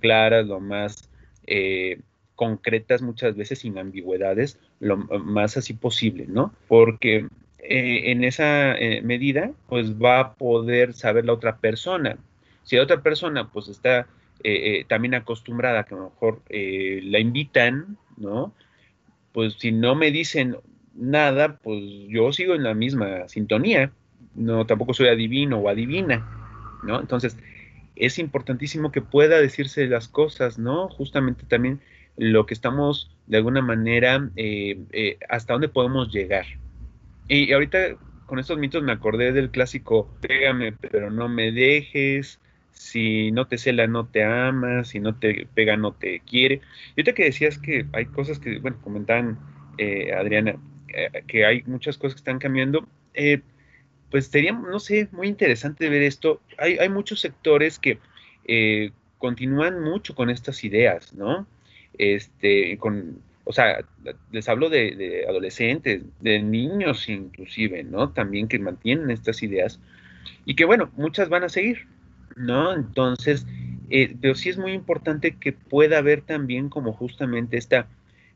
clara, 0.02 0.44
lo 0.44 0.60
más 0.60 1.10
eh, 1.48 2.00
concretas 2.42 3.04
muchas 3.04 3.36
veces 3.36 3.60
sin 3.60 3.78
ambigüedades, 3.78 4.58
lo 4.80 4.98
más 4.98 5.58
así 5.58 5.74
posible, 5.74 6.26
¿no? 6.28 6.56
Porque 6.68 7.28
eh, 7.60 8.12
en 8.12 8.24
esa 8.24 8.76
eh, 8.76 9.04
medida, 9.04 9.52
pues 9.70 9.94
va 9.94 10.20
a 10.20 10.34
poder 10.34 10.96
saber 10.96 11.26
la 11.26 11.34
otra 11.34 11.58
persona. 11.58 12.18
Si 12.64 12.78
la 12.78 12.82
otra 12.82 13.04
persona, 13.04 13.48
pues 13.52 13.68
está 13.68 14.08
también 14.88 15.14
acostumbrada, 15.14 15.84
que 15.84 15.94
a 15.94 15.98
lo 16.00 16.06
mejor 16.06 16.42
la 16.50 17.20
invitan, 17.20 17.96
¿no? 18.18 18.56
Pues 19.34 19.54
si 19.60 19.72
no 19.72 19.94
me 19.94 20.10
dicen 20.10 20.58
nada, 20.96 21.58
pues 21.58 21.80
yo 22.08 22.34
sigo 22.34 22.56
en 22.56 22.64
la 22.64 22.74
misma 22.74 23.28
sintonía, 23.28 23.92
no, 24.34 24.66
tampoco 24.66 24.96
soy 24.96 25.10
adivino 25.10 25.60
o 25.60 25.70
adivina, 25.70 26.28
¿no? 26.84 27.00
Entonces, 27.00 27.38
es 27.96 28.18
importantísimo 28.18 28.92
que 28.92 29.02
pueda 29.02 29.40
decirse 29.40 29.86
las 29.88 30.08
cosas, 30.08 30.58
¿no? 30.58 30.90
Justamente 30.90 31.44
también 31.48 31.82
lo 32.18 32.46
que 32.46 32.54
estamos 32.54 33.10
de 33.28 33.38
alguna 33.38 33.62
manera, 33.62 34.30
eh, 34.36 34.80
eh, 34.92 35.18
hasta 35.30 35.54
dónde 35.54 35.70
podemos 35.70 36.12
llegar. 36.12 36.46
Y 37.28 37.52
ahorita 37.54 37.96
con 38.26 38.40
estos 38.40 38.58
mitos 38.58 38.84
me 38.84 38.92
acordé 38.92 39.32
del 39.32 39.52
clásico, 39.52 40.10
pégame 40.22 40.74
pero 40.74 41.12
no 41.12 41.30
me 41.30 41.52
dejes, 41.52 42.40
si 42.72 43.32
no 43.32 43.48
te 43.48 43.58
cela 43.58 43.88
no 43.88 44.08
te 44.08 44.24
amas, 44.24 44.90
si 44.90 45.00
no 45.00 45.16
te 45.16 45.48
pega 45.54 45.78
no 45.78 45.94
te 45.94 46.22
quiere. 46.22 46.62
Y 46.96 47.02
ahorita 47.02 47.14
que 47.14 47.26
decías 47.26 47.58
que 47.58 47.86
hay 47.94 48.06
cosas 48.06 48.40
que, 48.40 48.60
bueno, 48.60 48.78
comentaban 48.82 49.38
eh, 49.78 50.14
Adriana, 50.14 50.56
que 51.28 51.46
hay 51.46 51.64
muchas 51.64 51.98
cosas 51.98 52.16
que 52.16 52.20
están 52.20 52.40
cambiando, 52.40 52.86
pues 54.12 54.28
sería, 54.28 54.52
no 54.52 54.80
sé, 54.80 55.08
muy 55.14 55.28
interesante 55.28 55.90
ver 55.90 56.04
esto. 56.04 56.42
Hay, 56.58 56.78
hay 56.78 56.90
muchos 56.90 57.22
sectores 57.22 57.80
que 57.80 57.98
eh, 58.46 58.92
continúan 59.18 59.82
mucho 59.82 60.14
con 60.14 60.30
estas 60.30 60.64
ideas, 60.64 61.14
¿no? 61.14 61.48
Este, 62.02 62.78
con 62.80 63.22
o 63.44 63.54
sea, 63.54 63.84
les 64.32 64.48
hablo 64.50 64.70
de, 64.70 65.26
adolescentes, 65.28 66.04
de 66.20 66.42
niños 66.42 67.10
inclusive, 67.10 67.84
¿no? 67.84 68.10
También 68.12 68.48
que 68.48 68.60
mantienen 68.60 69.12
estas 69.12 69.44
ideas 69.44 69.80
y 70.46 70.56
que, 70.56 70.66
bueno, 70.66 70.92
muchas 70.96 71.30
van 71.30 71.44
a 71.44 71.50
seguir, 71.50 71.88
¿no? 72.36 72.74
Entonces, 72.74 73.46
eh, 73.90 74.16
pero 74.22 74.36
sí 74.36 74.50
es 74.50 74.58
muy 74.58 74.74
importante 74.74 75.38
que 75.38 75.54
pueda 75.54 75.98
haber 75.98 76.22
también 76.22 76.70
como 76.70 76.94
justamente 76.94 77.58
esta 77.58 77.88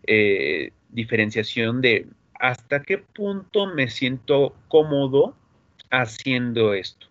eh, 0.05 0.71
diferenciación 0.89 1.81
de 1.81 2.07
hasta 2.39 2.81
qué 2.81 2.97
punto 2.97 3.73
me 3.73 3.89
siento 3.89 4.55
cómodo 4.67 5.35
haciendo 5.91 6.73
esto 6.73 7.07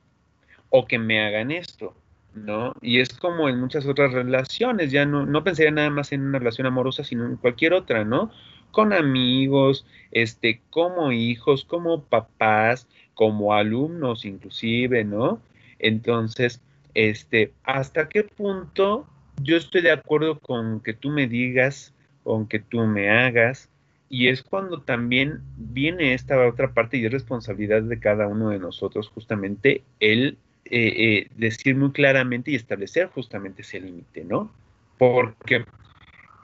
o 0.68 0.86
que 0.86 0.98
me 0.98 1.24
hagan 1.24 1.52
esto, 1.52 1.96
¿no? 2.34 2.74
Y 2.80 3.00
es 3.00 3.10
como 3.14 3.48
en 3.48 3.60
muchas 3.60 3.86
otras 3.86 4.12
relaciones, 4.12 4.90
ya 4.90 5.06
no, 5.06 5.26
no 5.26 5.44
pensaría 5.44 5.70
nada 5.70 5.90
más 5.90 6.12
en 6.12 6.22
una 6.22 6.38
relación 6.38 6.66
amorosa, 6.66 7.04
sino 7.04 7.26
en 7.26 7.36
cualquier 7.36 7.72
otra, 7.74 8.04
¿no? 8.04 8.30
Con 8.70 8.92
amigos, 8.92 9.86
este, 10.10 10.60
como 10.70 11.12
hijos, 11.12 11.64
como 11.64 12.02
papás, 12.04 12.88
como 13.14 13.54
alumnos 13.54 14.24
inclusive, 14.24 15.04
¿no? 15.04 15.40
Entonces, 15.78 16.60
este, 16.94 17.52
¿hasta 17.64 18.08
qué 18.08 18.24
punto 18.24 19.06
yo 19.42 19.56
estoy 19.56 19.82
de 19.82 19.92
acuerdo 19.92 20.38
con 20.38 20.80
que 20.80 20.94
tú 20.94 21.10
me 21.10 21.26
digas, 21.26 21.92
con 22.22 22.46
que 22.48 22.58
tú 22.58 22.80
me 22.86 23.10
hagas? 23.10 23.68
Y 24.08 24.28
es 24.28 24.42
cuando 24.42 24.80
también 24.82 25.40
viene 25.56 26.14
esta 26.14 26.46
otra 26.46 26.72
parte 26.72 26.98
y 26.98 27.06
es 27.06 27.12
responsabilidad 27.12 27.82
de 27.82 27.98
cada 27.98 28.28
uno 28.28 28.50
de 28.50 28.58
nosotros 28.58 29.08
justamente 29.08 29.82
el 29.98 30.38
eh, 30.66 30.94
eh, 30.96 31.30
decir 31.36 31.76
muy 31.76 31.92
claramente 31.92 32.50
y 32.50 32.54
establecer 32.54 33.08
justamente 33.08 33.62
ese 33.62 33.80
límite, 33.80 34.24
¿no? 34.24 34.50
Porque, 34.98 35.64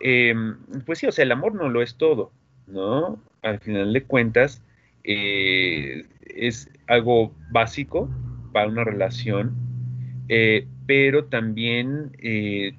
em, 0.01 0.57
pues 0.85 0.99
sí, 0.99 1.07
o 1.07 1.13
sea, 1.13 1.25
el 1.25 1.33
amor 1.33 1.55
no 1.55 1.69
lo 1.69 1.83
es 1.83 1.97
todo, 1.97 2.31
¿no? 2.67 3.19
Al 3.43 3.61
final 3.61 3.93
de 3.93 4.03
cuentas, 4.05 4.63
eh, 5.05 6.07
es 6.27 6.71
algo 6.87 7.35
básico 7.51 8.11
para 8.53 8.69
una 8.69 8.85
relación, 8.85 9.55
pero 10.87 11.25
también, 11.25 12.13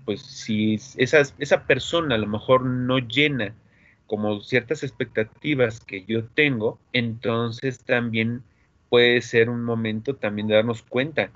pues 0.06 0.22
si 0.22 0.76
esa 0.98 1.68
persona 1.68 2.16
a 2.16 2.18
lo 2.18 2.28
mejor 2.28 2.64
no 2.64 3.00
llena 3.00 3.54
como 4.08 4.42
ciertas 4.42 4.84
expectativas 4.84 5.80
que 5.80 6.06
yo 6.06 6.26
tengo, 6.26 6.80
entonces 6.94 7.80
también 7.84 8.44
puede 8.92 9.22
ser 9.22 9.50
un 9.50 9.64
momento 9.64 10.18
también 10.18 10.50
de 10.50 10.56
darnos 10.56 10.82
cuenta 10.82 11.32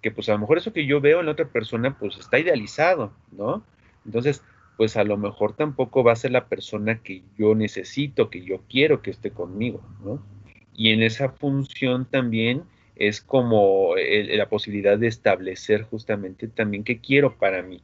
que 0.00 0.12
pues 0.12 0.28
a 0.28 0.32
lo 0.32 0.38
mejor 0.38 0.58
eso 0.58 0.72
que 0.72 0.86
yo 0.86 1.00
veo 1.00 1.18
en 1.18 1.26
la 1.26 1.32
otra 1.32 1.48
persona 1.48 1.98
pues 1.98 2.16
está 2.16 2.38
idealizado, 2.38 3.12
¿no? 3.32 3.64
Entonces, 4.06 4.44
pues 4.76 4.96
a 4.96 5.02
lo 5.02 5.16
mejor 5.16 5.56
tampoco 5.56 6.04
va 6.04 6.12
a 6.12 6.16
ser 6.16 6.30
la 6.30 6.46
persona 6.46 7.02
que 7.02 7.24
yo 7.36 7.56
necesito, 7.56 8.30
que 8.30 8.44
yo 8.44 8.60
quiero 8.70 9.02
que 9.02 9.10
esté 9.10 9.32
conmigo, 9.32 9.82
¿no? 10.04 10.24
Y 10.72 10.90
en 10.90 11.02
esa 11.02 11.30
función 11.30 12.04
también 12.04 12.62
es 12.94 13.20
como 13.20 13.96
la 13.96 14.48
posibilidad 14.48 14.96
de 14.96 15.08
establecer 15.08 15.82
justamente 15.82 16.46
también 16.46 16.84
qué 16.84 17.00
quiero 17.00 17.36
para 17.36 17.60
mí, 17.60 17.82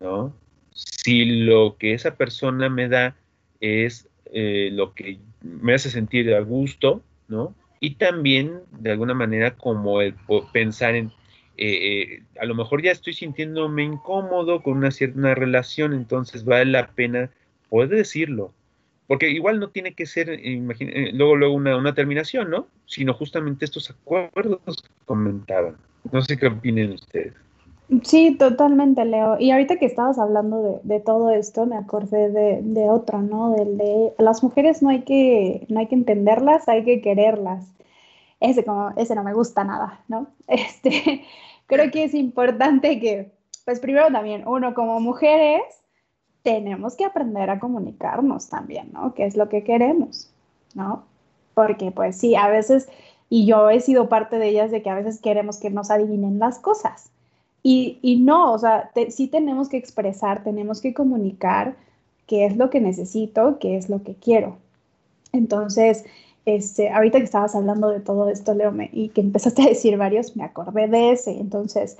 ¿no? 0.00 0.36
Si 0.74 1.24
lo 1.24 1.78
que 1.78 1.94
esa 1.94 2.16
persona 2.16 2.68
me 2.68 2.90
da 2.90 3.16
es 3.58 4.06
eh, 4.26 4.68
lo 4.70 4.92
que 4.92 5.18
me 5.40 5.72
hace 5.72 5.88
sentir 5.88 6.34
a 6.34 6.40
gusto, 6.40 7.02
¿no? 7.26 7.54
Y 7.80 7.94
también 7.96 8.60
de 8.70 8.92
alguna 8.92 9.14
manera 9.14 9.56
como 9.56 10.00
el 10.00 10.14
pensar 10.52 10.94
en, 10.94 11.12
eh, 11.56 12.12
eh, 12.12 12.22
a 12.40 12.44
lo 12.44 12.54
mejor 12.54 12.82
ya 12.82 12.92
estoy 12.92 13.12
sintiéndome 13.14 13.84
incómodo 13.84 14.62
con 14.62 14.78
una 14.78 14.90
cierta 14.90 15.34
relación, 15.34 15.92
entonces 15.92 16.44
vale 16.44 16.66
la 16.66 16.88
pena 16.88 17.30
poder 17.68 17.90
decirlo, 17.90 18.52
porque 19.06 19.30
igual 19.30 19.60
no 19.60 19.68
tiene 19.68 19.94
que 19.94 20.06
ser, 20.06 20.30
eh, 20.30 21.10
luego, 21.12 21.36
luego 21.36 21.54
una, 21.54 21.76
una, 21.76 21.94
terminación, 21.94 22.50
¿no? 22.50 22.68
Sino 22.86 23.14
justamente 23.14 23.64
estos 23.64 23.90
acuerdos 23.90 24.82
que 24.82 24.88
comentaban. 25.04 25.76
No 26.12 26.22
sé 26.22 26.36
qué 26.36 26.46
opinen 26.46 26.92
ustedes. 26.92 27.34
Sí, 28.02 28.36
totalmente, 28.36 29.04
Leo. 29.04 29.38
Y 29.38 29.52
ahorita 29.52 29.76
que 29.76 29.86
estabas 29.86 30.18
hablando 30.18 30.80
de, 30.82 31.00
todo 31.00 31.30
esto, 31.30 31.66
me 31.66 31.76
acordé 31.76 32.30
de, 32.30 32.60
de 32.62 32.90
otro, 32.90 33.22
¿no? 33.22 33.52
Del 33.52 33.78
de 33.78 34.12
las 34.18 34.42
mujeres 34.42 34.82
no 34.82 34.88
hay 34.88 35.02
que, 35.02 35.66
no 35.68 35.78
hay 35.78 35.86
que 35.86 35.94
entenderlas, 35.94 36.68
hay 36.68 36.84
que 36.84 37.00
quererlas. 37.00 37.64
Ese 38.40 38.64
como, 38.64 38.90
ese 38.96 39.14
no 39.14 39.22
me 39.22 39.34
gusta 39.34 39.64
nada, 39.64 40.00
¿no? 40.08 40.28
Este, 40.48 41.24
creo 41.66 41.90
que 41.92 42.04
es 42.04 42.14
importante 42.14 43.00
que, 43.00 43.32
pues 43.64 43.80
primero 43.80 44.08
también, 44.10 44.46
uno 44.48 44.74
como 44.74 45.00
mujeres, 45.00 45.62
tenemos 46.42 46.96
que 46.96 47.04
aprender 47.04 47.50
a 47.50 47.60
comunicarnos 47.60 48.48
también, 48.48 48.92
¿no? 48.92 49.14
¿Qué 49.14 49.26
es 49.26 49.36
lo 49.36 49.48
que 49.48 49.64
queremos, 49.64 50.30
¿no? 50.74 51.04
Porque 51.54 51.92
pues 51.92 52.16
sí, 52.18 52.36
a 52.36 52.48
veces, 52.48 52.88
y 53.30 53.46
yo 53.46 53.70
he 53.70 53.80
sido 53.80 54.08
parte 54.08 54.38
de 54.38 54.48
ellas, 54.48 54.70
de 54.72 54.82
que 54.82 54.90
a 54.90 54.94
veces 54.96 55.20
queremos 55.20 55.58
que 55.58 55.70
nos 55.70 55.90
adivinen 55.90 56.38
las 56.40 56.58
cosas 56.58 57.10
y, 57.68 58.16
no, 58.20 58.52
o 58.52 58.58
sea, 58.58 58.90
sí 59.08 59.26
tenemos 59.26 59.68
que 59.68 59.76
expresar, 59.76 60.44
tenemos 60.44 60.80
que 60.80 60.94
comunicar 60.94 61.74
qué 62.26 62.46
es 62.46 62.56
lo 62.56 62.70
que 62.70 62.80
necesito, 62.80 63.58
qué 63.58 63.76
es 63.76 63.88
lo 63.88 64.04
que 64.04 64.14
quiero. 64.14 64.58
Entonces, 65.32 66.04
este, 66.44 66.90
ahorita 66.90 67.18
que 67.18 67.24
estabas 67.24 67.56
hablando 67.56 67.88
de 67.88 67.98
todo 67.98 68.28
esto, 68.28 68.54
Leo, 68.54 68.72
y 68.92 69.08
que 69.08 69.20
empezaste 69.20 69.62
a 69.62 69.66
decir 69.66 69.96
varios, 69.96 70.36
me 70.36 70.44
acordé 70.44 70.86
de 70.86 71.10
ese. 71.10 71.32
Entonces, 71.40 71.98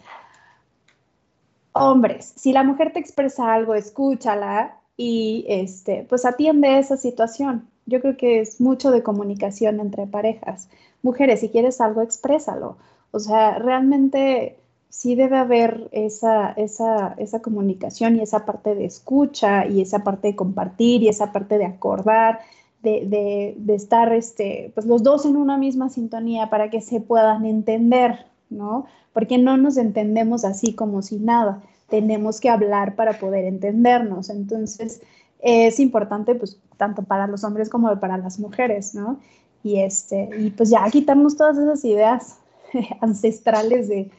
hombres, 1.72 2.32
si 2.36 2.52
la 2.52 2.62
mujer 2.62 2.92
te 2.92 3.00
expresa 3.00 3.52
algo, 3.52 3.74
escúchala 3.74 4.76
y 4.96 5.46
este, 5.48 6.06
pues 6.08 6.24
atiende 6.24 6.78
esa 6.78 6.96
situación. 6.96 7.68
Yo 7.86 8.00
creo 8.00 8.16
que 8.16 8.38
es 8.40 8.60
mucho 8.60 8.92
de 8.92 9.02
comunicación 9.02 9.80
entre 9.80 10.06
parejas. 10.06 10.68
Mujeres, 11.02 11.40
si 11.40 11.48
quieres 11.48 11.80
algo, 11.80 12.02
exprésalo. 12.02 12.76
O 13.10 13.18
sea, 13.18 13.58
realmente 13.58 14.58
sí 14.96 15.14
debe 15.14 15.36
haber 15.36 15.90
esa, 15.92 16.52
esa, 16.52 17.14
esa, 17.18 17.42
comunicación 17.42 18.16
y 18.16 18.20
esa 18.20 18.46
parte 18.46 18.74
de 18.74 18.86
escucha 18.86 19.66
y 19.66 19.82
esa 19.82 20.02
parte 20.02 20.28
de 20.28 20.36
compartir 20.36 21.02
y 21.02 21.08
esa 21.08 21.32
parte 21.32 21.58
de 21.58 21.66
acordar, 21.66 22.40
de, 22.82 23.54
de, 23.58 23.74
estar 23.74 24.10
este, 24.14 24.70
pues 24.74 24.86
los 24.86 25.02
dos 25.02 25.26
en 25.26 25.36
una 25.36 25.58
misma 25.58 25.90
sintonía 25.90 26.48
para 26.48 26.70
que 26.70 26.80
se 26.80 27.00
puedan 27.00 27.44
entender, 27.44 28.24
¿no? 28.48 28.86
Porque 29.12 29.36
no 29.36 29.58
nos 29.58 29.76
entendemos 29.76 30.46
así 30.46 30.72
como 30.72 31.02
si 31.02 31.18
nada. 31.18 31.60
Tenemos 31.90 32.40
que 32.40 32.48
hablar 32.48 32.94
para 32.94 33.18
poder 33.18 33.44
entendernos. 33.44 34.30
Entonces, 34.30 35.02
es 35.40 35.78
importante, 35.78 36.34
pues, 36.36 36.58
tanto 36.78 37.02
para 37.02 37.26
los 37.26 37.44
hombres 37.44 37.68
como 37.68 38.00
para 38.00 38.16
las 38.16 38.38
mujeres, 38.38 38.94
¿no? 38.94 39.20
Y, 39.62 39.80
este, 39.80 40.30
y 40.38 40.50
pues 40.50 40.70
ya 40.70 40.88
quitarnos 40.90 41.36
todas 41.36 41.58
esas 41.58 41.84
ideas 41.84 42.38
ancestrales 43.02 43.88
de, 43.88 44.10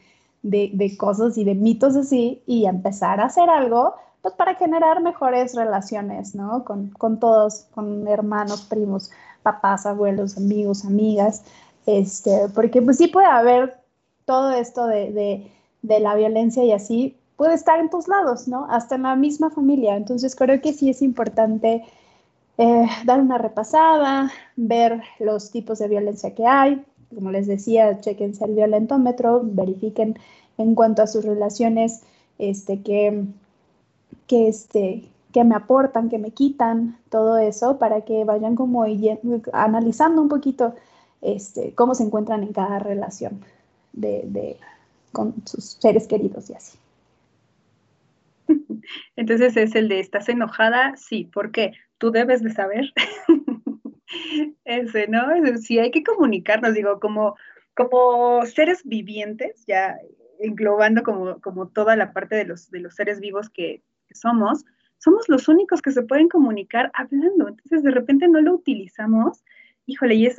de, 0.42 0.96
cosas 0.96 1.36
y 1.38 1.44
de 1.44 1.54
mitos 1.54 1.96
así 1.96 2.42
y 2.46 2.66
empezar 2.66 3.20
a 3.20 3.26
hacer 3.26 3.50
algo 3.50 3.94
pues 4.22 4.34
para 4.34 4.54
generar 4.54 5.00
mejores 5.00 5.54
relaciones, 5.54 6.34
¿no? 6.34 6.64
Con, 6.64 7.20
todos, 7.20 7.66
con 7.72 8.08
hermanos, 8.08 8.62
primos, 8.62 9.10
papás, 9.42 9.86
abuelos, 9.86 10.36
amigos, 10.36 10.84
amigas, 10.84 11.44
este, 11.86 12.48
porque 12.54 12.82
pues 12.82 12.98
sí 12.98 13.06
puede 13.06 13.28
haber 13.28 13.80
todo 14.24 14.50
esto 14.50 14.86
de, 14.86 15.50
la 15.82 16.14
violencia 16.16 16.64
y 16.64 16.72
así, 16.72 17.16
puede 17.36 17.54
estar 17.54 17.78
en 17.78 17.90
tus 17.90 18.08
lados, 18.08 18.48
¿no? 18.48 18.66
Hasta 18.68 18.96
en 18.96 19.02
la 19.02 19.14
misma 19.14 19.50
familia. 19.50 19.96
Entonces 19.96 20.34
creo 20.34 20.60
que 20.60 20.72
sí 20.72 20.90
es 20.90 21.00
importante 21.00 21.84
eh, 22.58 22.86
dar 23.04 23.20
una 23.20 23.38
repasada, 23.38 24.32
ver 24.56 25.00
los 25.20 25.52
tipos 25.52 25.78
de 25.78 25.88
violencia 25.88 26.34
que 26.34 26.44
hay, 26.44 26.84
como 27.14 27.30
les 27.30 27.46
decía, 27.46 28.00
chequense 28.00 28.44
el 28.44 28.54
violentómetro, 28.54 29.40
verifiquen 29.44 30.18
en 30.58 30.74
cuanto 30.74 31.02
a 31.02 31.06
sus 31.06 31.24
relaciones 31.24 32.02
este, 32.38 32.82
que, 32.82 33.24
que, 34.26 34.48
este, 34.48 35.04
que 35.32 35.44
me 35.44 35.54
aportan, 35.54 36.08
que 36.08 36.18
me 36.18 36.30
quitan, 36.32 36.98
todo 37.10 37.38
eso, 37.38 37.78
para 37.78 38.02
que 38.02 38.24
vayan 38.24 38.56
como 38.56 38.84
analizando 39.52 40.22
un 40.22 40.28
poquito 40.28 40.74
este, 41.20 41.74
cómo 41.74 41.94
se 41.94 42.04
encuentran 42.04 42.42
en 42.42 42.52
cada 42.52 42.78
relación 42.78 43.40
de, 43.92 44.22
de, 44.26 44.56
con 45.12 45.34
sus 45.46 45.78
seres 45.80 46.06
queridos 46.06 46.50
y 46.50 46.54
así. 46.54 46.78
Entonces 49.16 49.56
es 49.56 49.74
el 49.74 49.88
de, 49.88 50.00
¿estás 50.00 50.28
enojada? 50.28 50.96
Sí, 50.96 51.24
¿por 51.24 51.50
qué? 51.50 51.72
Tú 51.98 52.10
debes 52.10 52.42
de 52.42 52.52
saber. 52.52 52.92
Ese, 54.64 55.08
¿no? 55.08 55.22
Sí, 55.58 55.78
hay 55.78 55.90
que 55.90 56.02
comunicarnos, 56.02 56.74
digo, 56.74 57.00
como, 57.00 57.36
como 57.74 58.44
seres 58.46 58.82
vivientes, 58.84 59.64
ya 59.66 59.96
englobando 60.40 61.02
como, 61.02 61.40
como 61.40 61.68
toda 61.68 61.96
la 61.96 62.12
parte 62.12 62.36
de 62.36 62.44
los, 62.44 62.70
de 62.70 62.80
los 62.80 62.94
seres 62.94 63.20
vivos 63.20 63.50
que, 63.50 63.82
somos, 64.12 64.64
somos 64.98 65.28
los 65.28 65.48
únicos 65.48 65.82
que 65.82 65.92
se 65.92 66.02
pueden 66.02 66.28
comunicar 66.28 66.90
hablando. 66.94 67.48
Entonces, 67.48 67.82
de 67.82 67.90
repente 67.90 68.26
no 68.26 68.40
lo 68.40 68.54
utilizamos, 68.54 69.44
híjole, 69.86 70.14
y 70.14 70.26
es, 70.26 70.38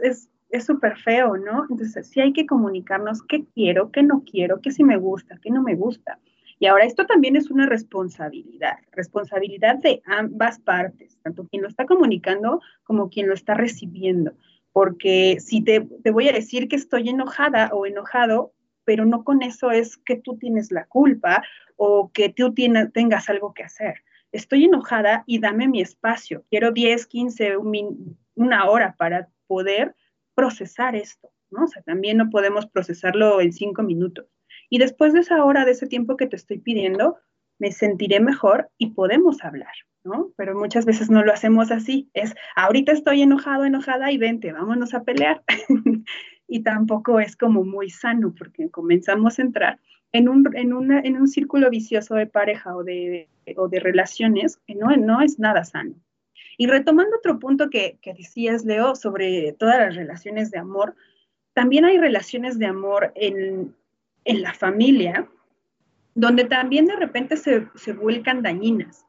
es 0.49 0.65
súper 0.65 0.97
feo, 0.97 1.37
¿no? 1.37 1.65
Entonces, 1.69 2.07
sí 2.07 2.19
hay 2.19 2.33
que 2.33 2.45
comunicarnos 2.45 3.21
qué 3.23 3.45
quiero, 3.53 3.91
qué 3.91 4.03
no 4.03 4.23
quiero, 4.29 4.59
qué 4.61 4.71
sí 4.71 4.83
me 4.83 4.97
gusta, 4.97 5.37
qué 5.41 5.51
no 5.51 5.61
me 5.61 5.75
gusta. 5.75 6.19
Y 6.59 6.65
ahora 6.65 6.85
esto 6.85 7.05
también 7.05 7.37
es 7.37 7.49
una 7.49 7.65
responsabilidad, 7.65 8.77
responsabilidad 8.91 9.77
de 9.77 10.01
ambas 10.05 10.59
partes, 10.59 11.17
tanto 11.23 11.47
quien 11.47 11.61
lo 11.61 11.69
está 11.69 11.85
comunicando 11.85 12.61
como 12.83 13.09
quien 13.09 13.27
lo 13.27 13.33
está 13.33 13.53
recibiendo. 13.53 14.33
Porque 14.73 15.37
si 15.39 15.61
te, 15.61 15.81
te 16.03 16.11
voy 16.11 16.27
a 16.27 16.33
decir 16.33 16.67
que 16.67 16.75
estoy 16.75 17.09
enojada 17.09 17.69
o 17.73 17.85
enojado, 17.85 18.53
pero 18.83 19.05
no 19.05 19.23
con 19.23 19.41
eso 19.41 19.71
es 19.71 19.97
que 19.97 20.17
tú 20.17 20.37
tienes 20.37 20.71
la 20.71 20.85
culpa 20.85 21.43
o 21.77 22.11
que 22.11 22.29
tú 22.29 22.53
tengas 22.53 23.29
algo 23.29 23.53
que 23.53 23.63
hacer. 23.63 24.03
Estoy 24.31 24.65
enojada 24.65 25.23
y 25.25 25.39
dame 25.39 25.67
mi 25.67 25.81
espacio. 25.81 26.43
Quiero 26.49 26.71
10, 26.71 27.07
15, 27.07 27.57
una 28.35 28.69
hora 28.69 28.95
para 28.97 29.29
poder 29.47 29.95
procesar 30.35 30.95
esto, 30.95 31.31
¿no? 31.49 31.63
O 31.63 31.67
sea, 31.67 31.81
también 31.83 32.17
no 32.17 32.29
podemos 32.29 32.67
procesarlo 32.67 33.41
en 33.41 33.53
cinco 33.53 33.81
minutos. 33.83 34.25
Y 34.69 34.77
después 34.77 35.13
de 35.13 35.21
esa 35.21 35.43
hora, 35.43 35.65
de 35.65 35.71
ese 35.71 35.87
tiempo 35.87 36.15
que 36.15 36.27
te 36.27 36.35
estoy 36.35 36.59
pidiendo, 36.59 37.17
me 37.59 37.71
sentiré 37.71 38.19
mejor 38.19 38.69
y 38.77 38.91
podemos 38.91 39.43
hablar, 39.43 39.73
¿no? 40.03 40.31
Pero 40.37 40.55
muchas 40.55 40.85
veces 40.85 41.09
no 41.09 41.23
lo 41.23 41.33
hacemos 41.33 41.71
así. 41.71 42.09
Es, 42.13 42.33
ahorita 42.55 42.93
estoy 42.93 43.21
enojado, 43.21 43.65
enojada 43.65 44.11
y 44.11 44.17
vente, 44.17 44.53
vámonos 44.53 44.93
a 44.93 45.03
pelear. 45.03 45.43
y 46.47 46.61
tampoco 46.61 47.19
es 47.19 47.35
como 47.35 47.63
muy 47.63 47.89
sano 47.89 48.33
porque 48.37 48.69
comenzamos 48.69 49.37
a 49.37 49.41
entrar 49.41 49.79
en 50.11 50.29
un, 50.29 50.49
en 50.55 50.71
en 51.05 51.17
un 51.17 51.27
círculo 51.27 51.69
vicioso 51.69 52.15
de 52.15 52.25
pareja 52.25 52.75
o 52.75 52.83
de, 52.83 53.29
o 53.57 53.67
de 53.67 53.79
relaciones 53.79 54.57
que 54.65 54.75
no, 54.75 54.95
no 54.97 55.21
es 55.21 55.37
nada 55.37 55.63
sano. 55.65 55.95
Y 56.57 56.67
retomando 56.67 57.17
otro 57.17 57.39
punto 57.39 57.69
que, 57.69 57.97
que 58.01 58.13
decías, 58.13 58.65
Leo, 58.65 58.95
sobre 58.95 59.53
todas 59.53 59.79
las 59.79 59.95
relaciones 59.95 60.51
de 60.51 60.59
amor, 60.59 60.95
también 61.53 61.85
hay 61.85 61.97
relaciones 61.97 62.57
de 62.57 62.65
amor 62.65 63.11
en, 63.15 63.75
en 64.29 64.43
la 64.43 64.53
familia, 64.53 65.27
donde 66.13 66.45
también 66.45 66.85
de 66.85 66.95
repente 66.95 67.35
se, 67.35 67.93
vuelcan 67.93 68.43
dañinas. 68.43 69.07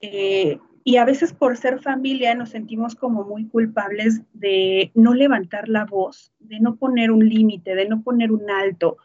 Eh, 0.00 0.58
y 0.84 0.96
a 0.96 1.04
veces 1.04 1.34
por 1.34 1.58
ser 1.58 1.80
familia 1.80 2.34
nos 2.34 2.48
sentimos 2.48 2.94
como 2.94 3.24
muy 3.24 3.46
culpables 3.46 4.22
de 4.32 4.90
no 4.94 5.12
levantar 5.12 5.68
la 5.68 5.84
voz, 5.84 6.32
de 6.38 6.60
no 6.60 6.76
poner 6.76 7.10
un 7.10 7.28
límite, 7.28 7.74
de 7.74 7.86
no 7.86 8.00
poner 8.02 8.32
un 8.32 8.50
alto, 8.50 8.96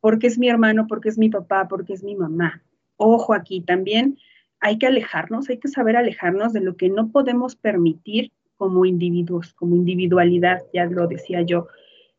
porque 0.00 0.26
es 0.26 0.38
mi 0.38 0.50
hermano, 0.50 0.86
porque 0.86 1.08
es 1.08 1.16
mi 1.16 1.30
papá, 1.30 1.66
porque 1.66 1.94
es 1.94 2.02
mi 2.02 2.14
mamá. 2.14 2.62
Ojo 2.98 3.32
aquí, 3.32 3.62
también 3.62 4.18
hay 4.60 4.76
que 4.76 4.86
alejarnos, 4.86 5.48
hay 5.48 5.56
que 5.56 5.68
saber 5.68 5.96
alejarnos 5.96 6.52
de 6.52 6.60
lo 6.60 6.76
que 6.76 6.90
no 6.90 7.08
podemos 7.10 7.56
permitir 7.56 8.32
como 8.58 8.84
individuos, 8.84 9.54
como 9.54 9.76
individualidad, 9.76 10.60
ya 10.74 10.84
lo 10.84 11.06
decía 11.06 11.40
yo. 11.40 11.68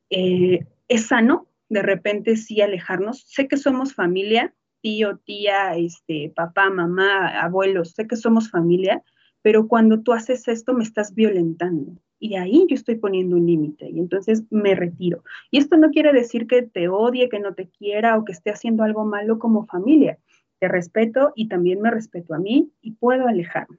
Eh, 0.09 0.65
es 0.87 1.05
sano 1.05 1.45
de 1.71 1.81
repente 1.81 2.35
sí 2.35 2.59
alejarnos. 2.59 3.23
Sé 3.25 3.47
que 3.47 3.55
somos 3.55 3.95
familia, 3.95 4.53
tío, 4.81 5.19
tía, 5.19 5.77
este, 5.77 6.31
papá, 6.35 6.69
mamá, 6.69 7.29
abuelos, 7.39 7.91
sé 7.91 8.07
que 8.07 8.17
somos 8.17 8.51
familia, 8.51 9.01
pero 9.41 9.69
cuando 9.69 10.01
tú 10.01 10.11
haces 10.11 10.49
esto 10.49 10.73
me 10.73 10.83
estás 10.83 11.15
violentando. 11.15 11.93
Y 12.19 12.35
ahí 12.35 12.65
yo 12.69 12.75
estoy 12.75 12.95
poniendo 12.95 13.37
un 13.37 13.47
límite 13.47 13.89
y 13.89 13.99
entonces 13.99 14.43
me 14.49 14.75
retiro. 14.75 15.23
Y 15.49 15.59
esto 15.59 15.77
no 15.77 15.91
quiere 15.91 16.11
decir 16.11 16.45
que 16.45 16.61
te 16.61 16.89
odie, 16.89 17.29
que 17.29 17.39
no 17.39 17.53
te 17.53 17.69
quiera 17.69 18.17
o 18.17 18.25
que 18.25 18.33
esté 18.33 18.51
haciendo 18.51 18.83
algo 18.83 19.05
malo 19.05 19.39
como 19.39 19.65
familia. 19.65 20.19
Te 20.59 20.67
respeto 20.67 21.31
y 21.37 21.47
también 21.47 21.79
me 21.79 21.89
respeto 21.89 22.33
a 22.33 22.39
mí 22.39 22.69
y 22.81 22.91
puedo 22.91 23.27
alejarme. 23.27 23.77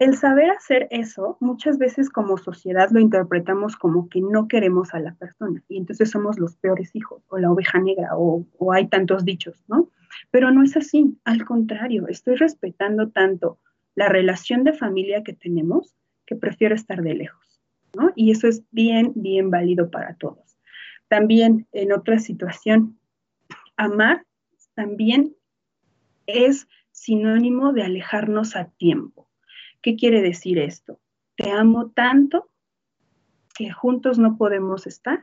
El 0.00 0.16
saber 0.16 0.50
hacer 0.50 0.88
eso, 0.90 1.36
muchas 1.40 1.78
veces 1.78 2.10
como 2.10 2.36
sociedad 2.36 2.90
lo 2.90 2.98
interpretamos 2.98 3.76
como 3.76 4.08
que 4.08 4.20
no 4.20 4.48
queremos 4.48 4.92
a 4.92 4.98
la 4.98 5.14
persona 5.14 5.62
y 5.68 5.78
entonces 5.78 6.10
somos 6.10 6.36
los 6.38 6.56
peores 6.56 6.90
hijos 6.94 7.22
o 7.28 7.38
la 7.38 7.50
oveja 7.50 7.78
negra 7.78 8.08
o, 8.16 8.44
hay 8.72 8.88
tantos 8.88 9.24
dichos, 9.24 9.62
¿no? 9.68 9.88
Pero 10.32 10.50
no 10.50 10.64
es 10.64 10.76
así, 10.76 11.16
al 11.24 11.44
contrario, 11.44 12.08
estoy 12.08 12.34
respetando 12.34 13.10
tanto 13.10 13.58
la 13.94 14.08
relación 14.08 14.64
de 14.64 14.72
familia 14.72 15.22
que 15.22 15.32
tenemos 15.32 15.94
que 16.26 16.34
prefiero 16.34 16.74
estar 16.74 17.00
de 17.00 17.14
lejos, 17.14 17.60
¿no? 17.96 18.10
Y 18.16 18.32
eso 18.32 18.48
es 18.48 18.64
bien, 18.72 19.12
bien 19.14 19.50
válido 19.50 19.90
para 19.90 20.14
todos. 20.16 20.58
También 21.06 21.68
en 21.70 21.92
otra 21.92 22.18
situación, 22.18 22.98
amar 23.76 24.26
también 24.74 25.36
es 26.26 26.66
sinónimo 26.90 27.72
de 27.72 27.84
alejarnos 27.84 28.56
a 28.56 28.64
tiempo. 28.64 29.23
¿Qué 29.84 29.96
quiere 29.96 30.22
decir 30.22 30.58
esto? 30.58 30.98
Te 31.36 31.50
amo 31.50 31.90
tanto 31.90 32.48
que 33.54 33.70
juntos 33.70 34.18
no 34.18 34.38
podemos 34.38 34.86
estar 34.86 35.20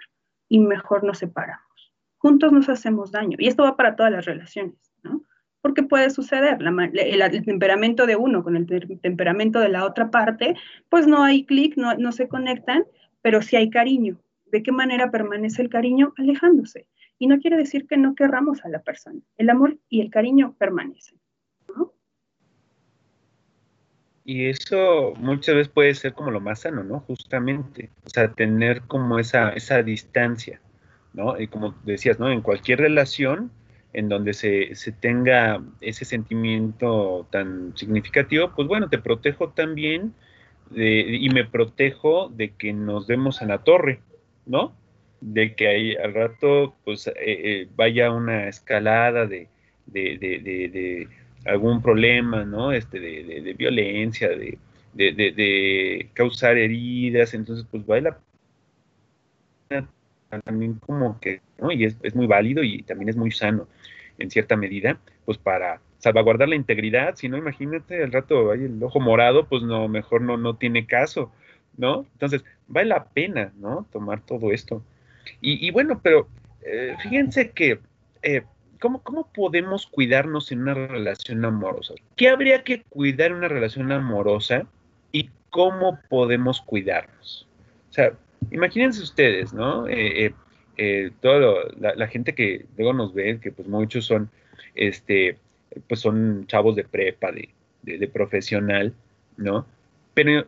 y 0.48 0.60
mejor 0.60 1.04
nos 1.04 1.18
separamos. 1.18 1.96
Juntos 2.20 2.52
nos 2.52 2.70
hacemos 2.70 3.12
daño. 3.12 3.38
Y 3.40 3.48
esto 3.48 3.64
va 3.64 3.76
para 3.76 3.96
todas 3.96 4.12
las 4.12 4.26
relaciones, 4.26 4.78
¿no? 5.02 5.24
Porque 5.62 5.82
puede 5.82 6.12
suceder, 6.12 6.60
el, 6.94 7.44
temperamento 7.44 8.06
de 8.06 8.16
uno 8.16 8.44
con 8.44 8.56
el 8.56 8.68
temperamento 9.02 9.60
de 9.60 9.70
la 9.70 9.84
otra 9.84 10.12
parte, 10.12 10.56
pues 10.90 11.08
no 11.08 11.24
hay 11.24 11.44
clic, 11.44 11.76
no, 11.76 11.96
no 11.96 12.12
se 12.12 12.28
conectan, 12.28 12.86
pero 13.24 13.42
sí 13.42 13.56
hay 13.56 13.72
cariño. 13.72 14.22
¿De 14.46 14.62
qué 14.62 14.72
manera 14.72 15.10
permanece 15.10 15.64
el 15.64 15.70
cariño? 15.70 16.14
Alejándose. 16.18 16.86
Y 17.18 17.26
no 17.26 17.40
quiere 17.40 17.58
decir 17.58 17.88
que 17.88 17.98
no 17.98 18.14
querramos 18.14 18.64
a 18.64 18.70
la 18.70 18.84
persona. 18.84 19.22
El 19.38 19.50
amor 19.50 19.80
y 19.90 20.02
el 20.02 20.12
cariño 20.12 20.56
permanecen. 20.60 21.20
Y 24.24 24.46
eso 24.46 25.14
muchas 25.18 25.56
veces 25.56 25.74
puede 25.74 25.96
ser 25.96 26.14
como 26.14 26.32
lo 26.32 26.40
más 26.40 26.62
sano, 26.62 26.84
¿no? 26.84 27.00
Justamente, 27.02 27.90
o 28.06 28.10
sea, 28.10 28.32
tener 28.34 28.82
como 28.84 29.18
esa, 29.18 29.50
esa 29.50 29.82
distancia, 29.82 30.62
¿no? 31.14 31.40
Y 31.40 31.48
como 31.48 31.76
decías, 31.84 32.20
¿no? 32.20 32.32
En 32.32 32.42
cualquier 32.42 32.80
relación 32.80 33.52
en 33.94 34.10
donde 34.10 34.34
se, 34.34 34.76
se 34.76 34.92
tenga 34.92 35.62
ese 35.82 36.06
sentimiento 36.06 37.28
tan 37.32 37.76
significativo, 37.76 38.52
pues 38.56 38.68
bueno, 38.68 38.90
te 38.90 39.00
protejo 39.00 39.50
también 39.50 40.14
y 40.74 41.30
me 41.32 41.44
protejo 41.44 42.30
de 42.30 42.52
que 42.52 42.72
nos 42.72 43.08
demos 43.08 43.42
en 43.42 43.50
la 43.50 43.58
torre, 43.64 44.00
¿no? 44.46 44.74
De 45.20 45.56
que 45.56 45.68
ahí 45.68 45.96
al 45.96 46.14
rato, 46.14 46.76
pues, 46.86 47.08
eh, 47.08 47.14
eh, 47.18 47.68
vaya 47.76 48.12
una 48.12 48.48
escalada 48.48 49.26
de, 49.26 49.50
de, 49.88 50.18
de 50.18 51.08
algún 51.46 51.82
problema, 51.82 52.44
¿no? 52.44 52.72
Este, 52.72 53.00
de, 53.00 53.42
de, 53.42 53.54
violencia, 53.54 54.30
de, 54.30 54.58
de, 54.94 56.10
causar 56.14 56.58
heridas, 56.58 57.34
entonces 57.34 57.66
pues 57.70 57.86
baila 57.86 58.18
también 60.46 60.76
como 60.76 61.20
que, 61.20 61.42
¿no? 61.60 61.72
Y 61.72 61.86
es, 61.86 61.98
es, 62.04 62.16
muy 62.16 62.28
válido 62.28 62.64
y 62.64 62.84
también 62.84 63.10
es 63.10 63.18
muy 63.18 63.32
sano 63.32 63.68
en 64.18 64.30
cierta 64.32 64.56
medida, 64.56 65.00
pues 65.26 65.38
para 65.38 65.82
salvaguardar 65.98 66.50
la 66.50 66.56
integridad, 66.56 67.16
si 67.16 67.30
no, 67.30 67.38
imagínate, 67.38 68.04
al 68.04 68.12
rato 68.12 68.52
hay 68.52 68.64
el 68.64 68.82
ojo 68.82 69.00
morado, 69.00 69.46
pues 69.48 69.62
no, 69.64 69.88
mejor 69.88 70.22
no, 70.22 70.38
no 70.38 70.56
tiene 70.56 70.86
caso, 70.86 71.32
¿no? 71.78 72.06
Entonces, 72.14 72.44
vale 72.68 72.90
la 72.90 73.06
pena, 73.06 73.52
¿no? 73.58 73.86
Tomar 73.92 74.22
todo 74.22 74.52
esto. 74.52 74.84
Y, 75.42 75.66
y 75.66 75.72
bueno, 75.72 76.00
pero 76.02 76.28
eh, 76.64 76.96
fíjense 77.04 77.52
que 77.52 77.80
eh, 78.24 78.44
¿cómo, 78.82 79.30
podemos 79.34 79.86
cuidarnos 79.86 80.52
en 80.52 80.64
una 80.64 80.74
relación 80.74 81.46
amorosa? 81.46 81.94
¿Qué 82.16 82.30
habría 82.30 82.64
que 82.64 82.82
cuidar 82.84 83.32
en 83.32 83.38
una 83.38 83.48
relación 83.48 83.92
amorosa 83.92 84.66
y 85.12 85.30
cómo 85.50 86.00
podemos 86.10 86.62
cuidarnos? 86.62 87.48
O 87.90 87.94
sea, 87.94 88.14
imagínense 88.50 89.04
ustedes, 89.04 89.54
¿no? 89.54 89.88
Eh, 89.88 90.26
eh, 90.26 90.34
eh 90.78 91.12
toda 91.22 91.66
la, 91.80 92.08
gente 92.08 92.34
que 92.34 92.66
luego 92.76 92.94
nos 92.94 93.14
ve, 93.14 93.40
que 93.40 93.52
pues 93.52 93.68
muchos 93.68 94.06
son, 94.06 94.30
este, 94.74 95.38
pues 95.88 96.00
son 96.00 96.48
chavos 96.48 96.76
de 96.76 96.84
prepa, 96.84 97.32
de, 97.32 98.08
profesional, 98.08 98.94
¿no? 99.38 99.66
Pero 100.16 100.46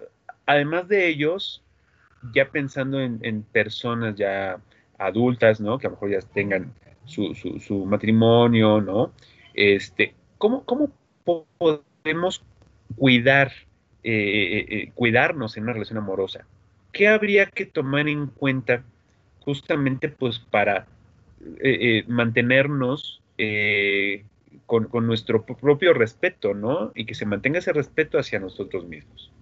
además 0.48 0.88
de 0.88 1.08
ellos, 1.08 1.64
ya 2.34 2.50
pensando 2.50 3.00
en, 3.00 3.20
en, 3.22 3.44
personas 3.44 4.16
ya 4.16 4.60
adultas, 4.98 5.62
¿no? 5.62 5.78
Que 5.78 5.88
a 5.88 5.90
lo 5.90 5.96
mejor 5.96 6.12
ya 6.12 6.20
tengan 6.34 6.74
su, 7.06 7.34
su, 7.36 7.86
matrimonio, 7.86 8.82
¿no? 8.82 9.12
Este, 9.54 10.14
¿cómo, 10.38 10.64
cómo 10.64 10.90
podemos 11.24 12.44
cuidar, 12.96 13.52
eh, 14.04 14.12
eh, 14.12 14.66
eh, 14.70 14.92
cuidarnos 14.94 15.58
en 15.58 15.64
una 15.64 15.74
relación 15.74 15.98
amorosa? 15.98 16.46
¿Qué 16.92 17.08
habría 17.08 17.48
que 17.48 17.66
tomar 17.66 18.08
en 18.08 18.28
cuenta 18.28 18.84
justamente 19.40 20.10
pues 20.10 20.40
para 20.40 20.88
mantenernos 22.08 23.22
con, 24.66 24.86
con, 24.86 25.06
nuestro 25.06 25.44
propio 25.44 25.94
respeto, 25.94 26.54
¿no? 26.54 26.92
Y 26.96 27.06
que 27.06 27.16
se 27.16 27.26
mantenga 27.26 27.60
ese 27.60 27.74
respeto 27.74 28.18
hacia 28.18 28.40
nosotros 28.40 28.86
mismos. 28.86 29.34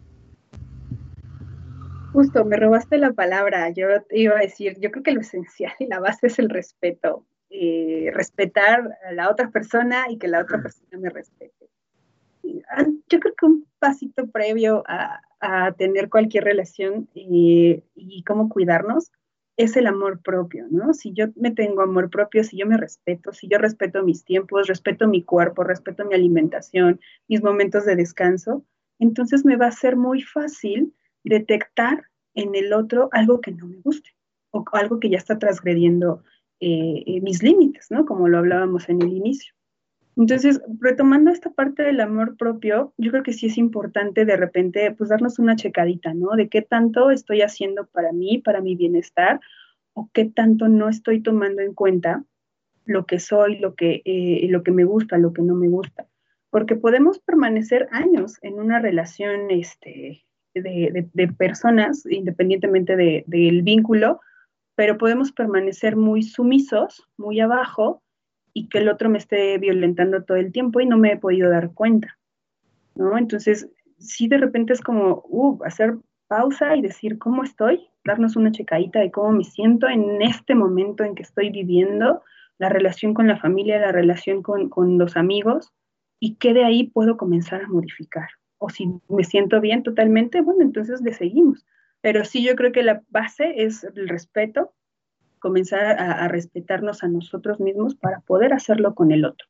Justo, 2.14 2.44
me 2.44 2.58
robaste 2.58 2.98
la 2.98 3.14
palabra. 3.14 3.70
Yo 3.70 3.88
iba 4.12 4.36
a 4.36 4.42
decir, 4.42 4.78
yo 4.80 4.92
creo 4.92 5.04
que 5.04 5.14
lo 5.14 5.22
esencial 5.22 5.74
y 5.80 5.88
la 5.88 6.00
base 6.00 6.28
es 6.28 6.40
el 6.40 6.50
respeto. 6.50 7.26
Eh, 7.54 8.10
respetar 8.14 8.98
a 9.06 9.12
la 9.12 9.30
otra 9.30 9.52
persona 9.52 10.06
y 10.10 10.18
que 10.18 10.30
la 10.30 10.40
otra 10.40 10.62
persona 10.62 10.98
me 10.98 11.10
respete. 11.10 11.68
Ah, 12.70 12.86
yo 13.10 13.20
creo 13.20 13.36
que 13.36 13.46
un 13.46 13.68
pasito 13.78 14.28
previo 14.28 14.86
a, 14.88 15.20
tener 15.78 16.08
cualquier 16.08 16.46
relación 16.46 17.10
y, 17.14 17.84
cómo 18.26 18.48
cuidarnos 18.48 19.12
es 19.58 19.76
el 19.76 19.88
amor 19.88 20.22
propio, 20.22 20.68
¿no? 20.70 20.94
Si 20.94 21.12
yo 21.12 21.26
me 21.36 21.52
tengo 21.52 21.82
amor 21.82 22.10
propio, 22.10 22.44
si 22.46 22.58
yo 22.58 22.66
me 22.66 22.78
respeto, 22.78 23.34
si 23.34 23.50
yo 23.50 23.58
respeto 23.58 24.02
mis 24.04 24.24
tiempos, 24.24 24.68
respeto 24.68 25.10
mi 25.10 25.24
cuerpo, 25.24 25.66
respeto 25.66 26.06
mi 26.06 26.14
alimentación, 26.14 27.02
mis 27.28 27.44
momentos 27.44 27.86
de 27.86 27.98
descanso, 27.98 28.64
entonces 28.98 29.44
me 29.44 29.58
va 29.58 29.68
a 29.68 29.72
ser 29.72 29.98
muy 29.98 30.22
fácil 30.22 30.94
detectar 31.26 32.06
en 32.34 32.56
el 32.56 32.72
otro 32.72 33.10
algo 33.12 33.42
que 33.42 33.52
no 33.52 33.66
me 33.66 33.82
guste 33.82 34.12
o 34.52 34.64
algo 34.72 35.02
que 35.02 35.10
ya 35.10 35.18
está 35.18 35.38
transgrediendo 35.38 36.24
eh, 36.62 37.04
eh, 37.08 37.22
mis 37.22 37.42
límites, 37.42 37.88
¿no? 37.90 38.06
Como 38.06 38.28
lo 38.28 38.38
hablábamos 38.38 38.88
en 38.88 39.02
el 39.02 39.14
inicio. 39.14 39.54
Entonces, 40.16 40.62
retomando 40.80 41.32
esta 41.32 41.50
parte 41.50 41.82
del 41.82 42.00
amor 42.02 42.38
propio, 42.38 42.94
yo 42.98 43.12
creo 43.12 43.24
que 43.24 43.34
sí 43.34 43.48
es 43.48 43.58
importante 43.58 44.26
de 44.26 44.38
repente, 44.38 44.92
pues 44.92 45.10
darnos 45.10 45.40
una 45.40 45.56
checadita, 45.56 46.14
¿no? 46.14 46.36
De 46.36 46.50
qué 46.50 46.62
tanto 46.62 47.10
estoy 47.10 47.42
haciendo 47.42 47.88
para 47.88 48.12
mí, 48.12 48.38
para 48.38 48.62
mi 48.62 48.76
bienestar, 48.76 49.40
o 49.94 50.10
qué 50.14 50.26
tanto 50.26 50.68
no 50.68 50.88
estoy 50.88 51.22
tomando 51.22 51.64
en 51.64 51.74
cuenta 51.74 52.24
lo 52.86 53.08
que 53.08 53.20
soy, 53.20 53.58
lo 53.58 53.74
que, 53.74 54.04
eh, 54.06 54.46
lo 54.50 54.64
que 54.64 54.72
me 54.72 54.84
gusta, 54.84 55.18
lo 55.18 55.34
que 55.34 55.42
no 55.42 55.56
me 55.56 55.68
gusta. 55.68 56.08
Porque 56.52 56.76
podemos 56.76 57.18
permanecer 57.20 57.88
años 57.92 58.38
en 58.44 58.60
una 58.60 58.80
relación 58.80 59.50
este, 59.50 60.26
de, 60.54 61.34
personas, 61.38 62.06
independientemente 62.06 62.96
del 63.26 63.62
vínculo, 63.64 64.20
pero 64.82 64.98
podemos 64.98 65.32
permanecer 65.32 65.96
muy 65.96 66.24
sumisos, 66.24 67.08
muy 67.16 67.40
abajo, 67.40 68.02
y 68.52 68.68
que 68.68 68.80
el 68.80 68.90
otro 68.90 69.12
me 69.12 69.20
esté 69.20 69.60
violentando 69.60 70.24
todo 70.24 70.38
el 70.38 70.52
tiempo 70.52 70.80
y 70.80 70.88
no 70.88 70.98
me 70.98 71.12
he 71.12 71.18
podido 71.18 71.52
dar 71.52 71.72
cuenta, 71.76 72.18
¿no? 72.96 73.16
Entonces, 73.16 73.70
sí 74.00 74.28
de 74.28 74.40
repente 74.40 74.74
es 74.74 74.82
como, 74.82 75.22
uh, 75.30 75.64
hacer 75.66 76.00
pausa 76.28 76.76
y 76.76 76.82
decir 76.82 77.20
cómo 77.20 77.44
estoy, 77.44 77.90
darnos 78.04 78.36
una 78.36 78.52
checadita 78.52 79.00
de 79.02 79.12
cómo 79.12 79.34
me 79.34 79.44
siento 79.44 79.88
en 79.88 80.20
este 80.24 80.56
momento 80.56 81.04
en 81.04 81.14
que 81.14 81.22
estoy 81.22 81.52
viviendo, 81.52 82.24
la 82.58 82.70
relación 82.70 83.14
con 83.14 83.28
la 83.28 83.38
familia, 83.38 83.80
la 83.80 83.92
relación 83.92 84.42
con, 84.42 84.68
con 84.68 84.98
los 84.98 85.16
amigos, 85.16 85.72
y 86.20 86.38
qué 86.38 86.56
de 86.56 86.66
ahí 86.66 86.88
puedo 86.88 87.18
comenzar 87.18 87.62
a 87.62 87.68
modificar. 87.68 88.30
O 88.58 88.72
si 88.72 88.88
me 89.10 89.26
siento 89.26 89.62
bien 89.62 89.84
totalmente, 89.84 90.42
bueno, 90.42 90.64
entonces 90.64 91.02
le 91.02 91.14
seguimos. 91.14 91.68
Pero 92.02 92.26
sí, 92.26 92.44
yo 92.44 92.56
creo 92.56 92.72
que 92.72 92.84
la 92.84 93.04
base 93.10 93.64
es 93.64 93.84
el 93.84 94.10
respeto, 94.10 94.74
comenzar 95.40 96.00
a, 96.00 96.28
respetarnos 96.28 97.04
a 97.04 97.08
nosotros 97.08 97.60
mismos 97.60 97.96
para 97.96 98.20
poder 98.22 98.54
hacerlo 98.54 98.94
con 98.94 99.12
el 99.12 99.26
otro. 99.26 99.48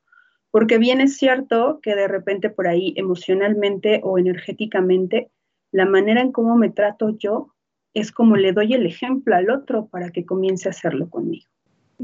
Porque 0.49 0.77
bien 0.77 1.01
es 1.01 1.17
cierto 1.17 1.79
que 1.81 1.95
de 1.95 2.07
repente 2.07 2.49
por 2.49 2.67
ahí 2.67 2.93
emocionalmente 2.97 4.01
o 4.03 4.17
energéticamente, 4.17 5.29
la 5.71 5.85
manera 5.85 6.21
en 6.21 6.31
cómo 6.31 6.57
me 6.57 6.69
trato 6.69 7.17
yo 7.17 7.53
es 7.93 8.11
como 8.11 8.35
le 8.35 8.51
doy 8.53 8.73
el 8.73 8.85
ejemplo 8.85 9.35
al 9.35 9.49
otro 9.49 9.87
para 9.87 10.11
que 10.11 10.25
comience 10.25 10.67
a 10.67 10.71
hacerlo 10.71 11.09
conmigo. 11.09 11.47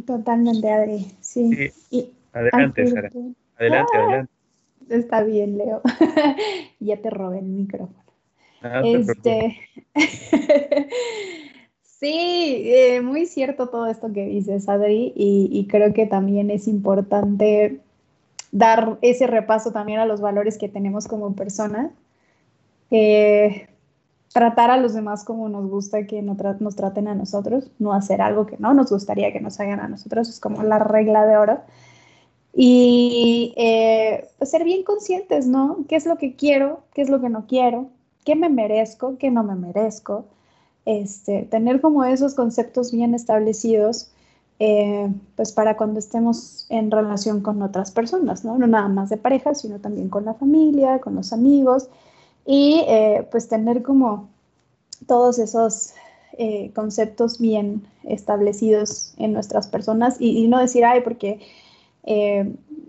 Totalmente, 0.06 0.70
Adri. 0.70 1.08
Sí. 1.22 1.72
adelante, 2.32 2.88
Sara. 2.88 3.10
Adelante, 3.58 3.92
ah, 3.96 4.04
adelante. 4.04 4.34
Está 4.90 5.24
bien, 5.24 5.58
Leo. 5.58 5.82
ya 6.80 6.98
te 7.02 7.10
robé 7.10 7.40
el 7.40 7.46
micrófono. 7.46 8.07
Ah, 8.62 8.82
este... 8.84 9.58
Sí, 12.00 12.62
eh, 12.66 13.02
muy 13.02 13.26
cierto 13.26 13.70
todo 13.70 13.88
esto 13.88 14.14
que 14.14 14.24
dices, 14.28 14.70
Adri, 14.70 15.14
y, 15.16 15.66
creo 15.68 15.94
que 15.94 16.06
también 16.06 16.52
es 16.52 16.68
importante 16.68 17.82
dar 18.52 19.00
ese 19.02 19.26
repaso 19.26 19.72
también 19.72 20.00
a 20.00 20.06
los 20.06 20.22
valores 20.22 20.60
que 20.60 20.70
tenemos 20.70 21.08
como 21.08 21.34
personas, 21.36 21.92
tratar 24.34 24.70
a 24.70 24.78
los 24.78 24.94
demás 24.94 25.24
como 25.24 25.50
nos 25.50 25.68
gusta 25.68 26.06
que 26.06 26.22
nos 26.22 26.76
traten 26.76 27.08
a 27.08 27.16
nosotros, 27.16 27.72
no 27.80 27.94
hacer 27.94 28.22
algo 28.22 28.46
que 28.46 28.58
no 28.60 28.76
nos 28.76 28.92
gustaría 28.92 29.34
que 29.34 29.40
nos 29.42 29.60
hagan 29.60 29.80
a 29.80 29.88
nosotros, 29.88 30.30
es 30.30 30.40
como 30.40 30.62
la 30.62 30.78
regla 30.80 31.26
de 31.26 31.38
oro. 31.38 31.62
Y 32.54 33.54
eh, 33.58 34.28
pues 34.38 34.52
ser 34.52 34.64
bien 34.64 34.84
conscientes, 34.84 35.48
¿no? 35.48 35.86
¿Qué 35.88 35.96
es 35.96 36.06
lo 36.06 36.18
que 36.18 36.36
quiero? 36.36 36.84
¿Qué 36.94 37.02
es 37.02 37.10
lo 37.10 37.22
que 37.22 37.30
no 37.30 37.46
quiero? 37.48 37.90
¿Qué 38.28 38.36
me 38.36 38.50
merezco? 38.50 39.18
¿Qué 39.18 39.32
no 39.32 39.42
me 39.42 39.56
merezco? 39.56 40.26
Este, 40.84 41.44
tener 41.44 41.80
como 41.80 42.04
esos 42.04 42.34
conceptos 42.34 42.92
bien 42.92 43.16
establecidos, 43.16 44.12
eh, 44.60 45.10
pues 45.38 45.54
para 45.54 45.78
cuando 45.78 46.00
estemos 46.00 46.66
en 46.68 46.92
relación 46.92 47.40
con 47.40 47.62
otras 47.62 47.92
personas, 47.92 48.44
¿no? 48.44 48.58
No 48.58 48.68
nada 48.68 48.90
más 48.90 49.08
de 49.10 49.16
pareja, 49.16 49.56
sino 49.56 49.80
también 49.80 50.10
con 50.10 50.26
la 50.26 50.34
familia, 50.34 51.00
con 51.00 51.16
los 51.16 51.32
amigos, 51.32 51.88
y 52.46 52.84
eh, 52.90 53.26
pues 53.32 53.48
tener 53.48 53.82
como 53.82 54.28
todos 55.08 55.40
esos 55.40 55.94
eh, 56.38 56.72
conceptos 56.76 57.40
bien 57.40 57.88
establecidos 58.04 59.14
en 59.16 59.32
nuestras 59.32 59.70
personas 59.70 60.18
y, 60.20 60.50
no 60.50 60.60
decir, 60.60 60.84
ay, 60.84 61.00
porque 61.00 61.40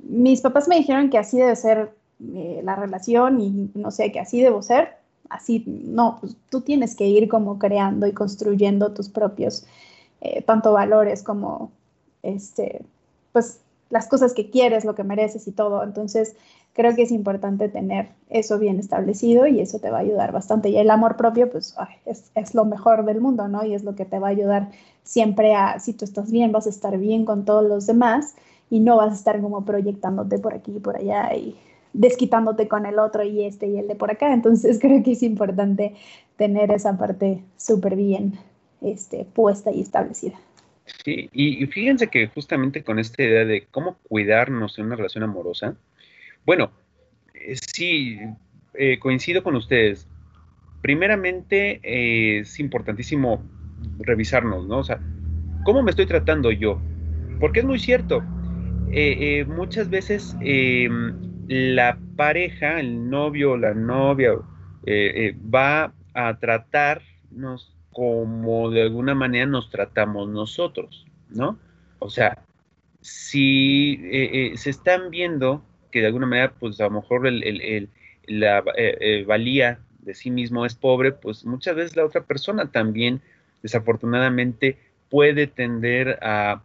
mis 0.02 0.40
papás 0.40 0.66
me 0.66 0.78
dijeron 0.78 1.10
que 1.10 1.18
así 1.18 1.38
debe 1.38 1.54
ser 1.54 1.94
la 2.18 2.74
relación 2.74 3.40
y 3.40 3.70
no 3.74 3.92
sé, 3.92 4.10
que 4.10 4.18
así 4.18 4.40
debo 4.42 4.62
ser, 4.62 4.97
así, 5.30 5.64
no, 5.66 6.18
pues 6.20 6.36
tú 6.50 6.60
tienes 6.60 6.96
que 6.96 7.06
ir 7.06 7.28
como 7.28 7.58
creando 7.58 8.06
y 8.06 8.12
construyendo 8.12 8.92
tus 8.92 9.08
propios, 9.08 9.66
eh, 10.20 10.42
tanto 10.42 10.72
valores 10.72 11.22
como, 11.22 11.70
este, 12.22 12.84
pues 13.32 13.60
las 13.90 14.06
cosas 14.06 14.34
que 14.34 14.50
quieres, 14.50 14.84
lo 14.84 14.94
que 14.94 15.04
mereces 15.04 15.46
y 15.48 15.52
todo. 15.52 15.82
Entonces, 15.82 16.36
creo 16.74 16.94
que 16.94 17.02
es 17.02 17.10
importante 17.10 17.68
tener 17.68 18.10
eso 18.28 18.58
bien 18.58 18.78
establecido 18.78 19.46
y 19.46 19.60
eso 19.60 19.78
te 19.78 19.90
va 19.90 19.98
a 19.98 20.00
ayudar 20.00 20.32
bastante. 20.32 20.68
Y 20.68 20.76
el 20.76 20.90
amor 20.90 21.16
propio, 21.16 21.50
pues, 21.50 21.74
es, 22.04 22.30
es, 22.34 22.54
lo 22.54 22.64
mejor 22.64 23.04
del 23.04 23.20
mundo, 23.20 23.48
¿no? 23.48 23.64
Y 23.64 23.74
es 23.74 23.84
lo 23.84 23.94
que 23.94 24.04
te 24.04 24.18
va 24.18 24.28
a 24.28 24.30
ayudar 24.30 24.70
siempre 25.04 25.54
a, 25.54 25.80
si 25.80 25.94
tú 25.94 26.04
estás 26.04 26.30
bien, 26.30 26.52
vas 26.52 26.66
a 26.66 26.70
estar 26.70 26.98
bien 26.98 27.24
con 27.24 27.44
todos 27.44 27.64
los 27.64 27.86
demás 27.86 28.34
y 28.70 28.80
no 28.80 28.96
vas 28.96 29.12
a 29.12 29.14
estar 29.14 29.40
como 29.40 29.64
proyectándote 29.64 30.38
por 30.38 30.54
aquí 30.54 30.76
y 30.76 30.80
por 30.80 30.96
allá 30.96 31.34
y 31.34 31.56
desquitándote 31.92 32.68
con 32.68 32.86
el 32.86 32.98
otro 32.98 33.22
y 33.22 33.44
este 33.44 33.66
y 33.66 33.78
el 33.78 33.88
de 33.88 33.94
por 33.94 34.10
acá. 34.10 34.32
Entonces 34.32 34.78
creo 34.80 35.02
que 35.02 35.12
es 35.12 35.22
importante 35.22 35.94
tener 36.36 36.70
esa 36.70 36.96
parte 36.96 37.42
súper 37.56 37.96
bien 37.96 38.38
este, 38.80 39.24
puesta 39.24 39.72
y 39.72 39.80
establecida. 39.80 40.38
Sí, 41.04 41.28
y, 41.32 41.66
fíjense 41.66 42.08
que 42.08 42.28
justamente 42.28 42.82
con 42.82 42.98
esta 42.98 43.22
idea 43.22 43.44
de 43.44 43.66
cómo 43.70 43.98
cuidarnos 44.08 44.78
en 44.78 44.86
una 44.86 44.96
relación 44.96 45.24
amorosa, 45.24 45.76
bueno, 46.46 46.70
eh, 47.34 47.56
sí, 47.56 48.18
eh, 48.74 48.98
coincido 48.98 49.42
con 49.42 49.54
ustedes. 49.54 50.08
Primeramente, 50.80 51.80
eh, 51.82 52.38
es 52.40 52.58
importantísimo 52.58 53.42
revisarnos, 53.98 54.66
¿no? 54.66 54.78
O 54.78 54.84
sea, 54.84 55.00
¿cómo 55.64 55.82
me 55.82 55.90
estoy 55.90 56.06
tratando 56.06 56.50
yo? 56.50 56.80
Porque 57.40 57.60
es 57.60 57.66
muy 57.66 57.78
cierto, 57.78 58.22
muchas 59.46 59.90
veces 59.90 60.34
em, 60.40 61.27
la 61.48 61.98
pareja, 62.16 62.78
el 62.78 63.08
novio 63.08 63.52
o 63.52 63.56
la 63.56 63.74
novia, 63.74 64.32
eh, 64.84 65.12
eh, 65.16 65.36
va 65.54 65.92
a 66.14 66.38
tratarnos 66.38 67.74
como 67.90 68.70
de 68.70 68.82
alguna 68.82 69.14
manera 69.14 69.46
nos 69.46 69.70
tratamos 69.70 70.28
nosotros, 70.28 71.06
¿no? 71.30 71.58
O 71.98 72.10
sea, 72.10 72.44
si 73.00 73.98
eh, 74.04 74.52
se 74.56 74.70
están 74.70 75.10
viendo 75.10 75.64
que 75.90 76.00
de 76.00 76.06
alguna 76.06 76.26
manera, 76.26 76.52
pues 76.58 76.80
a 76.80 76.84
lo 76.84 76.90
mejor 76.90 77.28
la 78.26 78.64
valía 79.26 79.78
de 80.00 80.14
sí 80.14 80.30
mismo 80.30 80.66
es 80.66 80.74
pobre, 80.74 81.12
pues 81.12 81.44
muchas 81.46 81.74
veces 81.74 81.96
la 81.96 82.04
otra 82.04 82.24
persona 82.24 82.70
también, 82.70 83.22
desafortunadamente, 83.62 84.78
puede 85.08 85.46
tender 85.46 86.18
a, 86.20 86.62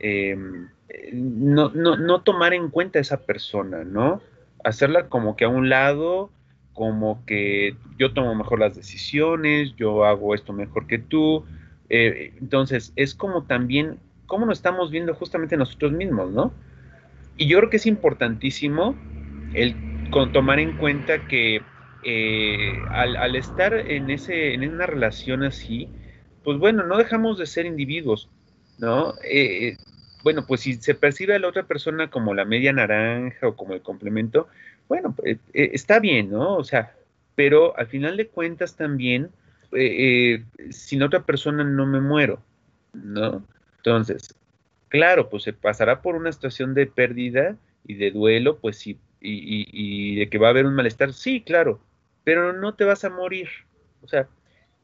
em, 0.00 0.68
no, 1.12 1.70
no, 1.70 1.96
no 1.96 2.22
tomar 2.22 2.54
en 2.54 2.68
cuenta 2.70 2.98
a 2.98 3.02
esa 3.02 3.22
persona, 3.22 3.84
¿no? 3.84 4.20
Hacerla 4.64 5.08
como 5.08 5.36
que 5.36 5.44
a 5.44 5.48
un 5.48 5.68
lado, 5.68 6.30
como 6.72 7.24
que 7.26 7.76
yo 7.98 8.12
tomo 8.12 8.34
mejor 8.34 8.60
las 8.60 8.74
decisiones, 8.74 9.74
yo 9.76 10.04
hago 10.04 10.34
esto 10.34 10.52
mejor 10.52 10.86
que 10.86 10.98
tú. 10.98 11.44
Eh, 11.88 12.34
entonces, 12.40 12.92
es 12.96 13.14
como 13.14 13.44
también 13.44 13.98
cómo 14.26 14.46
nos 14.46 14.58
estamos 14.58 14.90
viendo 14.90 15.14
justamente 15.14 15.56
nosotros 15.56 15.92
mismos, 15.92 16.30
¿no? 16.30 16.52
Y 17.36 17.48
yo 17.48 17.58
creo 17.58 17.70
que 17.70 17.76
es 17.76 17.86
importantísimo 17.86 18.94
el 19.54 19.76
tomar 20.32 20.58
en 20.58 20.76
cuenta 20.76 21.26
que 21.26 21.62
eh, 22.04 22.78
al, 22.90 23.36
estar 23.36 23.74
en, 23.74 24.10
ese, 24.10 24.54
en 24.54 24.68
una 24.68 24.86
relación 24.86 25.42
así, 25.42 25.88
pues 26.44 26.58
bueno, 26.58 26.84
no 26.84 26.98
dejamos 26.98 27.38
de 27.38 27.46
ser 27.46 27.66
individuos, 27.66 28.28
¿no? 28.78 29.14
Eh, 29.24 29.76
bueno, 30.22 30.46
pues 30.46 30.60
si 30.60 30.74
se 30.74 30.94
percibe 30.94 31.34
a 31.34 31.38
la 31.38 31.48
otra 31.48 31.64
persona 31.64 32.10
como 32.10 32.34
la 32.34 32.44
media 32.44 32.72
naranja 32.72 33.48
o 33.48 33.56
como 33.56 33.74
el 33.74 33.82
complemento, 33.82 34.48
bueno, 34.88 35.14
pues, 35.14 35.38
eh, 35.54 35.70
está 35.72 36.00
bien, 36.00 36.30
¿no? 36.30 36.56
O 36.56 36.64
sea, 36.64 36.94
pero 37.34 37.76
al 37.78 37.86
final 37.86 38.16
de 38.16 38.28
cuentas 38.28 38.76
también, 38.76 39.30
eh, 39.72 40.42
eh, 40.60 40.72
sin 40.72 41.02
otra 41.02 41.22
persona 41.24 41.64
no 41.64 41.86
me 41.86 42.00
muero, 42.00 42.42
¿no? 42.92 43.44
Entonces, 43.78 44.34
claro, 44.88 45.28
pues 45.28 45.44
se 45.44 45.52
pasará 45.52 46.02
por 46.02 46.14
una 46.14 46.32
situación 46.32 46.74
de 46.74 46.86
pérdida 46.86 47.56
y 47.86 47.94
de 47.94 48.10
duelo, 48.10 48.58
pues 48.58 48.78
sí, 48.78 48.98
y, 49.20 49.66
y 49.72 50.16
de 50.16 50.28
que 50.28 50.38
va 50.38 50.48
a 50.48 50.50
haber 50.50 50.66
un 50.66 50.74
malestar, 50.74 51.12
sí, 51.12 51.40
claro, 51.40 51.80
pero 52.24 52.52
no 52.52 52.74
te 52.74 52.84
vas 52.84 53.04
a 53.04 53.10
morir. 53.10 53.48
O 54.02 54.08
sea, 54.08 54.28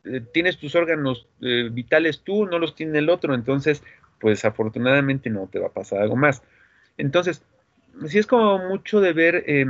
eh, 0.04 0.22
tienes 0.32 0.58
tus 0.58 0.74
órganos 0.74 1.26
eh, 1.40 1.68
vitales 1.70 2.20
tú, 2.20 2.46
no 2.46 2.58
los 2.58 2.74
tiene 2.74 2.98
el 2.98 3.10
otro, 3.10 3.34
entonces, 3.34 3.82
pues 4.20 4.44
afortunadamente 4.44 5.30
no 5.30 5.48
te 5.50 5.58
va 5.58 5.68
a 5.68 5.72
pasar 5.72 6.02
algo 6.02 6.16
más. 6.16 6.42
Entonces, 6.96 7.42
sí 8.06 8.18
es 8.18 8.26
como 8.26 8.58
mucho 8.68 9.00
de 9.00 9.12
ver 9.12 9.44
eh, 9.46 9.66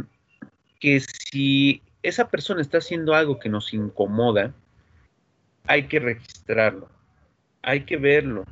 que 0.81 1.01
si 1.01 1.83
esa 2.03 2.29
persona 2.29 2.61
está 2.61 2.79
haciendo 2.79 3.15
algo 3.15 3.39
que 3.39 3.49
nos 3.49 3.73
incomoda, 3.75 4.55
hay 5.67 5.85
que 5.85 5.99
registrarlo, 5.99 6.89
hay 7.63 7.85
que 7.85 7.97
verlo, 7.97 8.45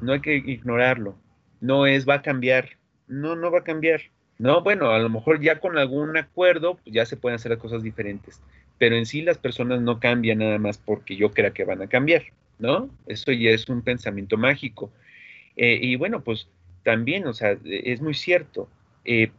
no 0.00 0.12
hay 0.12 0.20
que 0.20 0.36
ignorarlo. 0.36 1.16
No 1.60 1.86
es 1.86 2.08
va 2.08 2.14
a 2.14 2.22
cambiar, 2.22 2.70
no, 3.06 3.36
no 3.36 3.50
va 3.50 3.60
a 3.60 3.64
cambiar. 3.64 4.00
No, 4.38 4.62
bueno, 4.62 4.90
a 4.90 4.98
lo 4.98 5.08
mejor 5.08 5.40
ya 5.40 5.60
con 5.60 5.78
algún 5.78 6.16
acuerdo 6.16 6.74
pues 6.74 6.92
ya 6.92 7.06
se 7.06 7.16
pueden 7.16 7.36
hacer 7.36 7.56
cosas 7.58 7.82
diferentes, 7.82 8.40
pero 8.78 8.96
en 8.96 9.06
sí 9.06 9.22
las 9.22 9.38
personas 9.38 9.80
no 9.80 10.00
cambian 10.00 10.38
nada 10.38 10.58
más 10.58 10.78
porque 10.78 11.16
yo 11.16 11.30
crea 11.30 11.52
que 11.52 11.64
van 11.64 11.82
a 11.82 11.86
cambiar, 11.86 12.24
¿no? 12.58 12.90
Eso 13.06 13.30
ya 13.30 13.50
es 13.50 13.68
un 13.68 13.82
pensamiento 13.82 14.36
mágico. 14.36 14.90
Eh, 15.56 15.78
y 15.80 15.96
bueno, 15.96 16.22
pues 16.22 16.48
también, 16.84 17.26
o 17.26 17.32
sea, 17.32 17.56
es 17.64 18.00
muy 18.00 18.14
cierto. 18.14 18.68
Eh, 19.04 19.30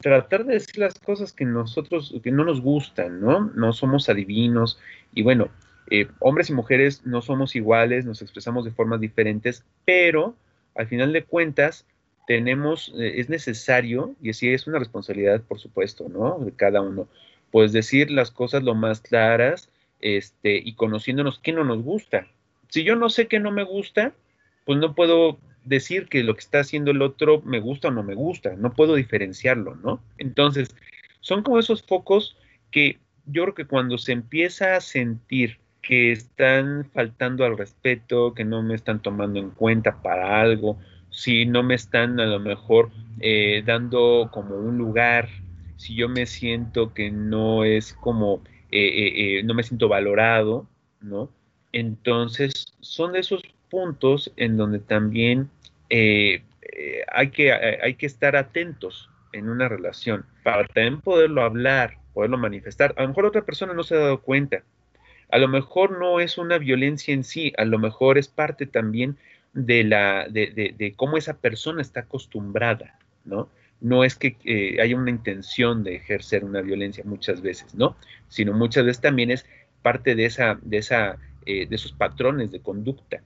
tratar 0.00 0.44
de 0.44 0.54
decir 0.54 0.78
las 0.78 0.98
cosas 0.98 1.32
que 1.32 1.44
nosotros, 1.44 2.14
que 2.22 2.30
no 2.30 2.44
nos 2.44 2.60
gustan, 2.60 3.20
¿no? 3.20 3.50
No 3.54 3.72
somos 3.72 4.08
adivinos. 4.08 4.78
Y 5.14 5.22
bueno, 5.22 5.50
eh, 5.90 6.08
hombres 6.20 6.50
y 6.50 6.52
mujeres 6.52 7.04
no 7.04 7.22
somos 7.22 7.56
iguales, 7.56 8.04
nos 8.04 8.22
expresamos 8.22 8.64
de 8.64 8.70
formas 8.70 9.00
diferentes, 9.00 9.64
pero 9.84 10.36
al 10.76 10.86
final 10.86 11.12
de 11.12 11.24
cuentas 11.24 11.86
tenemos, 12.26 12.92
eh, 12.96 13.14
es 13.16 13.28
necesario, 13.28 14.14
y 14.22 14.30
así 14.30 14.52
es 14.52 14.66
una 14.66 14.78
responsabilidad, 14.78 15.42
por 15.42 15.58
supuesto, 15.58 16.08
¿no? 16.08 16.38
De 16.38 16.52
cada 16.52 16.80
uno, 16.80 17.08
pues 17.50 17.72
decir 17.72 18.10
las 18.10 18.30
cosas 18.30 18.62
lo 18.62 18.76
más 18.76 19.00
claras, 19.00 19.68
este, 20.00 20.56
y 20.56 20.74
conociéndonos 20.74 21.40
qué 21.40 21.52
no 21.52 21.64
nos 21.64 21.82
gusta. 21.82 22.28
Si 22.68 22.84
yo 22.84 22.94
no 22.94 23.10
sé 23.10 23.26
qué 23.26 23.40
no 23.40 23.50
me 23.50 23.64
gusta, 23.64 24.12
pues 24.64 24.78
no 24.78 24.94
puedo 24.94 25.38
decir 25.64 26.08
que 26.08 26.22
lo 26.22 26.34
que 26.34 26.40
está 26.40 26.60
haciendo 26.60 26.90
el 26.90 27.02
otro 27.02 27.42
me 27.42 27.60
gusta 27.60 27.88
o 27.88 27.90
no 27.90 28.02
me 28.02 28.14
gusta, 28.14 28.54
no 28.56 28.72
puedo 28.72 28.94
diferenciarlo, 28.94 29.76
¿no? 29.76 30.00
Entonces, 30.18 30.74
son 31.20 31.42
como 31.42 31.58
esos 31.58 31.82
focos 31.82 32.36
que 32.70 32.98
yo 33.26 33.42
creo 33.42 33.54
que 33.54 33.66
cuando 33.66 33.98
se 33.98 34.12
empieza 34.12 34.76
a 34.76 34.80
sentir 34.80 35.58
que 35.82 36.12
están 36.12 36.84
faltando 36.92 37.44
al 37.44 37.56
respeto, 37.56 38.34
que 38.34 38.44
no 38.44 38.62
me 38.62 38.74
están 38.74 39.00
tomando 39.00 39.38
en 39.38 39.50
cuenta 39.50 40.02
para 40.02 40.40
algo, 40.40 40.78
si 41.10 41.46
no 41.46 41.62
me 41.62 41.74
están 41.74 42.20
a 42.20 42.26
lo 42.26 42.38
mejor 42.38 42.90
eh, 43.20 43.62
dando 43.64 44.30
como 44.32 44.56
un 44.56 44.78
lugar, 44.78 45.28
si 45.76 45.94
yo 45.94 46.08
me 46.08 46.26
siento 46.26 46.94
que 46.94 47.10
no 47.10 47.64
es 47.64 47.94
como, 47.94 48.42
eh, 48.70 49.38
eh, 49.38 49.42
no 49.44 49.54
me 49.54 49.62
siento 49.62 49.88
valorado, 49.88 50.66
¿no? 51.00 51.30
Entonces, 51.72 52.74
son 52.80 53.12
de 53.12 53.20
esos 53.20 53.42
puntos 53.70 54.32
en 54.36 54.56
donde 54.56 54.80
también 54.80 55.48
hay, 55.90 57.30
que, 57.30 57.52
hay 57.52 57.94
que 57.94 58.06
estar 58.06 58.36
atentos 58.36 59.10
en 59.32 59.48
una 59.48 59.68
relación 59.68 60.24
para 60.42 60.66
también 60.66 61.00
poderlo 61.00 61.42
hablar, 61.42 61.98
poderlo 62.12 62.38
manifestar. 62.38 62.94
A 62.96 63.02
lo 63.02 63.08
mejor 63.08 63.26
otra 63.26 63.42
persona 63.42 63.74
no 63.74 63.82
se 63.82 63.94
ha 63.94 64.00
dado 64.00 64.20
cuenta, 64.20 64.62
a 65.30 65.38
lo 65.38 65.48
mejor 65.48 65.98
no 65.98 66.20
es 66.20 66.38
una 66.38 66.58
violencia 66.58 67.14
en 67.14 67.24
sí, 67.24 67.52
a 67.56 67.64
lo 67.64 67.78
mejor 67.78 68.18
es 68.18 68.28
parte 68.28 68.66
también 68.66 69.16
de, 69.52 69.84
la, 69.84 70.28
de, 70.28 70.94
cómo 70.96 71.16
esa 71.16 71.38
persona 71.38 71.82
está 71.82 72.00
acostumbrada, 72.00 72.98
¿no? 73.24 73.48
No 73.80 74.04
es 74.04 74.14
que 74.14 74.36
eh, 74.44 74.80
haya 74.82 74.96
una 74.96 75.10
intención 75.10 75.84
de 75.84 75.96
ejercer 75.96 76.44
una 76.44 76.60
violencia 76.60 77.02
muchas 77.06 77.40
veces, 77.40 77.74
¿no? 77.74 77.96
Sino 78.28 78.52
muchas 78.52 78.84
veces 78.84 79.00
también 79.00 79.30
es 79.30 79.46
parte 79.82 80.14
de, 80.14 80.26
esa, 80.26 80.58
de, 80.60 80.78
esa, 80.78 81.16
eh, 81.46 81.66
de 81.66 81.76
esos 81.76 81.92
patrones 81.92 82.50
de 82.50 82.60
conducta 82.60 83.22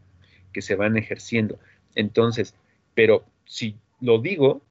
que 0.54 0.62
se 0.62 0.76
van 0.76 0.96
ejerciendo. 0.96 1.58
Entonces, 1.94 2.54
pero 2.94 3.24
si 3.44 3.76
lo 4.00 4.18
digo, 4.18 4.62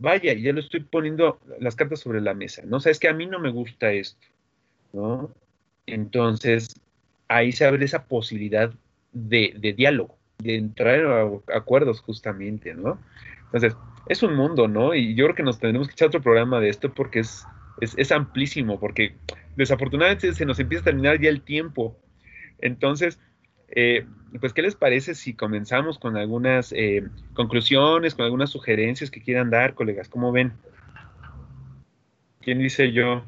vaya, 0.00 0.32
ya 0.34 0.52
lo 0.52 0.60
estoy 0.60 0.80
poniendo 0.80 1.40
las 1.58 1.74
cartas 1.74 2.00
sobre 2.00 2.20
la 2.20 2.34
mesa, 2.34 2.62
¿no? 2.64 2.76
O 2.76 2.88
es 2.88 3.00
que 3.00 3.08
a 3.08 3.14
mí 3.14 3.26
no 3.26 3.40
me 3.40 3.50
gusta 3.50 3.92
esto, 3.92 4.26
¿no? 4.92 5.34
Entonces, 5.86 6.74
ahí 7.28 7.52
se 7.52 7.64
abre 7.64 7.84
esa 7.84 8.04
posibilidad 8.04 8.72
de, 9.12 9.74
diálogo, 9.76 10.16
de 10.38 10.56
entrar 10.56 11.04
a 11.04 11.56
acuerdos 11.56 12.00
justamente, 12.00 12.74
¿no? 12.74 12.98
Entonces, 13.46 13.76
es 14.06 14.22
un 14.22 14.34
mundo, 14.34 14.68
¿no? 14.68 14.94
Y 14.94 15.14
yo 15.14 15.26
creo 15.26 15.36
que 15.36 15.42
nos 15.42 15.58
tendremos 15.58 15.88
que 15.88 15.92
echar 15.92 16.08
otro 16.08 16.22
programa 16.22 16.60
de 16.60 16.68
esto 16.68 16.92
porque 16.92 17.20
es, 17.20 17.44
es, 17.80 18.12
amplísimo, 18.12 18.78
porque 18.78 19.16
desafortunadamente 19.56 20.32
se 20.32 20.46
nos 20.46 20.58
empieza 20.60 20.82
a 20.82 20.84
terminar 20.84 21.20
ya 21.20 21.28
el 21.28 21.42
tiempo. 21.42 21.96
Entonces, 22.60 23.18
eh, 23.68 24.06
pues, 24.38 24.52
¿qué 24.52 24.62
les 24.62 24.76
parece 24.76 25.14
si 25.14 25.34
comenzamos 25.34 25.98
con 25.98 26.16
algunas 26.16 26.72
eh, 26.72 27.02
conclusiones, 27.34 28.14
con 28.14 28.24
algunas 28.24 28.50
sugerencias 28.50 29.10
que 29.10 29.22
quieran 29.22 29.50
dar, 29.50 29.74
colegas? 29.74 30.08
¿Cómo 30.08 30.30
ven? 30.30 30.52
¿Quién 32.40 32.58
dice 32.58 32.92
yo? 32.92 33.22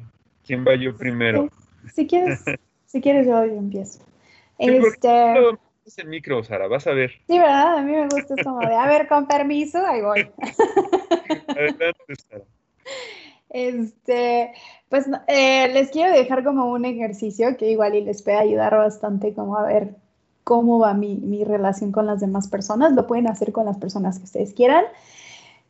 ¿Quién 0.45 0.65
va 0.65 0.75
yo 0.75 0.95
primero? 0.95 1.49
Si 1.93 2.07
quieres, 2.07 2.43
si 2.85 3.01
quieres 3.01 3.27
yo, 3.27 3.43
empiezo. 3.43 3.99
este... 4.57 5.33
Es 5.85 5.97
el 5.97 6.07
micro, 6.07 6.41
Sara, 6.45 6.67
vas 6.67 6.87
a 6.87 6.91
ver. 6.91 7.11
Sí, 7.27 7.37
¿verdad? 7.37 7.79
A 7.79 7.81
mí 7.81 7.91
me 7.91 8.07
gusta 8.07 8.35
como 8.41 8.61
de, 8.61 8.73
a 8.73 8.87
ver, 8.87 9.05
con 9.09 9.27
permiso, 9.27 9.85
ahí 9.85 10.01
voy. 10.01 10.31
Adelante, 11.49 12.15
Sara. 12.29 12.45
Este, 13.49 14.53
pues 14.87 15.07
eh, 15.27 15.67
les 15.73 15.91
quiero 15.91 16.11
dejar 16.13 16.43
como 16.45 16.71
un 16.71 16.85
ejercicio 16.85 17.57
que 17.57 17.69
igual 17.69 17.95
y 17.95 18.01
les 18.01 18.23
puede 18.23 18.37
ayudar 18.37 18.75
bastante 18.75 19.33
como 19.33 19.57
a 19.57 19.67
ver 19.67 19.95
cómo 20.43 20.79
va 20.79 20.93
mi, 20.93 21.15
mi 21.15 21.43
relación 21.43 21.91
con 21.91 22.05
las 22.05 22.19
demás 22.19 22.47
personas. 22.47 22.93
Lo 22.93 23.07
pueden 23.07 23.27
hacer 23.27 23.51
con 23.51 23.65
las 23.65 23.77
personas 23.77 24.19
que 24.19 24.25
ustedes 24.25 24.53
quieran. 24.53 24.85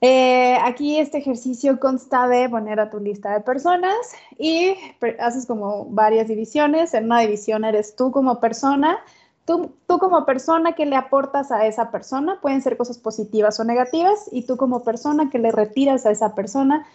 Eh, 0.06 0.58
aquí 0.62 0.98
este 0.98 1.20
ejercicio 1.20 1.80
consta 1.80 2.28
de 2.28 2.50
poner 2.50 2.82
a 2.82 2.90
tu 2.90 3.00
lista 3.00 3.32
de 3.32 3.40
personas 3.40 3.96
y 4.38 4.76
haces 5.18 5.46
como 5.46 5.86
varias 5.86 6.28
divisiones. 6.28 6.94
En 6.94 7.06
una 7.06 7.22
división 7.22 7.64
eres 7.64 7.96
tú 7.96 8.12
como 8.12 8.42
persona. 8.42 8.98
Tú, 9.46 9.72
tú 9.88 10.00
como 10.00 10.26
persona 10.26 10.74
que 10.74 10.86
le 10.86 10.98
aportas 10.98 11.54
a 11.54 11.66
esa 11.68 11.90
persona, 11.90 12.40
pueden 12.42 12.62
ser 12.62 12.76
cosas 12.76 12.98
positivas 12.98 13.60
o 13.62 13.64
negativas, 13.64 14.30
y 14.32 14.44
tú 14.44 14.56
como 14.56 14.84
persona 14.84 15.30
que 15.30 15.40
le 15.40 15.52
retiras 15.52 16.06
a 16.06 16.12
esa 16.12 16.36
persona, 16.36 16.86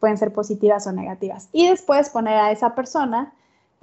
pueden 0.00 0.16
ser 0.16 0.32
positivas 0.32 0.86
o 0.86 0.92
negativas. 0.92 1.48
Y 1.52 1.68
después 1.68 2.10
poner 2.10 2.38
a 2.38 2.50
esa 2.50 2.74
persona 2.74 3.32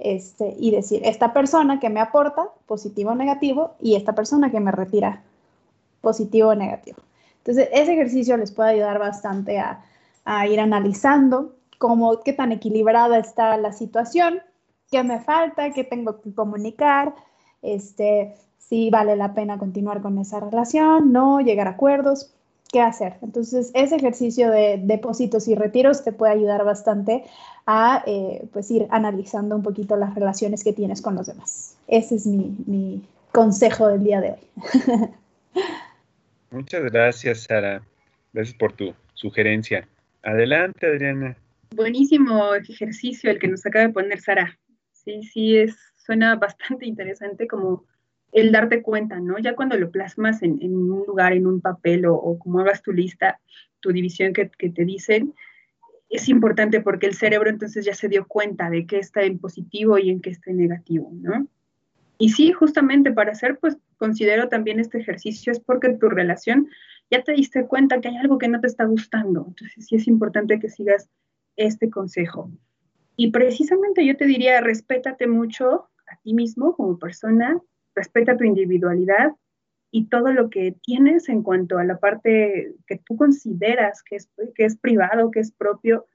este, 0.02 0.56
y 0.58 0.72
decir, 0.72 1.00
esta 1.04 1.32
persona 1.32 1.78
que 1.78 1.88
me 1.88 2.00
aporta, 2.00 2.48
positivo 2.66 3.12
o 3.12 3.14
negativo, 3.14 3.74
y 3.80 3.94
esta 3.94 4.14
persona 4.14 4.50
que 4.50 4.60
me 4.60 4.72
retira, 4.72 5.22
positivo 6.00 6.50
o 6.50 6.54
negativo. 6.54 6.98
Entonces, 7.38 7.68
ese 7.72 7.94
ejercicio 7.94 8.36
les 8.36 8.52
puede 8.52 8.70
ayudar 8.70 8.98
bastante 8.98 9.58
a, 9.58 9.84
ir 10.48 10.60
analizando 10.60 11.56
cómo, 11.78 12.20
qué 12.20 12.32
tan 12.32 12.52
equilibrada 12.52 13.18
está 13.18 13.56
la 13.56 13.72
situación, 13.72 14.40
qué 14.90 15.02
me 15.02 15.20
falta, 15.20 15.72
qué 15.72 15.82
tengo 15.82 16.20
que 16.20 16.32
comunicar, 16.32 17.14
este, 17.60 18.34
si 18.58 18.90
vale 18.90 19.16
la 19.16 19.34
pena 19.34 19.58
continuar 19.58 20.00
con 20.02 20.18
esa 20.18 20.38
relación, 20.40 21.12
no, 21.12 21.40
llegar 21.40 21.66
a 21.66 21.70
acuerdos, 21.70 22.32
qué 22.72 22.80
hacer. 22.80 23.14
Entonces, 23.22 23.70
ese 23.74 23.96
ejercicio 23.96 24.50
de 24.50 24.80
depósitos 24.82 25.46
y 25.46 25.54
retiros 25.54 26.02
te 26.02 26.10
puede 26.10 26.32
ayudar 26.32 26.64
bastante 26.64 27.22
a 27.66 28.02
eh, 28.06 28.48
pues 28.52 28.70
ir 28.70 28.86
analizando 28.90 29.54
un 29.54 29.62
poquito 29.62 29.96
las 29.96 30.14
relaciones 30.14 30.64
que 30.64 30.72
tienes 30.72 31.02
con 31.02 31.14
los 31.14 31.26
demás. 31.26 31.76
Ese 31.86 32.16
es 32.16 32.26
mi, 32.26 32.56
mi 32.66 33.02
consejo 33.30 33.88
del 33.88 34.02
día 34.02 34.20
de 34.20 34.32
hoy. 34.32 35.10
Muchas 36.50 36.82
gracias, 36.84 37.42
Sara. 37.42 37.82
Gracias 38.32 38.56
por 38.56 38.72
tu 38.72 38.94
sugerencia. 39.14 39.86
Adelante, 40.22 40.86
Adriana. 40.86 41.36
Buenísimo 41.76 42.54
ejercicio 42.54 43.30
el 43.30 43.38
que 43.38 43.48
nos 43.48 43.64
acaba 43.66 43.86
de 43.86 43.92
poner 43.92 44.20
Sara. 44.20 44.58
Sí, 44.92 45.22
sí, 45.24 45.58
es, 45.58 45.76
suena 45.96 46.36
bastante 46.36 46.86
interesante 46.86 47.46
como 47.46 47.84
el 48.32 48.50
darte 48.50 48.82
cuenta, 48.82 49.20
¿no? 49.20 49.38
Ya 49.38 49.54
cuando 49.54 49.76
lo 49.76 49.90
plasmas 49.90 50.42
en, 50.42 50.58
un 50.74 51.04
lugar, 51.06 51.34
en 51.34 51.46
un 51.46 51.60
papel 51.60 52.06
o, 52.06 52.38
como 52.38 52.60
hagas 52.60 52.82
tu 52.82 52.92
lista, 52.92 53.40
tu 53.80 53.92
división 53.92 54.32
que, 54.32 54.46
te 54.46 54.84
dicen, 54.84 55.34
es 56.08 56.28
importante 56.28 56.80
porque 56.80 57.06
el 57.06 57.14
cerebro 57.14 57.50
entonces 57.50 57.84
ya 57.84 57.94
se 57.94 58.08
dio 58.08 58.26
cuenta 58.26 58.70
de 58.70 58.86
qué 58.86 58.98
está 58.98 59.22
en 59.22 59.38
positivo 59.38 59.98
y 59.98 60.10
en 60.10 60.20
qué 60.20 60.30
está 60.30 60.50
en 60.50 60.58
negativo, 60.58 61.10
¿no? 61.12 61.46
Y 62.18 62.30
sí, 62.30 62.52
justamente 62.52 63.12
para 63.12 63.32
hacer, 63.32 63.58
pues 63.58 63.76
considero 63.96 64.48
también 64.48 64.80
este 64.80 64.98
ejercicio 64.98 65.52
es 65.52 65.60
porque 65.60 65.90
tu 65.90 66.08
relación 66.08 66.68
ya 67.10 67.22
te 67.22 67.32
diste 67.32 67.66
cuenta 67.66 68.00
que 68.00 68.08
hay 68.08 68.16
algo 68.16 68.38
que 68.38 68.48
no 68.48 68.60
te 68.60 68.68
está 68.68 68.84
gustando. 68.84 69.44
Entonces 69.48 69.86
sí 69.86 69.96
es 69.96 70.06
importante 70.06 70.58
que 70.58 70.68
sigas 70.68 71.10
este 71.56 71.90
consejo. 71.90 72.50
Y 73.16 73.30
precisamente 73.30 74.06
yo 74.06 74.16
te 74.16 74.24
diría, 74.24 74.60
respétate 74.60 75.26
mucho 75.26 75.88
a 76.10 76.16
ti 76.22 76.32
mismo 76.32 76.74
como 76.76 76.98
persona, 76.98 77.60
respeta 77.94 78.36
tu 78.36 78.44
individualidad 78.44 79.32
y 79.90 80.06
todo 80.06 80.32
lo 80.32 80.48
que 80.48 80.74
tienes 80.82 81.28
en 81.28 81.42
cuanto 81.42 81.78
a 81.78 81.84
la 81.84 81.98
parte 81.98 82.74
que 82.86 83.00
tú 83.04 83.16
consideras 83.16 84.02
que 84.02 84.16
es, 84.16 84.30
que 84.54 84.64
es 84.64 84.76
privado, 84.76 85.30
que 85.30 85.40
es 85.40 85.52
propio, 85.52 86.06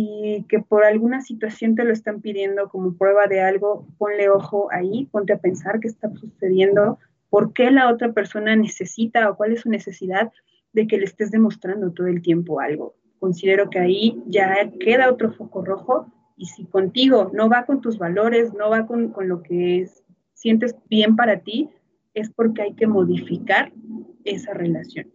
y 0.00 0.44
que 0.48 0.60
por 0.60 0.84
alguna 0.84 1.22
situación 1.22 1.74
te 1.74 1.84
lo 1.84 1.92
están 1.92 2.20
pidiendo 2.20 2.68
como 2.68 2.96
prueba 2.96 3.26
de 3.26 3.40
algo, 3.40 3.86
ponle 3.98 4.30
ojo 4.30 4.68
ahí, 4.70 5.06
ponte 5.10 5.32
a 5.32 5.38
pensar 5.38 5.80
qué 5.80 5.88
está 5.88 6.08
sucediendo, 6.14 6.98
por 7.30 7.52
qué 7.52 7.70
la 7.72 7.90
otra 7.90 8.12
persona 8.12 8.54
necesita 8.54 9.28
o 9.28 9.36
cuál 9.36 9.52
es 9.52 9.62
su 9.62 9.70
necesidad 9.70 10.32
de 10.72 10.86
que 10.86 10.98
le 10.98 11.04
estés 11.04 11.32
demostrando 11.32 11.90
todo 11.92 12.06
el 12.06 12.22
tiempo 12.22 12.60
algo. 12.60 12.94
Considero 13.18 13.70
que 13.70 13.80
ahí 13.80 14.22
ya 14.26 14.70
queda 14.78 15.10
otro 15.10 15.32
foco 15.32 15.64
rojo 15.64 16.06
y 16.36 16.46
si 16.46 16.64
contigo 16.64 17.32
no 17.34 17.48
va 17.48 17.66
con 17.66 17.80
tus 17.80 17.98
valores, 17.98 18.54
no 18.54 18.70
va 18.70 18.86
con, 18.86 19.12
lo 19.22 19.42
que 19.42 19.88
sientes 20.38 20.74
bien 20.88 21.16
para 21.16 21.40
ti, 21.40 21.68
es 22.14 22.30
porque 22.30 22.62
hay 22.62 22.74
que 22.74 22.86
modificar 22.86 23.72
esa 24.24 24.54
relación 24.54 25.12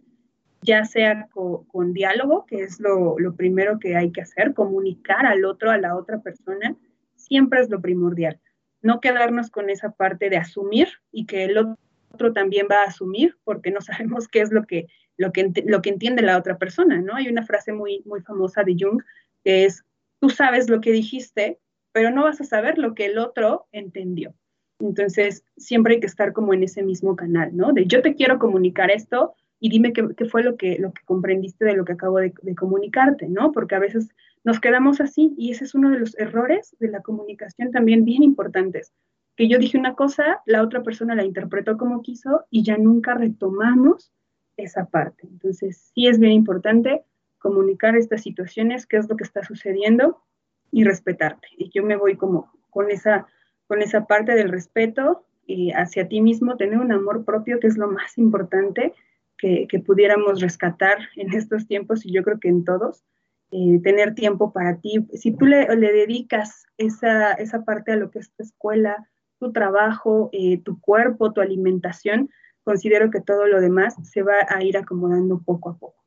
ya 0.64 0.84
sea 0.84 1.28
con, 1.30 1.92
diálogo, 1.92 2.46
que 2.46 2.62
es 2.62 2.80
lo, 2.80 3.16
primero 3.36 3.78
que 3.78 3.96
hay 3.96 4.10
que 4.10 4.22
hacer, 4.22 4.54
comunicar 4.54 5.26
al 5.26 5.44
otro, 5.44 5.70
a 5.70 5.78
la 5.78 5.94
otra 5.94 6.22
persona, 6.22 6.74
siempre 7.16 7.60
es 7.60 7.68
lo 7.68 7.80
primordial. 7.80 8.40
No 8.80 9.00
quedarnos 9.00 9.50
con 9.50 9.68
esa 9.68 9.90
parte 9.90 10.30
de 10.30 10.38
asumir 10.38 10.88
y 11.12 11.26
que 11.26 11.44
el 11.44 11.58
otro 11.58 12.32
también 12.32 12.66
va 12.70 12.82
a 12.82 12.86
asumir 12.86 13.36
porque 13.44 13.70
no 13.70 13.80
sabemos 13.82 14.26
qué 14.26 14.40
es 14.40 14.52
lo 14.52 14.64
que, 14.64 14.86
lo 15.18 15.32
que, 15.32 15.52
lo 15.66 15.82
que 15.82 15.90
entiende 15.90 16.22
la 16.22 16.38
otra 16.38 16.56
persona, 16.56 17.00
¿no? 17.00 17.14
Hay 17.14 17.28
una 17.28 17.44
frase 17.44 17.72
muy, 17.72 18.02
muy 18.06 18.22
famosa 18.22 18.64
de 18.64 18.76
Jung 18.78 19.02
que 19.44 19.66
es, 19.66 19.84
tú 20.18 20.30
sabes 20.30 20.70
lo 20.70 20.80
que 20.80 20.92
dijiste, 20.92 21.60
pero 21.92 22.10
no 22.10 22.24
vas 22.24 22.40
a 22.40 22.44
saber 22.44 22.78
lo 22.78 22.94
que 22.94 23.04
el 23.06 23.18
otro 23.18 23.66
entendió. 23.70 24.34
Entonces, 24.78 25.44
siempre 25.56 25.94
hay 25.94 26.00
que 26.00 26.06
estar 26.06 26.32
como 26.32 26.52
en 26.52 26.62
ese 26.62 26.82
mismo 26.82 27.16
canal, 27.16 27.56
¿no? 27.56 27.72
De 27.72 27.86
yo 27.86 28.02
te 28.02 28.14
quiero 28.14 28.38
comunicar 28.38 28.90
esto, 28.90 29.34
y 29.64 29.70
dime 29.70 29.94
qué, 29.94 30.26
fue 30.26 30.42
lo 30.42 30.58
que, 30.58 30.76
lo 30.78 30.92
que 30.92 31.02
comprendiste 31.06 31.64
de 31.64 31.74
lo 31.74 31.86
que 31.86 31.94
acabo 31.94 32.18
de, 32.18 32.34
comunicarte, 32.54 33.28
¿no? 33.28 33.50
Porque 33.50 33.74
a 33.74 33.78
veces 33.78 34.10
nos 34.44 34.60
quedamos 34.60 35.00
así 35.00 35.32
y 35.38 35.52
ese 35.52 35.64
es 35.64 35.74
uno 35.74 35.88
de 35.88 36.00
los 36.00 36.18
errores 36.18 36.76
de 36.80 36.88
la 36.88 37.00
comunicación 37.00 37.70
también 37.70 38.04
bien 38.04 38.22
importantes, 38.22 38.92
que 39.36 39.48
yo 39.48 39.58
dije 39.58 39.78
una 39.78 39.94
cosa, 39.94 40.42
la 40.44 40.62
otra 40.62 40.82
persona 40.82 41.14
la 41.14 41.24
interpretó 41.24 41.78
como 41.78 42.02
quiso 42.02 42.44
y 42.50 42.62
ya 42.62 42.76
nunca 42.76 43.14
retomamos 43.14 44.12
esa 44.58 44.84
parte. 44.84 45.26
Entonces, 45.26 45.90
sí 45.94 46.08
es 46.08 46.18
bien 46.18 46.32
importante 46.32 47.02
comunicar 47.38 47.96
estas 47.96 48.22
situaciones, 48.22 48.86
qué 48.86 48.98
es 48.98 49.08
lo 49.08 49.16
que 49.16 49.24
está 49.24 49.42
sucediendo 49.44 50.22
y 50.70 50.84
respetarte. 50.84 51.48
Y 51.56 51.70
yo 51.70 51.82
me 51.82 51.96
voy 51.96 52.16
como 52.16 52.52
con 52.68 52.90
esa, 52.90 53.26
con 53.66 53.82
esa 53.82 54.06
parte 54.06 54.32
del 54.32 54.50
respeto 54.50 55.24
eh, 55.46 55.72
hacia 55.74 56.08
ti 56.08 56.20
mismo, 56.20 56.56
tener 56.56 56.78
un 56.78 56.92
amor 56.92 57.24
propio, 57.24 57.60
que 57.60 57.66
es 57.66 57.76
lo 57.76 57.88
más 57.88 58.16
importante, 58.18 58.94
que, 59.36 59.66
pudiéramos 59.84 60.40
rescatar 60.40 60.96
en 61.16 61.34
estos 61.34 61.66
tiempos 61.66 62.06
y 62.06 62.12
yo 62.12 62.22
creo 62.22 62.40
que 62.40 62.48
en 62.48 62.64
todos, 62.64 63.04
eh, 63.50 63.78
tener 63.82 64.14
tiempo 64.14 64.52
para 64.52 64.80
ti. 64.80 65.06
Si 65.12 65.32
tú 65.32 65.44
le, 65.44 65.66
dedicas 65.66 66.64
esa, 66.78 67.32
esa, 67.32 67.62
parte 67.62 67.92
a 67.92 67.96
lo 67.96 68.10
que 68.10 68.20
es 68.20 68.30
tu 68.30 68.42
escuela, 68.42 69.06
tu 69.38 69.52
trabajo, 69.52 70.30
eh, 70.32 70.62
tu 70.62 70.80
cuerpo, 70.80 71.32
tu 71.32 71.42
alimentación, 71.42 72.30
considero 72.62 73.10
que 73.10 73.20
todo 73.20 73.46
lo 73.46 73.60
demás 73.60 73.96
se 74.02 74.22
va 74.22 74.46
a 74.48 74.62
ir 74.62 74.78
acomodando 74.78 75.42
poco 75.44 75.70
a 75.70 75.76
poco. 75.76 76.02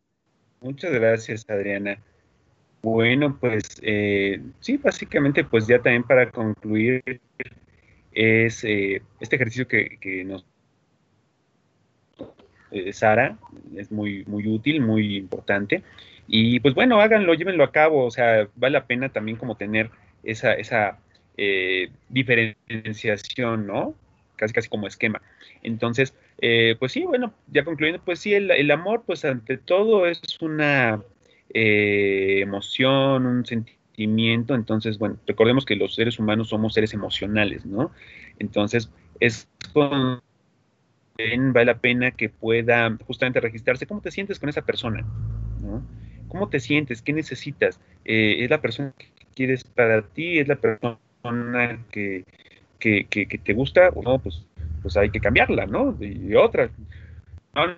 Muchas 0.62 0.92
gracias, 0.92 1.46
Adriana. 1.48 2.00
Bueno, 2.82 3.38
pues 3.40 3.80
eh, 3.82 4.42
sí, 4.60 4.78
básicamente, 4.78 5.44
pues 5.44 5.68
ya 5.68 5.82
también 5.82 6.04
para 6.04 6.32
concluir, 6.32 7.04
es 8.14 8.64
este 8.64 9.36
ejercicio 9.36 9.68
que, 9.68 9.98
que 10.00 10.24
nos 10.24 10.46
eh, 12.72 12.92
Sara, 12.94 13.38
es 13.76 13.92
muy, 13.92 14.24
muy 14.26 14.48
útil, 14.48 14.82
muy 14.82 15.18
importante. 15.18 15.84
Y 16.28 16.60
pues 16.60 16.74
bueno, 16.76 17.00
háganlo, 17.00 17.34
llévenlo 17.34 17.64
a 17.64 17.72
cabo, 17.72 18.06
o 18.06 18.12
sea, 18.12 18.48
vale 18.56 18.74
la 18.74 18.86
pena 18.86 19.10
también 19.10 19.38
como 19.38 19.56
tener 19.56 19.90
esa, 20.24 20.54
esa 20.54 21.00
eh, 21.38 21.90
diferenciación, 22.10 23.68
¿no? 23.68 23.96
Casi, 24.36 24.54
casi 24.54 24.70
como 24.70 24.88
esquema. 24.88 25.22
Entonces, 25.64 26.14
eh, 26.40 26.76
pues 26.80 26.92
sí, 26.92 27.06
bueno, 27.06 27.34
ya 27.48 27.64
concluyendo, 27.64 28.02
pues 28.04 28.20
sí, 28.20 28.34
el, 28.34 28.72
amor, 28.72 29.04
pues 29.06 29.24
ante 29.26 29.58
todo 29.58 30.06
es 30.06 30.22
una 30.42 31.02
emoción, 31.54 33.26
un 33.26 33.46
sentimiento, 33.46 34.54
entonces, 34.56 34.98
bueno, 35.00 35.18
recordemos 35.26 35.66
que 35.66 35.76
los 35.76 35.96
seres 35.96 36.20
humanos 36.20 36.50
somos 36.50 36.74
seres 36.74 36.94
emocionales, 36.94 37.66
¿no? 37.66 37.92
Entonces, 38.40 38.92
es 39.20 39.48
con 39.74 40.22
vale 41.54 41.66
la 41.66 41.78
pena 41.80 42.12
que 42.12 42.30
pueda 42.30 42.96
justamente 43.06 43.40
registrarse. 43.40 43.88
¿Cómo 43.88 44.02
te 44.02 44.12
sientes 44.12 44.40
con 44.40 44.50
esa 44.50 44.62
persona? 44.62 45.06
¿Cómo 46.28 46.50
te 46.50 46.60
sientes? 46.60 47.02
¿Qué 47.02 47.14
necesitas? 47.14 47.80
Eh, 48.06 48.44
¿Es 48.44 48.50
la 48.50 48.62
persona 48.62 48.94
que 48.98 49.08
quieres 49.34 49.64
para 49.64 50.02
ti? 50.02 50.40
¿Es 50.40 50.48
la 50.48 50.58
persona 50.58 51.84
que, 51.92 52.26
que, 52.80 53.42
te 53.44 53.54
gusta? 53.54 53.90
O 53.96 54.04
no, 54.04 54.20
pues, 54.20 54.46
pues 54.82 54.98
hay 54.98 55.10
que 55.10 55.20
cambiarla, 55.20 55.66
¿no? 55.66 55.98
Y, 56.00 56.36
otra. 56.36 56.70
No, 57.56 57.68
no, 57.68 57.76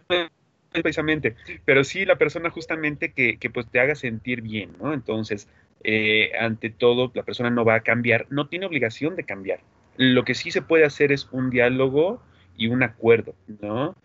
precisamente, 0.83 1.35
pero 1.65 1.83
sí 1.83 2.05
la 2.05 2.17
persona 2.17 2.49
justamente 2.49 3.11
que, 3.11 3.37
que, 3.37 3.49
pues 3.49 3.67
te 3.67 3.79
haga 3.79 3.95
sentir 3.95 4.41
bien, 4.41 4.71
¿no? 4.79 4.93
Entonces, 4.93 5.47
eh, 5.83 6.31
ante 6.39 6.69
todo, 6.69 7.11
la 7.13 7.23
persona 7.23 7.49
no 7.49 7.65
va 7.65 7.75
a 7.75 7.79
cambiar, 7.81 8.27
no 8.29 8.47
tiene 8.47 8.65
obligación 8.65 9.15
de 9.15 9.23
cambiar. 9.23 9.59
Lo 9.97 10.23
que 10.23 10.35
sí 10.35 10.51
se 10.51 10.61
puede 10.61 10.85
hacer 10.85 11.11
es 11.11 11.27
un 11.31 11.49
diálogo 11.49 12.21
y 12.57 12.67
un 12.67 12.83
acuerdo, 12.83 13.35
¿no? 13.61 13.95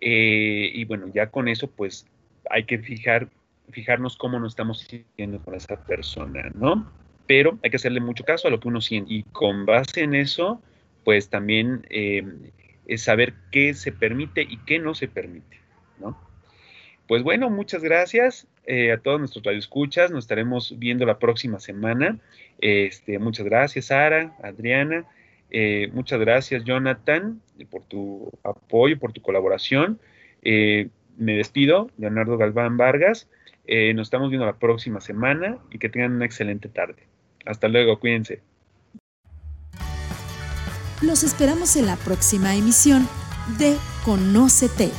Eh, 0.00 0.70
y 0.74 0.84
bueno, 0.84 1.06
ya 1.12 1.30
con 1.30 1.48
eso, 1.48 1.70
pues 1.70 2.06
hay 2.50 2.64
que 2.64 2.78
fijar, 2.78 3.28
fijarnos 3.70 4.16
cómo 4.16 4.38
nos 4.38 4.52
estamos 4.52 4.80
sintiendo 4.80 5.40
con 5.40 5.54
esa 5.54 5.84
persona, 5.84 6.50
¿no? 6.54 6.90
Pero 7.26 7.58
hay 7.62 7.70
que 7.70 7.76
hacerle 7.76 8.00
mucho 8.00 8.24
caso 8.24 8.48
a 8.48 8.50
lo 8.50 8.58
que 8.58 8.68
uno 8.68 8.80
siente. 8.80 9.14
Y 9.14 9.22
con 9.24 9.66
base 9.66 10.02
en 10.02 10.14
eso, 10.14 10.60
pues 11.04 11.28
también 11.28 11.86
eh, 11.90 12.24
es 12.86 13.02
saber 13.02 13.34
qué 13.52 13.74
se 13.74 13.92
permite 13.92 14.42
y 14.42 14.56
qué 14.58 14.78
no 14.78 14.94
se 14.94 15.06
permite, 15.06 15.59
Pues 17.06 17.22
bueno, 17.22 17.50
muchas 17.50 17.82
gracias 17.82 18.46
eh, 18.66 18.92
a 18.92 18.98
todos 18.98 19.18
nuestros 19.18 19.44
radioescuchas. 19.44 20.10
Nos 20.10 20.24
estaremos 20.24 20.78
viendo 20.78 21.04
la 21.06 21.18
próxima 21.18 21.58
semana. 21.58 22.18
Este, 22.60 23.18
muchas 23.18 23.46
gracias, 23.46 23.86
Sara, 23.86 24.36
Adriana. 24.42 25.04
Eh, 25.50 25.90
muchas 25.92 26.20
gracias, 26.20 26.64
Jonathan, 26.64 27.40
por 27.68 27.82
tu 27.84 28.30
apoyo, 28.44 28.98
por 28.98 29.12
tu 29.12 29.22
colaboración. 29.22 29.98
Eh, 30.42 30.88
me 31.16 31.36
despido, 31.36 31.90
Leonardo 31.98 32.38
Galván 32.38 32.76
Vargas. 32.76 33.28
Nos 33.94 34.08
estamos 34.08 34.30
viendo 34.30 34.46
la 34.46 34.58
próxima 34.58 35.00
semana 35.00 35.58
y 35.70 35.78
que 35.78 35.88
tengan 35.88 36.12
una 36.12 36.24
excelente 36.24 36.68
tarde. 36.68 37.06
Hasta 37.46 37.68
luego, 37.68 38.00
cuídense. 38.00 38.40
Los 41.02 41.22
esperamos 41.22 41.76
en 41.76 41.86
la 41.86 41.96
próxima 41.96 42.54
emisión 42.54 43.08
de 43.58 43.76
Conócete, 44.04 44.90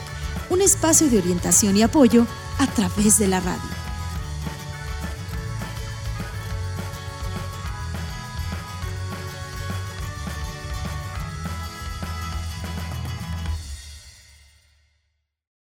un 0.52 0.62
espacio 0.62 1.10
de 1.10 1.18
orientación 1.18 1.78
y 1.78 1.82
apoyo 1.82 2.28
a 2.60 2.68
través 2.68 3.18
de 3.18 3.28
la 3.28 3.40
radio. 3.40 3.91